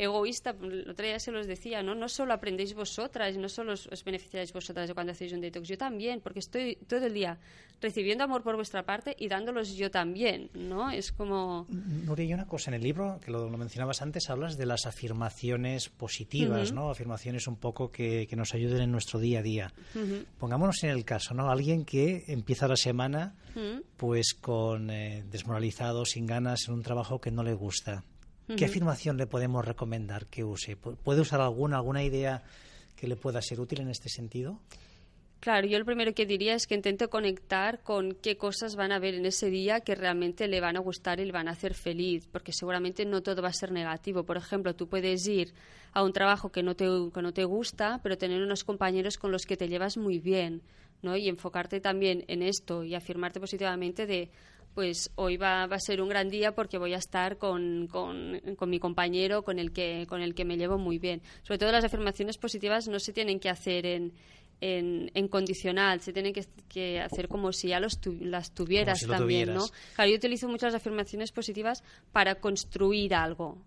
egoísta, 0.00 0.56
el 0.62 0.88
otro 0.88 1.04
día 1.04 1.18
se 1.18 1.30
los 1.30 1.46
decía, 1.46 1.82
¿no? 1.82 1.94
No 1.94 2.08
solo 2.08 2.32
aprendéis 2.32 2.74
vosotras, 2.74 3.36
no 3.36 3.48
solo 3.48 3.74
os, 3.74 4.04
beneficiáis 4.04 4.52
vosotras 4.52 4.88
de 4.88 4.94
cuando 4.94 5.12
hacéis 5.12 5.32
un 5.32 5.42
detox, 5.42 5.68
yo 5.68 5.76
también, 5.76 6.20
porque 6.20 6.38
estoy 6.38 6.76
todo 6.88 7.04
el 7.04 7.12
día 7.12 7.38
recibiendo 7.82 8.24
amor 8.24 8.42
por 8.42 8.56
vuestra 8.56 8.84
parte 8.84 9.14
y 9.18 9.28
dándolos 9.28 9.76
yo 9.76 9.90
también, 9.90 10.50
¿no? 10.54 10.90
Es 10.90 11.12
como... 11.12 11.66
Nuria, 11.68 12.24
hay 12.24 12.34
una 12.34 12.46
cosa, 12.46 12.70
en 12.70 12.74
el 12.74 12.82
libro, 12.82 13.20
que 13.22 13.30
lo, 13.30 13.48
mencionabas 13.50 14.00
antes, 14.00 14.30
hablas 14.30 14.56
de 14.56 14.66
las 14.66 14.86
afirmaciones 14.86 15.90
positivas, 15.90 16.72
¿no? 16.72 16.90
Afirmaciones 16.90 17.46
un 17.46 17.56
poco 17.56 17.90
que, 17.90 18.28
nos 18.30 18.54
ayuden 18.54 18.80
en 18.80 18.92
nuestro 18.92 19.18
día 19.18 19.40
a 19.40 19.42
día. 19.42 19.72
Pongámonos 20.38 20.82
en 20.82 20.90
el 20.90 21.04
caso, 21.04 21.34
¿no? 21.34 21.50
Alguien 21.50 21.84
que 21.84 22.24
empieza 22.28 22.68
la 22.68 22.76
semana 22.76 23.34
pues 23.98 24.34
con 24.40 24.90
eh, 24.90 25.24
desmoralizado, 25.30 26.06
sin 26.06 26.24
ganas, 26.24 26.68
en 26.68 26.74
un 26.74 26.82
trabajo 26.82 27.20
que 27.20 27.30
no 27.30 27.42
le 27.42 27.52
gusta 27.52 28.04
¿Qué 28.56 28.64
afirmación 28.64 29.16
le 29.16 29.26
podemos 29.26 29.64
recomendar 29.64 30.26
que 30.26 30.44
use? 30.44 30.76
¿Puede 30.76 31.20
usar 31.20 31.40
alguna, 31.40 31.76
alguna 31.76 32.02
idea 32.02 32.42
que 32.96 33.06
le 33.06 33.16
pueda 33.16 33.40
ser 33.42 33.60
útil 33.60 33.80
en 33.80 33.88
este 33.88 34.08
sentido? 34.08 34.60
Claro, 35.40 35.66
yo 35.66 35.78
lo 35.78 35.86
primero 35.86 36.12
que 36.12 36.26
diría 36.26 36.54
es 36.54 36.66
que 36.66 36.74
intente 36.74 37.08
conectar 37.08 37.82
con 37.82 38.12
qué 38.12 38.36
cosas 38.36 38.76
van 38.76 38.92
a 38.92 38.98
ver 38.98 39.14
en 39.14 39.24
ese 39.24 39.48
día 39.48 39.80
que 39.80 39.94
realmente 39.94 40.48
le 40.48 40.60
van 40.60 40.76
a 40.76 40.80
gustar 40.80 41.18
y 41.18 41.24
le 41.24 41.32
van 41.32 41.48
a 41.48 41.52
hacer 41.52 41.72
feliz, 41.72 42.28
porque 42.30 42.52
seguramente 42.52 43.06
no 43.06 43.22
todo 43.22 43.40
va 43.40 43.48
a 43.48 43.54
ser 43.54 43.72
negativo. 43.72 44.24
Por 44.24 44.36
ejemplo, 44.36 44.74
tú 44.74 44.86
puedes 44.86 45.26
ir 45.26 45.54
a 45.94 46.02
un 46.04 46.12
trabajo 46.12 46.52
que 46.52 46.62
no 46.62 46.76
te, 46.76 46.84
que 46.84 47.22
no 47.22 47.32
te 47.32 47.44
gusta, 47.44 48.00
pero 48.02 48.18
tener 48.18 48.42
unos 48.42 48.64
compañeros 48.64 49.16
con 49.16 49.32
los 49.32 49.46
que 49.46 49.56
te 49.56 49.68
llevas 49.68 49.96
muy 49.96 50.18
bien, 50.18 50.60
¿no? 51.00 51.16
Y 51.16 51.30
enfocarte 51.30 51.80
también 51.80 52.22
en 52.28 52.42
esto 52.42 52.84
y 52.84 52.94
afirmarte 52.94 53.40
positivamente 53.40 54.04
de, 54.04 54.30
pues 54.74 55.10
hoy 55.16 55.36
va, 55.36 55.66
va, 55.66 55.76
a 55.76 55.80
ser 55.80 56.00
un 56.00 56.08
gran 56.08 56.28
día 56.28 56.54
porque 56.54 56.78
voy 56.78 56.94
a 56.94 56.98
estar 56.98 57.38
con, 57.38 57.88
con, 57.88 58.40
mi 58.68 58.78
compañero 58.78 59.42
con 59.42 59.58
el, 59.58 59.72
que, 59.72 60.06
con 60.08 60.22
el 60.22 60.34
que 60.34 60.44
me 60.44 60.56
llevo 60.56 60.78
muy 60.78 60.98
bien. 60.98 61.22
Sobre 61.42 61.58
todo 61.58 61.72
las 61.72 61.84
afirmaciones 61.84 62.38
positivas 62.38 62.88
no 62.88 62.98
se 63.00 63.12
tienen 63.12 63.40
que 63.40 63.48
hacer 63.48 63.84
en, 63.86 64.12
en, 64.60 65.28
condicional, 65.28 66.00
se 66.00 66.12
tienen 66.12 66.32
que, 66.32 67.00
hacer 67.00 67.28
como 67.28 67.52
si 67.52 67.68
ya 67.68 67.80
los 67.80 67.98
las 68.20 68.52
tuvieras 68.52 69.00
también, 69.06 69.54
¿no? 69.54 69.66
Claro, 69.94 70.10
yo 70.10 70.16
utilizo 70.16 70.48
muchas 70.48 70.74
afirmaciones 70.74 71.32
positivas 71.32 71.82
para 72.12 72.36
construir 72.36 73.14
algo. 73.14 73.58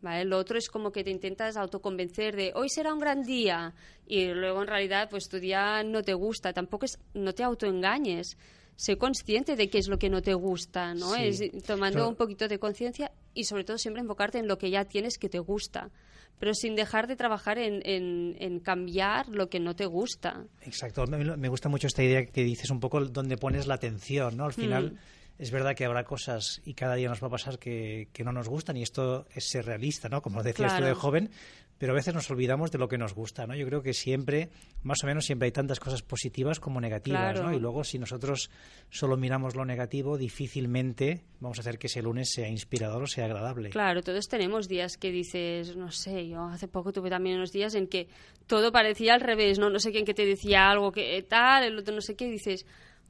¿Vale? 0.00 0.24
Lo 0.24 0.38
otro 0.38 0.56
es 0.56 0.68
como 0.68 0.92
que 0.92 1.02
te 1.02 1.10
intentas 1.10 1.56
autoconvencer 1.56 2.36
de 2.36 2.52
hoy 2.54 2.68
será 2.68 2.94
un 2.94 3.00
gran 3.00 3.24
día 3.24 3.74
y 4.06 4.26
luego 4.26 4.62
en 4.62 4.68
realidad 4.68 5.08
pues 5.10 5.28
tu 5.28 5.40
día 5.40 5.82
no 5.82 6.04
te 6.04 6.14
gusta, 6.14 6.52
tampoco 6.52 6.84
es 6.84 7.00
no 7.14 7.32
te 7.34 7.42
autoengañes 7.42 8.38
sé 8.78 8.96
consciente 8.96 9.56
de 9.56 9.68
qué 9.68 9.78
es 9.78 9.88
lo 9.88 9.98
que 9.98 10.08
no 10.08 10.22
te 10.22 10.34
gusta, 10.34 10.94
¿no? 10.94 11.16
Es 11.16 11.42
tomando 11.66 12.08
un 12.08 12.14
poquito 12.14 12.46
de 12.46 12.60
conciencia 12.60 13.10
y 13.34 13.42
sobre 13.44 13.64
todo 13.64 13.76
siempre 13.76 14.00
enfocarte 14.00 14.38
en 14.38 14.46
lo 14.46 14.56
que 14.56 14.70
ya 14.70 14.84
tienes 14.84 15.18
que 15.18 15.28
te 15.28 15.40
gusta, 15.40 15.90
pero 16.38 16.54
sin 16.54 16.76
dejar 16.76 17.08
de 17.08 17.16
trabajar 17.16 17.58
en, 17.58 17.82
en, 17.84 18.60
cambiar 18.60 19.28
lo 19.30 19.48
que 19.48 19.58
no 19.58 19.74
te 19.74 19.84
gusta. 19.84 20.44
Exacto, 20.62 21.04
me, 21.08 21.48
gusta 21.48 21.68
mucho 21.68 21.88
esta 21.88 22.04
idea 22.04 22.24
que 22.26 22.44
dices 22.44 22.70
un 22.70 22.78
poco 22.78 23.04
donde 23.04 23.36
pones 23.36 23.66
la 23.66 23.74
atención, 23.74 24.36
¿no? 24.36 24.44
Al 24.44 24.54
final... 24.54 24.92
Mm. 24.92 25.17
Es 25.38 25.50
verdad 25.50 25.74
que 25.74 25.84
habrá 25.84 26.04
cosas 26.04 26.60
y 26.64 26.74
cada 26.74 26.96
día 26.96 27.08
nos 27.08 27.22
va 27.22 27.28
a 27.28 27.30
pasar 27.30 27.58
que, 27.58 28.08
que 28.12 28.24
no 28.24 28.32
nos 28.32 28.48
gustan 28.48 28.76
y 28.76 28.82
esto 28.82 29.26
es 29.34 29.48
ser 29.48 29.66
realista, 29.66 30.08
¿no? 30.08 30.20
Como 30.20 30.42
decías 30.42 30.76
tú 30.76 30.84
de 30.84 30.94
joven, 30.94 31.30
pero 31.78 31.92
a 31.92 31.94
veces 31.94 32.12
nos 32.12 32.28
olvidamos 32.30 32.72
de 32.72 32.78
lo 32.78 32.88
que 32.88 32.98
nos 32.98 33.14
gusta, 33.14 33.46
¿no? 33.46 33.54
Yo 33.54 33.64
creo 33.64 33.82
que 33.82 33.94
siempre, 33.94 34.50
más 34.82 35.04
o 35.04 35.06
menos, 35.06 35.24
siempre 35.24 35.46
hay 35.46 35.52
tantas 35.52 35.78
cosas 35.78 36.02
positivas 36.02 36.58
como 36.58 36.80
negativas, 36.80 37.40
¿no? 37.40 37.54
Y 37.54 37.60
luego, 37.60 37.84
si 37.84 38.00
nosotros 38.00 38.50
solo 38.90 39.16
miramos 39.16 39.54
lo 39.54 39.64
negativo, 39.64 40.18
difícilmente 40.18 41.22
vamos 41.38 41.58
a 41.58 41.60
hacer 41.60 41.78
que 41.78 41.86
ese 41.86 42.02
lunes 42.02 42.30
sea 42.32 42.48
inspirador 42.48 43.04
o 43.04 43.06
sea 43.06 43.26
agradable. 43.26 43.70
Claro, 43.70 44.02
todos 44.02 44.26
tenemos 44.26 44.66
días 44.66 44.96
que 44.96 45.12
dices, 45.12 45.76
no 45.76 45.92
sé, 45.92 46.28
yo 46.28 46.42
hace 46.46 46.66
poco 46.66 46.92
tuve 46.92 47.10
también 47.10 47.36
unos 47.36 47.52
días 47.52 47.76
en 47.76 47.86
que 47.86 48.08
todo 48.48 48.72
parecía 48.72 49.14
al 49.14 49.20
revés, 49.20 49.60
¿no? 49.60 49.70
No 49.70 49.78
sé 49.78 49.92
quién 49.92 50.04
que 50.04 50.14
te 50.14 50.26
decía 50.26 50.68
algo 50.68 50.90
que 50.90 51.24
tal, 51.28 51.62
el 51.62 51.78
otro 51.78 51.94
no 51.94 52.00
sé 52.00 52.16
qué, 52.16 52.26
y 52.26 52.32
dices 52.32 52.66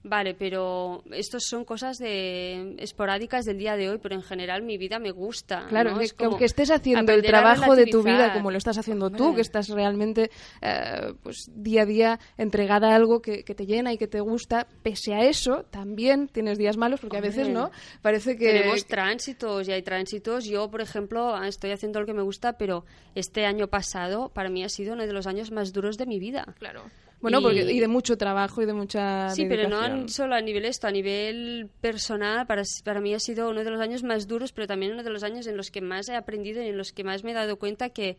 Vale, 0.09 0.35
pero 0.35 1.03
estos 1.13 1.45
son 1.45 1.67
cosas 1.67 1.99
de 1.99 2.77
esporádicas 2.79 3.45
del 3.45 3.59
día 3.59 3.77
de 3.77 3.91
hoy, 3.91 3.99
pero 4.03 4.15
en 4.15 4.23
general 4.23 4.63
mi 4.63 4.79
vida 4.79 4.99
me 4.99 5.11
gusta. 5.11 5.67
Claro, 5.69 5.99
que 5.99 6.25
aunque 6.25 6.47
estés 6.47 6.71
haciendo 6.71 7.13
el 7.13 7.23
trabajo 7.23 7.77
de 7.77 7.85
tu 7.87 8.03
vida 8.03 8.33
como 8.33 8.51
lo 8.51 8.57
estás 8.57 8.79
haciendo 8.79 9.11
tú, 9.11 9.35
que 9.35 9.43
estás 9.43 9.69
realmente 9.69 10.31
eh, 10.63 11.13
pues 11.23 11.51
día 11.55 11.83
a 11.83 11.87
día 11.87 12.21
entregada 12.39 12.93
a 12.93 12.97
algo 12.97 13.21
que, 13.21 13.43
te 13.43 13.67
llena 13.67 13.93
y 13.93 13.99
que 13.99 14.07
te 14.07 14.21
gusta, 14.21 14.67
pese 14.83 15.13
a 15.13 15.25
eso 15.25 15.65
también 15.71 16.29
tienes 16.29 16.57
días 16.57 16.79
malos 16.79 17.01
porque 17.01 17.19
a 17.19 17.21
veces 17.21 17.49
no, 17.49 17.71
parece 18.01 18.39
que 18.39 18.47
tenemos 18.47 18.87
tránsitos 18.87 19.69
y 19.69 19.73
hay 19.73 19.83
tránsitos. 19.83 20.47
Yo, 20.47 20.71
por 20.71 20.81
ejemplo, 20.81 21.37
ah, 21.37 21.49
estoy 21.49 21.73
haciendo 21.73 22.01
lo 22.01 22.07
que 22.07 22.15
me 22.15 22.23
gusta, 22.23 22.55
pero 22.55 22.87
este 23.15 23.45
año 23.45 23.69
pasado 23.69 24.31
para 24.31 24.49
mí 24.49 24.65
ha 24.65 24.71
sido 24.71 24.95
uno 24.95 25.07
de 25.07 25.13
los 25.13 25.27
años 25.27 25.51
más 25.51 25.75
duros 25.75 25.99
de 25.99 26.07
mi 26.07 26.19
vida. 26.19 26.55
Claro. 26.59 26.85
Bueno, 27.21 27.41
y, 27.41 27.43
porque, 27.43 27.73
y 27.73 27.81
de 27.81 27.89
mucho 27.89 28.17
trabajo 28.17 28.63
y 28.63 28.67
de 28.67 28.73
mucha. 28.73 29.31
Sí, 29.31 29.47
pero 29.49 29.69
no 29.69 30.09
solo 30.09 30.35
a 30.35 30.41
nivel 30.41 30.65
esto, 30.65 30.87
a 30.87 30.91
nivel 30.91 31.69
personal, 31.81 32.47
para, 32.47 32.63
para 32.85 33.01
mí 33.01 33.15
ha 33.15 33.19
sido 33.19 33.51
uno 33.51 33.65
de 33.65 33.71
los 33.71 33.81
años 33.81 34.03
más 34.03 34.29
duros, 34.29 34.53
pero 34.53 34.67
también 34.67 34.93
uno 34.93 35.03
de 35.03 35.11
los 35.11 35.23
años 35.23 35.47
en 35.47 35.57
los 35.57 35.71
que 35.71 35.81
más 35.81 36.09
he 36.09 36.17
aprendido 36.17 36.63
y 36.63 36.69
en 36.69 36.77
los 36.77 36.93
que 36.93 37.05
más 37.05 37.25
me 37.25 37.33
he 37.33 37.35
dado 37.35 37.59
cuenta 37.59 37.91
que 37.91 38.19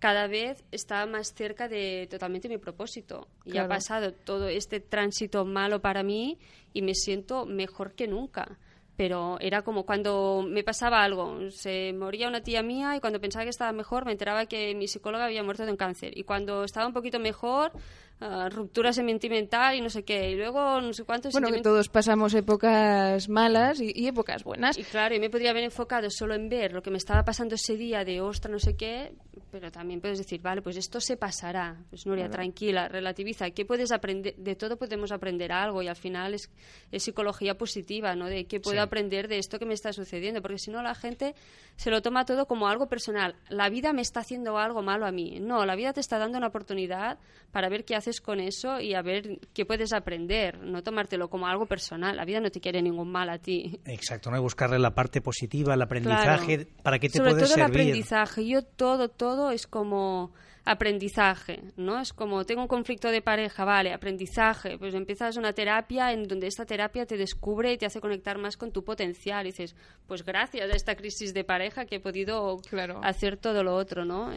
cada 0.00 0.26
vez 0.26 0.64
estaba 0.72 1.06
más 1.06 1.34
cerca 1.34 1.68
de 1.68 2.08
totalmente 2.10 2.48
mi 2.48 2.58
propósito. 2.58 3.28
Y 3.44 3.58
ha 3.58 3.68
pasado 3.68 4.12
todo 4.12 4.48
este 4.48 4.80
tránsito 4.80 5.44
malo 5.44 5.80
para 5.80 6.02
mí 6.02 6.38
y 6.72 6.82
me 6.82 6.94
siento 6.94 7.46
mejor 7.46 7.92
que 7.94 8.08
nunca 8.08 8.58
pero 9.00 9.38
era 9.40 9.62
como 9.62 9.86
cuando 9.86 10.44
me 10.46 10.62
pasaba 10.62 11.02
algo, 11.02 11.50
se 11.52 11.94
moría 11.94 12.28
una 12.28 12.42
tía 12.42 12.62
mía 12.62 12.96
y 12.96 13.00
cuando 13.00 13.18
pensaba 13.18 13.44
que 13.44 13.48
estaba 13.48 13.72
mejor 13.72 14.04
me 14.04 14.12
enteraba 14.12 14.44
que 14.44 14.74
mi 14.74 14.88
psicóloga 14.88 15.24
había 15.24 15.42
muerto 15.42 15.64
de 15.64 15.70
un 15.70 15.78
cáncer 15.78 16.12
y 16.18 16.24
cuando 16.24 16.64
estaba 16.64 16.86
un 16.86 16.92
poquito 16.92 17.18
mejor 17.18 17.72
Uh, 18.20 18.50
ruptura 18.50 18.92
sentimental 18.92 19.74
y 19.76 19.80
no 19.80 19.88
sé 19.88 20.04
qué. 20.04 20.30
Y 20.30 20.34
luego 20.34 20.78
no 20.82 20.92
sé 20.92 21.04
cuántos... 21.04 21.32
Bueno, 21.32 21.50
que 21.50 21.62
todos 21.62 21.88
pasamos 21.88 22.34
épocas 22.34 23.30
malas 23.30 23.80
y, 23.80 24.06
épocas 24.06 24.44
buenas. 24.44 24.76
Y 24.76 24.84
claro, 24.84 25.14
y 25.14 25.20
me 25.20 25.30
podría 25.30 25.52
haber 25.52 25.64
enfocado 25.64 26.10
solo 26.10 26.34
en 26.34 26.50
ver 26.50 26.74
lo 26.74 26.82
que 26.82 26.90
me 26.90 26.98
estaba 26.98 27.24
pasando 27.24 27.54
ese 27.54 27.78
día 27.78 28.04
de 28.04 28.20
ostra, 28.20 28.50
no 28.50 28.58
sé 28.58 28.76
qué, 28.76 29.14
pero 29.50 29.70
también 29.70 30.00
puedes 30.00 30.18
decir, 30.18 30.40
vale, 30.40 30.62
pues 30.62 30.76
esto 30.76 31.00
se 31.00 31.16
pasará. 31.16 31.76
Pues 31.90 32.06
Nuria, 32.06 32.28
tranquila, 32.28 32.88
relativiza. 32.88 33.50
¿Qué 33.50 33.64
puedes 33.64 33.92
aprender? 33.92 34.34
De 34.36 34.54
todo 34.56 34.76
podemos 34.76 35.12
aprender 35.12 35.52
algo 35.52 35.82
y 35.82 35.88
al 35.88 35.96
final 35.96 36.34
es, 36.34 36.50
es 36.90 37.02
psicología 37.02 37.56
positiva, 37.56 38.14
¿no? 38.14 38.26
De 38.26 38.46
qué 38.46 38.60
puedo 38.60 38.82
aprender 38.82 39.28
de 39.28 39.38
esto 39.38 39.58
que 39.58 39.66
me 39.66 39.74
está 39.74 39.92
sucediendo. 39.92 40.42
Porque 40.42 40.58
si 40.58 40.70
no, 40.70 40.82
la 40.82 40.94
gente 40.94 41.34
se 41.76 41.90
lo 41.90 42.02
toma 42.02 42.24
todo 42.24 42.46
como 42.46 42.68
algo 42.68 42.88
personal. 42.88 43.36
La 43.48 43.70
vida 43.70 43.92
me 43.92 44.02
está 44.02 44.20
haciendo 44.20 44.58
algo 44.58 44.82
malo 44.82 45.06
a 45.06 45.12
mí. 45.12 45.38
No, 45.40 45.64
la 45.64 45.76
vida 45.76 45.92
te 45.92 46.00
está 46.00 46.18
dando 46.18 46.38
una 46.38 46.48
oportunidad 46.48 47.18
para 47.52 47.68
ver 47.68 47.84
qué 47.84 47.96
haces 47.96 48.20
con 48.20 48.40
eso 48.40 48.80
y 48.80 48.94
a 48.94 49.02
ver 49.02 49.40
qué 49.54 49.64
puedes 49.64 49.92
aprender, 49.92 50.58
no 50.60 50.82
tomártelo 50.82 51.28
como 51.28 51.46
algo 51.46 51.66
personal. 51.66 52.16
La 52.16 52.24
vida 52.24 52.40
no 52.40 52.50
te 52.50 52.60
quiere 52.60 52.82
ningún 52.82 53.10
mal 53.10 53.28
a 53.28 53.38
ti. 53.38 53.80
Exacto, 53.84 54.30
no 54.30 54.36
hay 54.36 54.42
buscarle 54.42 54.78
la 54.78 54.94
parte 54.94 55.20
positiva, 55.20 55.74
el 55.74 55.82
aprendizaje, 55.82 56.66
para 56.82 56.98
qué 56.98 57.08
te 57.08 57.18
Sobre 57.18 57.34
todo 57.34 57.54
el 57.54 57.62
aprendizaje. 57.62 58.46
Yo 58.46 58.62
todo, 58.62 59.08
todo 59.08 59.29
todo 59.30 59.52
es 59.52 59.68
como 59.68 60.32
aprendizaje, 60.64 61.62
¿no? 61.76 62.00
Es 62.00 62.12
como 62.12 62.44
tengo 62.44 62.62
un 62.62 62.68
conflicto 62.68 63.08
de 63.10 63.22
pareja, 63.22 63.64
vale, 63.64 63.92
aprendizaje, 63.92 64.76
pues 64.76 64.94
empiezas 64.94 65.36
una 65.36 65.52
terapia 65.52 66.12
en 66.12 66.26
donde 66.26 66.48
esta 66.48 66.66
terapia 66.66 67.06
te 67.06 67.16
descubre 67.16 67.72
y 67.72 67.78
te 67.78 67.86
hace 67.86 68.00
conectar 68.00 68.38
más 68.38 68.56
con 68.56 68.72
tu 68.72 68.82
potencial 68.82 69.46
y 69.46 69.50
dices, 69.50 69.76
pues 70.06 70.24
gracias 70.24 70.70
a 70.70 70.74
esta 70.74 70.96
crisis 70.96 71.32
de 71.32 71.44
pareja 71.44 71.86
que 71.86 71.96
he 71.96 72.00
podido 72.00 72.60
hacer 73.02 73.36
todo 73.36 73.62
lo 73.62 73.74
otro, 73.74 74.04
¿no? 74.04 74.32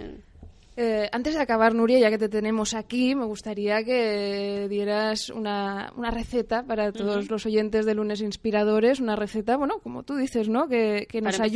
Eh, 0.75 1.07
antes 1.11 1.35
de 1.35 1.41
acabar, 1.41 1.75
Nuria, 1.75 1.99
ya 1.99 2.09
que 2.09 2.17
te 2.17 2.29
tenemos 2.29 2.73
aquí, 2.73 3.13
me 3.13 3.25
gustaría 3.25 3.83
que 3.83 4.67
dieras 4.69 5.29
una, 5.29 5.93
una 5.95 6.09
receta 6.09 6.63
para 6.63 6.91
todos 6.91 7.29
los 7.29 7.45
oyentes 7.45 7.85
de 7.85 7.93
Lunes 7.93 8.21
Inspiradores, 8.21 8.99
una 8.99 9.15
receta, 9.15 9.55
bueno, 9.55 9.77
como 9.79 10.01
tú 10.01 10.15
dices, 10.15 10.49
¿no? 10.49 10.67
Que, 10.67 11.07
que 11.07 11.21
nos 11.21 11.39
ayude 11.39 11.53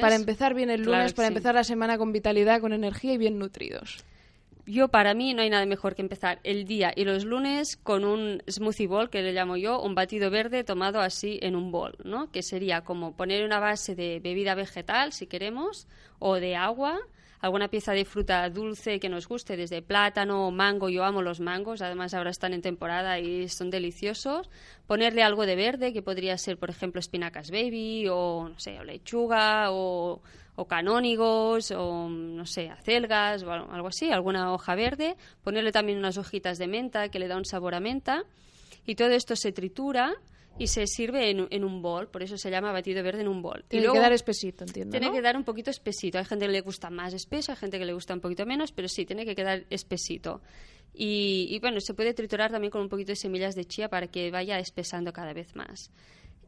para 0.00 0.16
empezar 0.16 0.52
bien 0.52 0.68
el 0.68 0.82
lunes, 0.82 1.14
para 1.14 1.28
empezar 1.28 1.54
la 1.54 1.64
semana 1.64 1.96
con 1.96 2.12
vitalidad, 2.12 2.60
con 2.60 2.74
energía 2.74 3.14
y 3.14 3.18
bien 3.18 3.38
nutridos. 3.38 4.04
Yo, 4.66 4.88
para 4.88 5.14
mí, 5.14 5.32
no 5.32 5.42
hay 5.42 5.50
nada 5.50 5.64
mejor 5.66 5.94
que 5.94 6.02
empezar 6.02 6.38
el 6.44 6.66
día 6.66 6.92
y 6.94 7.04
los 7.04 7.24
lunes 7.24 7.78
con 7.78 8.04
un 8.04 8.42
smoothie 8.48 8.86
bowl, 8.86 9.10
que 9.10 9.22
le 9.22 9.32
llamo 9.32 9.56
yo, 9.56 9.80
un 9.80 9.94
batido 9.94 10.30
verde 10.30 10.62
tomado 10.62 11.00
así 11.00 11.38
en 11.42 11.56
un 11.56 11.72
bol, 11.72 11.96
¿no? 12.04 12.30
Que 12.30 12.42
sería 12.42 12.82
como 12.82 13.16
poner 13.16 13.44
una 13.44 13.58
base 13.58 13.96
de 13.96 14.20
bebida 14.20 14.54
vegetal, 14.54 15.12
si 15.12 15.26
queremos, 15.26 15.88
o 16.20 16.36
de 16.36 16.54
agua, 16.54 17.00
alguna 17.42 17.68
pieza 17.68 17.92
de 17.92 18.04
fruta 18.04 18.48
dulce 18.48 19.00
que 19.00 19.08
nos 19.08 19.26
guste, 19.26 19.56
desde 19.56 19.82
plátano 19.82 20.46
o 20.46 20.50
mango. 20.52 20.88
Yo 20.88 21.04
amo 21.04 21.22
los 21.22 21.40
mangos, 21.40 21.82
además 21.82 22.14
ahora 22.14 22.30
están 22.30 22.54
en 22.54 22.62
temporada 22.62 23.18
y 23.18 23.48
son 23.48 23.68
deliciosos. 23.68 24.48
Ponerle 24.86 25.24
algo 25.24 25.44
de 25.44 25.56
verde, 25.56 25.92
que 25.92 26.02
podría 26.02 26.38
ser, 26.38 26.56
por 26.56 26.70
ejemplo, 26.70 27.00
espinacas 27.00 27.50
baby 27.50 28.06
o, 28.08 28.48
no 28.48 28.58
sé, 28.60 28.78
o 28.78 28.84
lechuga 28.84 29.72
o, 29.72 30.22
canónigos 30.68 31.72
o, 31.72 32.08
no 32.08 32.46
sé, 32.46 32.70
acelgas 32.70 33.42
o 33.42 33.50
algo 33.50 33.88
así, 33.88 34.12
alguna 34.12 34.52
hoja 34.52 34.76
verde. 34.76 35.16
Ponerle 35.42 35.72
también 35.72 35.98
unas 35.98 36.18
hojitas 36.18 36.58
de 36.58 36.68
menta 36.68 37.08
que 37.08 37.18
le 37.18 37.26
da 37.26 37.36
un 37.36 37.44
sabor 37.44 37.74
a 37.74 37.80
menta. 37.80 38.22
Y 38.86 38.94
todo 38.94 39.10
esto 39.10 39.34
se 39.34 39.50
tritura 39.50 40.14
y 40.58 40.66
se 40.66 40.86
sirve 40.86 41.30
en, 41.30 41.64
un 41.64 41.82
bol, 41.82 42.08
por 42.08 42.22
eso 42.22 42.36
se 42.36 42.50
llama 42.50 42.72
batido 42.72 43.02
verde 43.02 43.22
en 43.22 43.28
un 43.28 43.42
bol. 43.42 43.64
Tiene 43.68 43.90
que 43.90 43.98
dar 43.98 44.12
espesito, 44.12 44.64
entiendo. 44.64 44.90
Tiene 44.90 45.10
que 45.10 45.22
dar 45.22 45.36
un 45.36 45.44
poquito 45.44 45.70
espesito. 45.70 46.18
Hay 46.18 46.24
gente 46.24 46.46
que 46.46 46.52
le 46.52 46.60
gusta 46.60 46.90
más 46.90 47.14
espeso, 47.14 47.52
hay 47.52 47.56
gente 47.56 47.78
que 47.78 47.84
le 47.84 47.94
gusta 47.94 48.14
un 48.14 48.20
poquito 48.20 48.44
menos, 48.46 48.70
pero 48.72 48.88
sí, 48.88 49.04
tiene 49.06 49.24
que 49.24 49.34
quedar 49.34 49.64
espesito. 49.70 50.42
Y, 50.94 51.58
bueno, 51.60 51.80
se 51.80 51.94
puede 51.94 52.12
triturar 52.12 52.50
también 52.50 52.70
con 52.70 52.82
un 52.82 52.88
poquito 52.88 53.12
de 53.12 53.16
semillas 53.16 53.54
de 53.54 53.64
chía 53.64 53.88
para 53.88 54.08
que 54.08 54.30
vaya 54.30 54.58
espesando 54.58 55.12
cada 55.12 55.32
vez 55.32 55.56
más. 55.56 55.90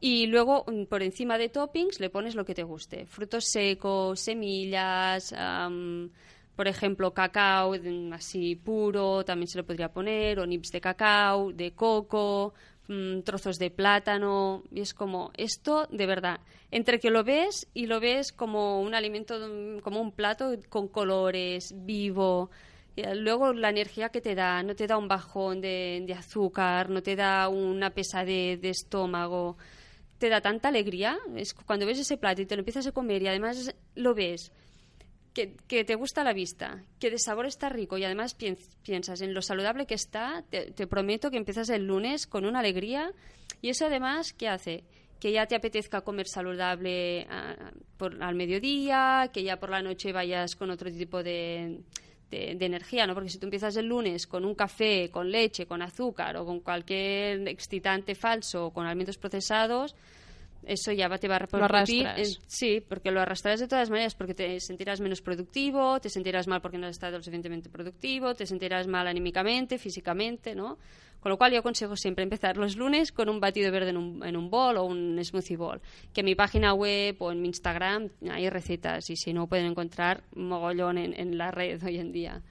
Y 0.00 0.26
luego, 0.26 0.64
mm, 0.66 0.84
por 0.84 1.02
encima 1.02 1.38
de 1.38 1.48
toppings, 1.48 1.98
le 1.98 2.10
pones 2.10 2.34
lo 2.34 2.44
que 2.44 2.54
te 2.54 2.62
guste. 2.62 3.06
Frutos 3.06 3.46
secos, 3.46 4.20
semillas, 4.20 5.34
por 6.54 6.68
ejemplo, 6.68 7.14
cacao 7.14 7.74
mm, 7.74 8.12
así 8.12 8.54
puro, 8.54 9.24
también 9.24 9.48
se 9.48 9.58
le 9.58 9.64
podría 9.64 9.90
poner, 9.90 10.38
o 10.38 10.46
nips 10.46 10.70
de 10.72 10.80
cacao, 10.80 11.52
de 11.52 11.72
coco, 11.72 12.52
Mm, 12.86 13.22
trozos 13.22 13.58
de 13.58 13.70
plátano, 13.70 14.62
y 14.70 14.82
es 14.82 14.92
como 14.92 15.30
esto 15.38 15.86
de 15.90 16.04
verdad, 16.04 16.40
entre 16.70 17.00
que 17.00 17.08
lo 17.08 17.24
ves 17.24 17.66
y 17.72 17.86
lo 17.86 17.98
ves 17.98 18.30
como 18.30 18.82
un 18.82 18.94
alimento, 18.94 19.40
como 19.82 20.02
un 20.02 20.12
plato 20.12 20.54
con 20.68 20.88
colores, 20.88 21.72
vivo, 21.74 22.50
luego 23.14 23.54
la 23.54 23.70
energía 23.70 24.10
que 24.10 24.20
te 24.20 24.34
da, 24.34 24.62
no 24.62 24.76
te 24.76 24.86
da 24.86 24.98
un 24.98 25.08
bajón 25.08 25.62
de, 25.62 26.14
azúcar, 26.14 26.90
no 26.90 27.02
te 27.02 27.16
da 27.16 27.48
una 27.48 27.88
pesadez 27.88 28.60
de 28.60 28.68
estómago, 28.68 29.56
te 30.18 30.28
da 30.28 30.42
tanta 30.42 30.68
alegría, 30.68 31.18
es 31.36 31.54
cuando 31.54 31.86
ves 31.86 31.98
ese 31.98 32.18
plato 32.18 32.42
y 32.42 32.46
te 32.46 32.54
lo 32.54 32.60
empiezas 32.60 32.86
a 32.86 32.92
comer 32.92 33.22
y 33.22 33.28
además 33.28 33.74
lo 33.94 34.14
ves 34.14 34.52
que, 35.34 35.84
te 35.84 35.94
gusta 35.96 36.22
la 36.22 36.32
vista, 36.32 36.84
que 37.00 37.10
de 37.10 37.18
sabor 37.18 37.46
está 37.46 37.68
rico 37.68 37.98
y 37.98 38.04
además 38.04 38.34
piensas 38.34 39.20
en 39.20 39.34
lo 39.34 39.42
saludable 39.42 39.86
que 39.86 39.94
está, 39.94 40.44
te, 40.48 40.86
prometo 40.86 41.30
que 41.30 41.36
empiezas 41.36 41.68
el 41.70 41.86
lunes 41.86 42.26
con 42.26 42.46
una 42.46 42.60
alegría 42.60 43.12
y 43.60 43.70
eso 43.70 43.86
además, 43.86 44.32
¿qué 44.32 44.48
hace? 44.48 44.84
Que 45.18 45.32
ya 45.32 45.46
te 45.46 45.56
apetezca 45.56 46.02
comer 46.02 46.28
saludable 46.28 47.26
ah, 47.28 47.72
al 48.20 48.34
mediodía, 48.36 49.30
que 49.32 49.42
ya 49.42 49.58
por 49.58 49.70
la 49.70 49.82
noche 49.82 50.12
vayas 50.12 50.54
con 50.54 50.70
otro 50.70 50.90
tipo 50.90 51.22
de, 51.22 51.80
de, 52.30 52.54
de, 52.54 52.66
energía, 52.66 53.06
¿no? 53.06 53.14
Porque 53.14 53.30
si 53.30 53.38
tú 53.38 53.46
empiezas 53.46 53.76
el 53.76 53.86
lunes 53.86 54.28
con 54.28 54.44
un 54.44 54.54
café, 54.54 55.10
con 55.10 55.30
leche, 55.30 55.66
con 55.66 55.82
azúcar 55.82 56.36
o 56.36 56.44
con 56.44 56.60
cualquier 56.60 57.48
excitante 57.48 58.14
falso 58.14 58.66
o 58.66 58.72
con 58.72 58.86
alimentos 58.86 59.18
procesados, 59.18 59.96
eso 60.66 60.92
ya 60.92 61.08
te 61.18 61.28
va 61.28 61.36
a 61.36 61.38
repercutir. 61.40 62.06
sí, 62.46 62.84
porque 62.86 63.10
lo 63.10 63.20
arrastrarás 63.20 63.60
de 63.60 63.68
todas 63.68 63.90
maneras, 63.90 64.14
porque 64.14 64.34
te 64.34 64.60
sentirás 64.60 65.00
menos 65.00 65.20
productivo, 65.20 66.00
te 66.00 66.08
sentirás 66.08 66.46
mal 66.46 66.60
porque 66.60 66.78
no 66.78 66.86
has 66.86 66.92
estado 66.92 67.18
lo 67.18 67.22
suficientemente 67.22 67.68
productivo, 67.68 68.34
te 68.34 68.46
sentirás 68.46 68.86
mal 68.86 69.06
anímicamente, 69.06 69.78
físicamente, 69.78 70.54
¿no? 70.54 70.78
Con 71.20 71.30
lo 71.30 71.38
cual 71.38 71.52
yo 71.52 71.60
aconsejo 71.60 71.96
siempre 71.96 72.22
empezar 72.22 72.58
los 72.58 72.76
lunes 72.76 73.10
con 73.10 73.30
un 73.30 73.40
batido 73.40 73.72
verde 73.72 73.90
en 73.90 73.96
un, 73.96 74.26
en 74.26 74.36
un 74.36 74.50
bol 74.50 74.76
o 74.76 74.84
un 74.84 75.18
smoothie 75.24 75.56
bowl. 75.56 75.80
Que 76.12 76.20
en 76.20 76.26
mi 76.26 76.34
página 76.34 76.74
web 76.74 77.16
o 77.20 77.32
en 77.32 77.40
mi 77.40 77.48
Instagram 77.48 78.10
hay 78.30 78.50
recetas 78.50 79.08
y 79.08 79.16
si 79.16 79.32
no 79.32 79.46
pueden 79.46 79.64
encontrar 79.64 80.22
mogollón 80.34 80.98
en, 80.98 81.18
en 81.18 81.38
la 81.38 81.50
red 81.50 81.82
hoy 81.82 81.98
en 81.98 82.12
día. 82.12 82.42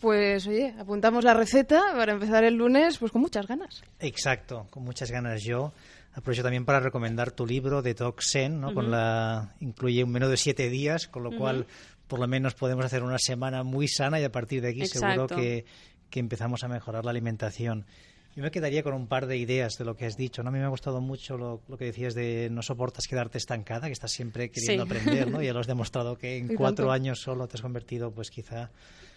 Pues 0.00 0.46
oye, 0.46 0.74
apuntamos 0.78 1.24
la 1.24 1.34
receta 1.34 1.82
para 1.94 2.12
empezar 2.12 2.42
el 2.44 2.54
lunes 2.54 2.96
pues 2.96 3.12
con 3.12 3.20
muchas 3.20 3.46
ganas. 3.46 3.82
Exacto, 3.98 4.66
con 4.70 4.82
muchas 4.82 5.10
ganas 5.10 5.42
yo. 5.42 5.72
Aprovecho 6.12 6.42
también 6.42 6.64
para 6.64 6.80
recomendar 6.80 7.30
tu 7.30 7.46
libro, 7.46 7.82
Detox 7.82 8.32
Zen, 8.32 8.60
¿no? 8.60 8.74
con 8.74 8.90
la, 8.90 9.54
incluye 9.60 10.02
un 10.02 10.10
menú 10.10 10.28
de 10.28 10.36
siete 10.36 10.68
días, 10.68 11.06
con 11.06 11.22
lo 11.22 11.36
cual 11.36 11.66
por 12.08 12.18
lo 12.18 12.26
menos 12.26 12.54
podemos 12.54 12.84
hacer 12.84 13.04
una 13.04 13.18
semana 13.18 13.62
muy 13.62 13.86
sana 13.86 14.20
y 14.20 14.24
a 14.24 14.32
partir 14.32 14.60
de 14.60 14.70
aquí 14.70 14.86
seguro 14.86 15.28
que, 15.28 15.64
empezamos 16.12 16.64
a 16.64 16.68
mejorar 16.68 17.04
la 17.04 17.12
alimentación. 17.12 17.86
Yo 18.34 18.42
me 18.42 18.50
quedaría 18.50 18.82
con 18.82 18.94
un 18.94 19.06
par 19.06 19.26
de 19.26 19.36
ideas 19.36 19.78
de 19.78 19.84
lo 19.84 19.96
que 19.96 20.06
has 20.06 20.16
dicho. 20.16 20.42
¿no? 20.42 20.48
A 20.48 20.52
mí 20.52 20.58
me 20.58 20.64
ha 20.64 20.68
gustado 20.68 21.00
mucho 21.00 21.36
lo, 21.36 21.62
que 21.78 21.84
decías 21.84 22.14
de 22.14 22.48
no 22.50 22.62
soportas 22.62 23.06
quedarte 23.06 23.38
estancada, 23.38 23.86
que 23.86 23.92
estás 23.92 24.10
siempre 24.10 24.50
queriendo 24.50 24.82
aprender, 24.84 25.30
¿no? 25.30 25.40
Ya 25.42 25.52
lo 25.52 25.60
has 25.60 25.66
demostrado 25.68 26.18
que 26.18 26.36
en 26.36 26.56
cuatro 26.56 26.90
años 26.90 27.20
solo 27.20 27.46
te 27.46 27.56
has 27.56 27.62
convertido, 27.62 28.10
pues 28.10 28.30
quizá... 28.30 28.70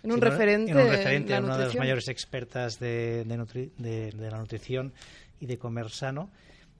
En 0.03 0.11
un 0.11 0.21
referente. 0.21 0.71
En 0.71 0.77
un 0.77 0.87
referente, 0.87 1.33
en, 1.33 1.43
una 1.45 1.57
de 1.57 1.65
las 1.65 1.75
mayores 1.75 2.07
expertas 2.07 2.79
de, 2.79 3.23
de, 3.25 4.11
de 4.11 4.31
la 4.31 4.37
nutrición 4.37 4.93
y 5.39 5.47
de 5.47 5.57
comer 5.57 5.89
sano. 5.89 6.29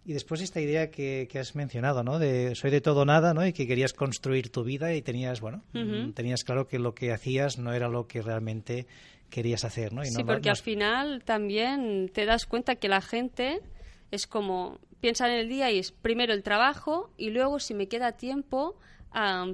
Y 0.06 0.13
después 0.13 0.42
esta 0.42 0.60
idea 0.60 0.92
que, 0.92 1.30
has 1.39 1.56
mencionado, 1.56 2.04
¿no? 2.04 2.20
De 2.20 2.56
soy 2.56 2.72
de 2.72 2.82
todo 2.82 3.06
nada, 3.06 3.34
¿no? 3.34 3.46
Y 3.46 3.54
que 3.54 3.68
querías 3.68 3.94
construir 3.94 4.52
tu 4.52 4.63
vida 4.63 4.94
y 4.94 5.02
tenías, 5.02 5.39
bueno, 5.39 5.63
tenías 6.13 6.44
claro 6.44 6.68
que 6.68 6.78
lo 6.78 6.94
que 6.94 7.13
hacías 7.13 7.58
no 7.58 7.74
era 7.74 7.88
lo 7.88 8.08
que 8.08 8.22
realmente 8.22 8.86
querías 9.30 9.63
hacer, 9.63 9.94
¿no? 9.94 10.06
sí, 10.06 10.24
porque 10.24 10.52
al 10.52 10.58
final 10.58 11.24
también 11.24 12.12
te 12.13 12.26
das 12.26 12.46
cuenta 12.46 12.76
que 12.76 12.88
la 12.88 13.02
gente 13.02 13.62
es 14.12 14.28
como 14.28 14.80
piensa 15.00 15.28
en 15.28 15.39
el 15.39 15.50
día 15.50 15.72
y 15.72 15.80
es 15.80 15.92
primero 15.92 16.34
el 16.34 16.44
trabajo 16.44 17.10
y 17.18 17.32
luego 17.32 17.60
si 17.60 17.74
me 17.74 17.88
queda 17.88 18.12
tiempo 18.12 18.78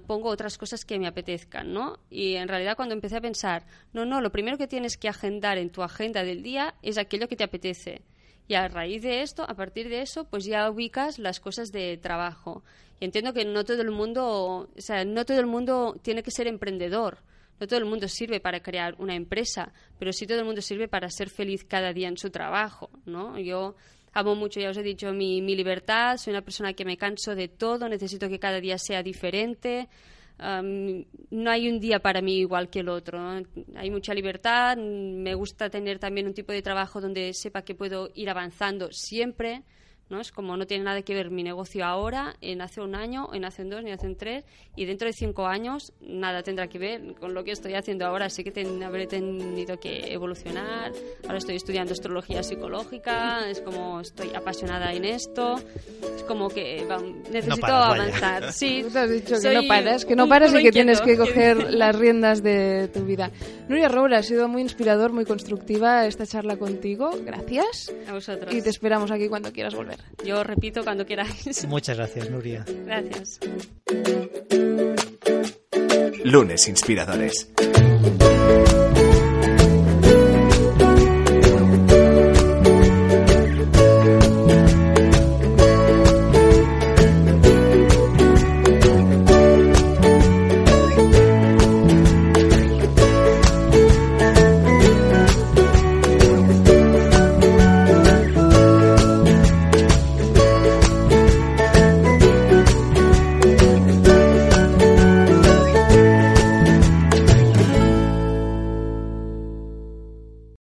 pongo 0.05 0.29
otras 0.29 0.57
cosas 0.57 0.85
que 0.85 0.99
me 0.99 1.07
apetezcan, 1.07 1.73
¿no? 1.73 1.99
Y 2.09 2.35
en 2.35 2.47
realidad 2.47 2.75
cuando 2.75 2.93
empecé 2.93 3.17
a 3.17 3.21
pensar, 3.21 3.65
no, 3.93 4.05
no, 4.05 4.21
lo 4.21 4.31
primero 4.31 4.57
que 4.57 4.67
tienes 4.67 4.97
que 4.97 5.09
agendar 5.09 5.57
en 5.57 5.69
tu 5.69 5.83
agenda 5.83 6.23
del 6.23 6.43
día 6.43 6.75
es 6.81 6.97
aquello 6.97 7.27
que 7.27 7.35
te 7.35 7.43
apetece 7.43 8.01
y 8.49 8.55
a 8.55 8.67
raíz 8.67 9.03
de 9.03 9.21
esto, 9.21 9.43
a 9.47 9.53
partir 9.53 9.89
de 9.89 10.01
eso, 10.01 10.25
pues 10.25 10.43
ya 10.43 10.69
ubicas 10.71 11.19
las 11.19 11.39
cosas 11.39 11.71
de 11.71 11.97
trabajo. 11.97 12.63
Y 12.99 13.05
entiendo 13.05 13.31
que 13.31 13.45
no 13.45 13.63
todo 13.63 13.83
el 13.83 13.91
mundo, 13.91 14.67
o 14.75 14.81
sea, 14.81 15.05
no 15.05 15.23
todo 15.23 15.39
el 15.39 15.45
mundo 15.45 15.95
tiene 16.01 16.23
que 16.23 16.31
ser 16.31 16.47
emprendedor. 16.47 17.19
No 17.59 17.67
todo 17.67 17.77
el 17.77 17.85
mundo 17.85 18.07
sirve 18.07 18.39
para 18.39 18.61
crear 18.61 18.95
una 18.97 19.13
empresa, 19.13 19.71
pero 19.99 20.11
sí 20.11 20.25
todo 20.25 20.39
el 20.39 20.45
mundo 20.45 20.63
sirve 20.63 20.87
para 20.87 21.11
ser 21.11 21.29
feliz 21.29 21.63
cada 21.63 21.93
día 21.93 22.07
en 22.07 22.17
su 22.17 22.31
trabajo, 22.31 22.89
¿no? 23.05 23.37
Yo 23.37 23.75
amo 24.13 24.33
mucho, 24.33 24.59
ya 24.59 24.71
os 24.71 24.77
he 24.77 24.83
dicho, 24.83 25.13
mi, 25.13 25.43
mi 25.43 25.55
libertad, 25.55 26.17
soy 26.17 26.31
una 26.31 26.41
persona 26.41 26.73
que 26.73 26.85
me 26.85 26.97
canso 26.97 27.35
de 27.35 27.49
todo, 27.49 27.87
necesito 27.87 28.29
que 28.29 28.39
cada 28.39 28.59
día 28.59 28.79
sea 28.79 29.03
diferente, 29.03 29.89
no 30.39 31.51
hay 31.51 31.69
un 31.69 31.79
día 31.79 31.99
para 31.99 32.21
mí 32.21 32.39
igual 32.39 32.69
que 32.69 32.79
el 32.79 32.89
otro. 32.89 33.19
Hay 33.75 33.91
mucha 33.91 34.13
libertad, 34.13 34.77
me 34.77 35.33
gusta 35.35 35.69
tener 35.69 35.99
también 35.99 36.27
un 36.27 36.33
tipo 36.33 36.51
de 36.51 36.61
trabajo 36.61 37.01
donde 37.01 37.33
sepa 37.33 37.63
que 37.63 37.75
puedo 37.75 38.09
ir 38.15 38.29
avanzando 38.29 38.91
siempre 38.91 39.63
¿no? 40.09 40.19
Es 40.19 40.31
como 40.31 40.57
no 40.57 40.65
tiene 40.65 40.83
nada 40.83 41.01
que 41.01 41.13
ver 41.13 41.31
mi 41.31 41.43
negocio 41.43 41.85
ahora, 41.85 42.35
en 42.41 42.61
hace 42.61 42.81
un 42.81 42.95
año, 42.95 43.29
en 43.33 43.45
hace 43.45 43.63
dos, 43.63 43.83
ni 43.83 43.91
hace 43.91 44.13
tres, 44.15 44.43
y 44.75 44.85
dentro 44.85 45.07
de 45.07 45.13
cinco 45.13 45.47
años 45.47 45.93
nada 46.01 46.43
tendrá 46.43 46.67
que 46.67 46.79
ver 46.79 47.15
con 47.19 47.33
lo 47.33 47.43
que 47.43 47.51
estoy 47.51 47.75
haciendo 47.75 48.05
ahora. 48.05 48.29
Sé 48.29 48.43
que 48.43 48.51
ten, 48.51 48.81
habré 48.83 49.07
tenido 49.07 49.79
que 49.79 50.11
evolucionar. 50.11 50.91
Ahora 51.23 51.37
estoy 51.37 51.55
estudiando 51.55 51.93
astrología 51.93 52.43
psicológica, 52.43 53.49
es 53.49 53.61
como 53.61 54.01
estoy 54.01 54.29
apasionada 54.35 54.93
en 54.93 55.05
esto, 55.05 55.57
es 56.15 56.23
como 56.23 56.49
que 56.49 56.85
necesito 57.31 57.67
avanzar. 57.67 58.53
Sí, 58.59 58.83
Tú 58.91 58.97
has 58.97 59.09
dicho 59.09 59.35
que 59.41 59.53
no 59.53 59.67
paras, 59.67 60.05
que 60.05 60.15
no 60.15 60.27
paras 60.27 60.53
y 60.53 60.63
que 60.63 60.71
tienes 60.71 61.01
que 61.01 61.17
coger 61.17 61.73
las 61.73 61.95
riendas 61.95 62.41
de 62.41 62.89
tu 62.89 63.05
vida. 63.05 63.31
Nuria 63.67 63.87
Roura, 63.87 64.19
ha 64.19 64.23
sido 64.23 64.47
muy 64.47 64.61
inspirador, 64.61 65.13
muy 65.13 65.25
constructiva 65.25 66.05
esta 66.05 66.25
charla 66.25 66.57
contigo. 66.57 67.11
Gracias. 67.23 67.93
A 68.07 68.13
vosotros. 68.13 68.53
Y 68.53 68.61
te 68.61 68.69
esperamos 68.69 69.11
aquí 69.11 69.27
cuando 69.27 69.51
quieras 69.51 69.75
volver. 69.99 70.25
Yo 70.25 70.43
repito 70.43 70.83
cuando 70.83 71.05
queráis. 71.05 71.65
Muchas 71.67 71.97
gracias, 71.97 72.29
Nuria. 72.29 72.65
Gracias. 72.85 73.39
Lunes 76.23 76.67
Inspiradores. 76.67 77.49